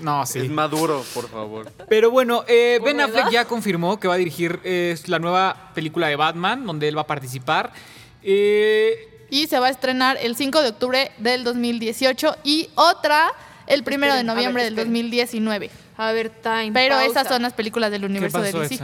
No, 0.00 0.22
Es 0.24 0.30
sí. 0.30 0.40
maduro, 0.48 1.04
por 1.14 1.28
favor. 1.30 1.70
Pero 1.88 2.10
bueno, 2.10 2.44
eh, 2.48 2.76
¿Por 2.80 2.86
Ben 2.88 2.96
verdad? 2.96 3.16
Affleck 3.18 3.32
ya 3.32 3.44
confirmó 3.44 4.00
que 4.00 4.08
va 4.08 4.14
a 4.14 4.16
dirigir 4.16 4.58
eh, 4.64 4.98
la 5.06 5.20
nueva 5.20 5.70
película 5.76 6.08
de 6.08 6.16
Batman, 6.16 6.66
donde 6.66 6.88
él 6.88 6.96
va 6.96 7.02
a 7.02 7.06
participar. 7.06 7.72
Eh, 8.24 9.26
Y 9.30 9.46
se 9.46 9.58
va 9.60 9.68
a 9.68 9.70
estrenar 9.70 10.16
el 10.20 10.34
5 10.34 10.60
de 10.60 10.68
octubre 10.70 11.12
del 11.18 11.44
2018 11.44 12.36
y 12.42 12.68
otra 12.74 13.32
el 13.66 13.82
1 13.86 14.14
de 14.14 14.24
noviembre 14.24 14.64
ver, 14.64 14.72
del 14.72 14.78
esperen. 14.78 14.92
2019. 14.92 15.70
A 15.96 16.12
ver, 16.12 16.30
time. 16.30 16.72
Pero 16.72 16.96
pausa. 16.96 17.10
esas 17.10 17.28
son 17.28 17.42
las 17.42 17.52
películas 17.52 17.90
del 17.90 18.00
¿Qué 18.02 18.06
universo 18.06 18.40
de 18.40 18.52
DC. 18.52 18.80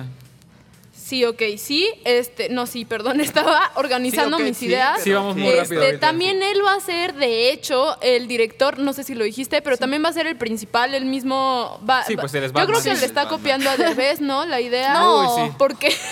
Sí, 1.08 1.24
ok, 1.24 1.40
sí. 1.56 1.88
Este, 2.04 2.50
no, 2.50 2.66
sí, 2.66 2.84
perdón, 2.84 3.20
estaba 3.22 3.72
organizando 3.76 4.36
Sí, 4.36 4.42
mis 4.42 4.56
sí, 4.58 4.66
ideas. 4.66 5.00
Sí, 5.02 5.10
vamos 5.12 5.36
muy 5.36 5.48
Este, 5.48 5.60
rápido 5.62 5.82
ahorita, 5.84 6.00
También 6.06 6.42
él 6.42 6.60
va 6.62 6.74
a 6.74 6.80
ser, 6.80 7.14
de 7.14 7.50
hecho, 7.50 7.96
el 8.02 8.28
director, 8.28 8.78
no 8.78 8.92
sé 8.92 9.04
si 9.04 9.14
lo 9.14 9.24
dijiste, 9.24 9.62
pero 9.62 9.78
también 9.78 10.04
va 10.04 10.10
a 10.10 10.12
ser 10.12 10.26
el 10.26 10.36
principal, 10.36 10.94
el 10.94 11.06
mismo. 11.06 11.80
Va, 11.88 12.04
Sí, 12.04 12.14
pues 12.16 12.34
él 12.34 12.44
es 12.44 12.52
Yo 12.52 12.66
creo 12.66 12.76
que 12.82 12.94
Sí, 12.94 13.00
le 13.00 13.06
está 13.06 13.22
Batman. 13.24 13.38
copiando 13.38 13.70
a 13.70 13.76
Derbez, 13.78 14.20
¿no? 14.20 14.44
La 14.44 14.60
idea. 14.60 14.94
No. 14.94 15.36
Uy, 15.44 15.46
sí. 15.48 15.54
Porque. 15.58 15.94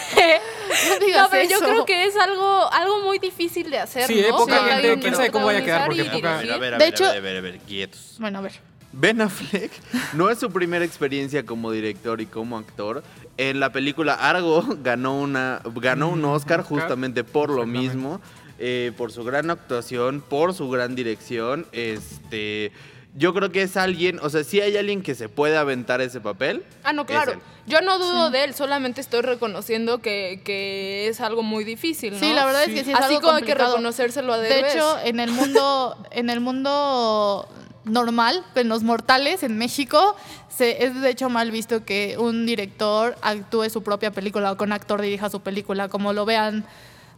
No 0.89 0.99
digas 1.07 1.23
no, 1.23 1.29
pero 1.31 1.49
yo 1.49 1.57
eso. 1.57 1.65
creo 1.65 1.85
que 1.87 2.05
es 2.07 2.17
algo, 2.17 2.73
algo 2.73 3.01
muy 3.03 3.19
difícil 3.21 3.71
de 3.71 3.79
hacer. 3.79 4.07
Sí, 4.07 4.19
eh, 4.19 4.27
¿no? 4.31 4.37
poca 4.37 4.61
O 4.61 4.65
sea, 4.67 4.77
gente, 4.79 4.99
quién 5.01 5.15
sabe 5.15 5.31
cómo 5.31 5.47
vaya 5.47 5.61
a 5.61 5.65
quedar, 5.65 5.87
porque 5.87 6.05
poca- 6.05 6.39
A 6.39 6.43
ver, 6.43 6.53
a 6.53 6.59
ver, 6.59 6.75
a 6.75 6.79
De 6.79 6.85
ver, 6.87 6.95
hecho- 6.95 7.05
a 7.05 7.09
ver, 7.13 7.19
a 7.19 7.21
ver, 7.21 7.37
a 7.37 7.41
ver, 7.41 7.59
quietos. 7.61 8.17
Bueno, 8.19 8.39
a 8.39 8.43
ver. 8.43 8.53
Ben 8.93 9.21
Affleck 9.21 9.71
no 10.15 10.31
es 10.31 10.39
su 10.39 10.51
primera 10.51 10.85
experiencia 10.85 11.45
como 11.45 11.71
director 11.71 12.21
y 12.21 12.27
como 12.27 12.57
actor. 12.59 13.05
En 13.39 13.61
la 13.61 13.71
película 13.73 14.15
Argo 14.15 14.65
ganó, 14.83 15.19
una, 15.19 15.61
ganó 15.75 16.09
un 16.09 16.25
Oscar 16.25 16.63
justamente 16.63 17.23
por 17.25 17.51
lo 17.51 17.67
mismo, 17.67 18.21
eh, 18.59 18.93
por 18.97 19.13
su 19.13 19.25
gran 19.25 19.51
actuación, 19.51 20.23
por 20.27 20.55
su 20.55 20.71
gran 20.71 20.95
dirección. 20.95 21.67
Este, 21.73 22.73
yo 23.15 23.33
creo 23.35 23.51
que 23.51 23.63
es 23.63 23.77
alguien, 23.77 24.19
o 24.23 24.31
sea, 24.31 24.45
si 24.45 24.61
hay 24.61 24.77
alguien 24.77 25.03
que 25.03 25.15
se 25.15 25.29
puede 25.29 25.57
aventar 25.57 26.01
ese 26.01 26.21
papel. 26.21 26.65
Ah, 26.85 26.93
no, 26.93 27.05
claro. 27.07 27.41
Yo 27.67 27.81
no 27.81 27.99
dudo 27.99 28.31
de 28.31 28.45
él, 28.45 28.55
solamente 28.55 29.01
estoy 29.01 29.23
reconociendo 29.23 29.99
que, 29.99 30.41
que 30.45 31.09
es 31.09 31.21
algo 31.21 31.43
muy 31.43 31.65
difícil, 31.65 32.13
¿no? 32.15 32.21
Sí, 32.21 32.33
la 32.33 32.47
verdad 32.47 32.63
Sí. 32.65 32.71
es 32.73 32.79
que 32.79 32.85
sí 32.85 32.91
es 32.93 32.97
Así 32.97 33.15
algo 33.17 33.21
como 33.23 33.37
hay 33.39 33.43
que 33.43 33.55
reconocérselo 33.55 34.33
a 34.35 34.39
De 34.39 34.49
Derbez. 34.49 34.75
hecho, 34.77 34.99
en 35.05 35.19
el 35.21 35.33
mundo, 35.33 35.97
en 36.13 36.31
el 36.31 36.41
mundo 36.41 37.49
normal, 37.87 38.45
en 38.55 38.69
los 38.69 38.83
mortales, 38.83 39.43
en 39.43 39.57
México, 39.59 40.17
se, 40.49 40.85
es 40.85 41.01
de 41.01 41.09
hecho 41.11 41.29
mal 41.31 41.51
visto 41.51 41.85
que 41.85 42.17
un 42.19 42.45
director 42.47 43.17
actúe 43.23 43.71
su 43.71 43.83
propia 43.83 44.11
película 44.11 44.53
o 44.53 44.57
que 44.57 44.65
un 44.65 44.73
actor 44.73 45.01
dirija 45.01 45.31
su 45.31 45.41
película, 45.41 45.89
como 45.89 46.13
lo 46.13 46.25
vean 46.27 46.65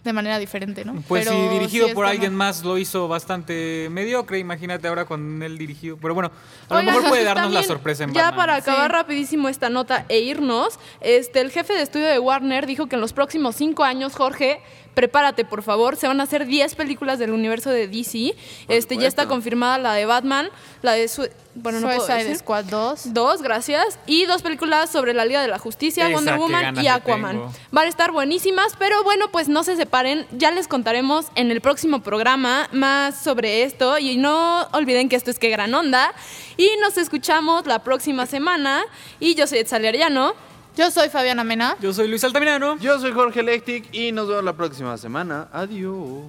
de 0.04 0.12
manera 0.12 0.38
diferente, 0.38 0.84
¿no? 0.84 0.94
Pues 1.08 1.26
Pero 1.26 1.36
si 1.36 1.48
dirigido 1.48 1.88
sí 1.88 1.92
por 1.92 2.04
como- 2.04 2.12
alguien 2.12 2.32
más 2.34 2.62
lo 2.64 2.78
hizo 2.78 3.08
bastante 3.08 3.88
mediocre, 3.90 4.38
imagínate 4.38 4.86
ahora 4.86 5.04
con 5.06 5.42
él 5.42 5.58
dirigido. 5.58 5.96
Pero 6.00 6.14
bueno, 6.14 6.30
a 6.68 6.74
lo 6.76 6.82
mejor 6.84 7.08
puede 7.08 7.24
darnos 7.24 7.52
la 7.52 7.64
sorpresa 7.64 8.04
en 8.04 8.14
Ya 8.14 8.26
Batman. 8.26 8.36
para 8.36 8.54
acabar 8.56 8.90
Sí. 8.90 8.96
rapidísimo 8.96 9.48
esta 9.48 9.70
nota 9.70 10.06
e 10.08 10.20
irnos, 10.20 10.78
este, 11.00 11.40
el 11.40 11.50
jefe 11.50 11.74
de 11.74 11.82
estudio 11.82 12.06
de 12.06 12.18
Warner 12.20 12.66
dijo 12.66 12.86
que 12.86 12.94
en 12.94 13.00
los 13.00 13.12
próximos 13.12 13.56
cinco 13.56 13.82
años, 13.84 14.14
Jorge, 14.14 14.60
prepárate 14.98 15.44
por 15.44 15.62
favor, 15.62 15.94
se 15.94 16.08
van 16.08 16.18
a 16.18 16.24
hacer 16.24 16.44
10 16.44 16.74
películas 16.74 17.20
del 17.20 17.30
universo 17.30 17.70
de 17.70 17.86
DC. 17.86 18.34
Este, 18.66 18.96
ya 18.96 19.06
está 19.06 19.28
confirmada 19.28 19.78
la 19.78 19.94
de 19.94 20.06
Batman, 20.06 20.48
la 20.82 20.94
de 20.94 21.06
su 21.06 21.28
bueno, 21.54 21.78
no 21.78 21.86
puedo 21.86 22.04
Suicide. 22.04 22.34
Squad 22.34 22.64
2. 22.64 23.14
Dos, 23.14 23.40
gracias. 23.40 23.96
Y 24.06 24.26
dos 24.26 24.42
películas 24.42 24.90
sobre 24.90 25.14
la 25.14 25.24
Liga 25.24 25.40
de 25.40 25.46
la 25.46 25.60
Justicia, 25.60 26.08
Esa, 26.08 26.16
Wonder 26.16 26.36
Woman 26.36 26.82
y 26.82 26.88
Aquaman. 26.88 27.42
Van 27.70 27.86
a 27.86 27.88
estar 27.88 28.10
buenísimas, 28.10 28.74
pero 28.76 29.04
bueno, 29.04 29.30
pues 29.30 29.48
no 29.48 29.62
se 29.62 29.76
separen. 29.76 30.26
Ya 30.32 30.50
les 30.50 30.66
contaremos 30.66 31.26
en 31.36 31.52
el 31.52 31.60
próximo 31.60 32.00
programa 32.00 32.68
más 32.72 33.22
sobre 33.22 33.62
esto. 33.62 33.98
Y 33.98 34.16
no 34.16 34.66
olviden 34.72 35.08
que 35.08 35.14
esto 35.14 35.30
es 35.30 35.38
Que 35.38 35.50
Gran 35.50 35.72
Onda. 35.74 36.12
Y 36.56 36.68
nos 36.80 36.98
escuchamos 36.98 37.66
la 37.66 37.84
próxima 37.84 38.26
semana. 38.26 38.82
Y 39.20 39.36
yo 39.36 39.46
soy 39.46 39.58
Etzali 39.58 39.86
Arellano. 39.86 40.34
Yo 40.78 40.92
soy 40.92 41.08
Fabiana 41.08 41.42
Mena. 41.42 41.76
Yo 41.80 41.92
soy 41.92 42.06
Luis 42.06 42.22
Altamirano. 42.22 42.78
Yo 42.78 43.00
soy 43.00 43.10
Jorge 43.10 43.42
Lectic 43.42 43.92
y 43.92 44.12
nos 44.12 44.28
vemos 44.28 44.44
la 44.44 44.52
próxima 44.52 44.96
semana. 44.96 45.48
Adiós. 45.52 46.22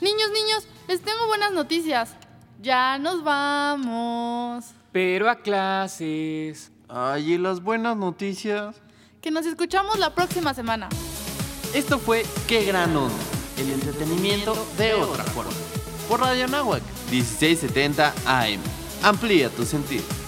Niños, 0.00 0.28
niños, 0.32 0.66
les 0.88 1.00
tengo 1.02 1.28
buenas 1.28 1.52
noticias. 1.52 2.10
Ya 2.60 2.98
nos 2.98 3.22
vamos. 3.22 4.64
Pero 4.90 5.30
a 5.30 5.36
clases. 5.36 6.72
Ay, 6.88 7.34
y 7.34 7.38
las 7.38 7.62
buenas 7.62 7.96
noticias. 7.96 8.74
Que 9.20 9.30
nos 9.30 9.46
escuchamos 9.46 9.96
la 10.00 10.12
próxima 10.12 10.52
semana. 10.52 10.88
Esto 11.72 12.00
fue 12.00 12.26
Qué 12.48 12.64
Gran 12.64 12.96
Onda, 12.96 13.14
el 13.56 13.70
entretenimiento 13.70 14.56
de 14.78 14.94
otra 14.94 15.22
forma. 15.22 15.52
Por 16.08 16.18
Radio 16.18 16.48
Nahuac, 16.48 16.82
1670 17.12 18.12
AM. 18.26 18.60
Amplía 19.04 19.48
tu 19.48 19.64
sentido. 19.64 20.21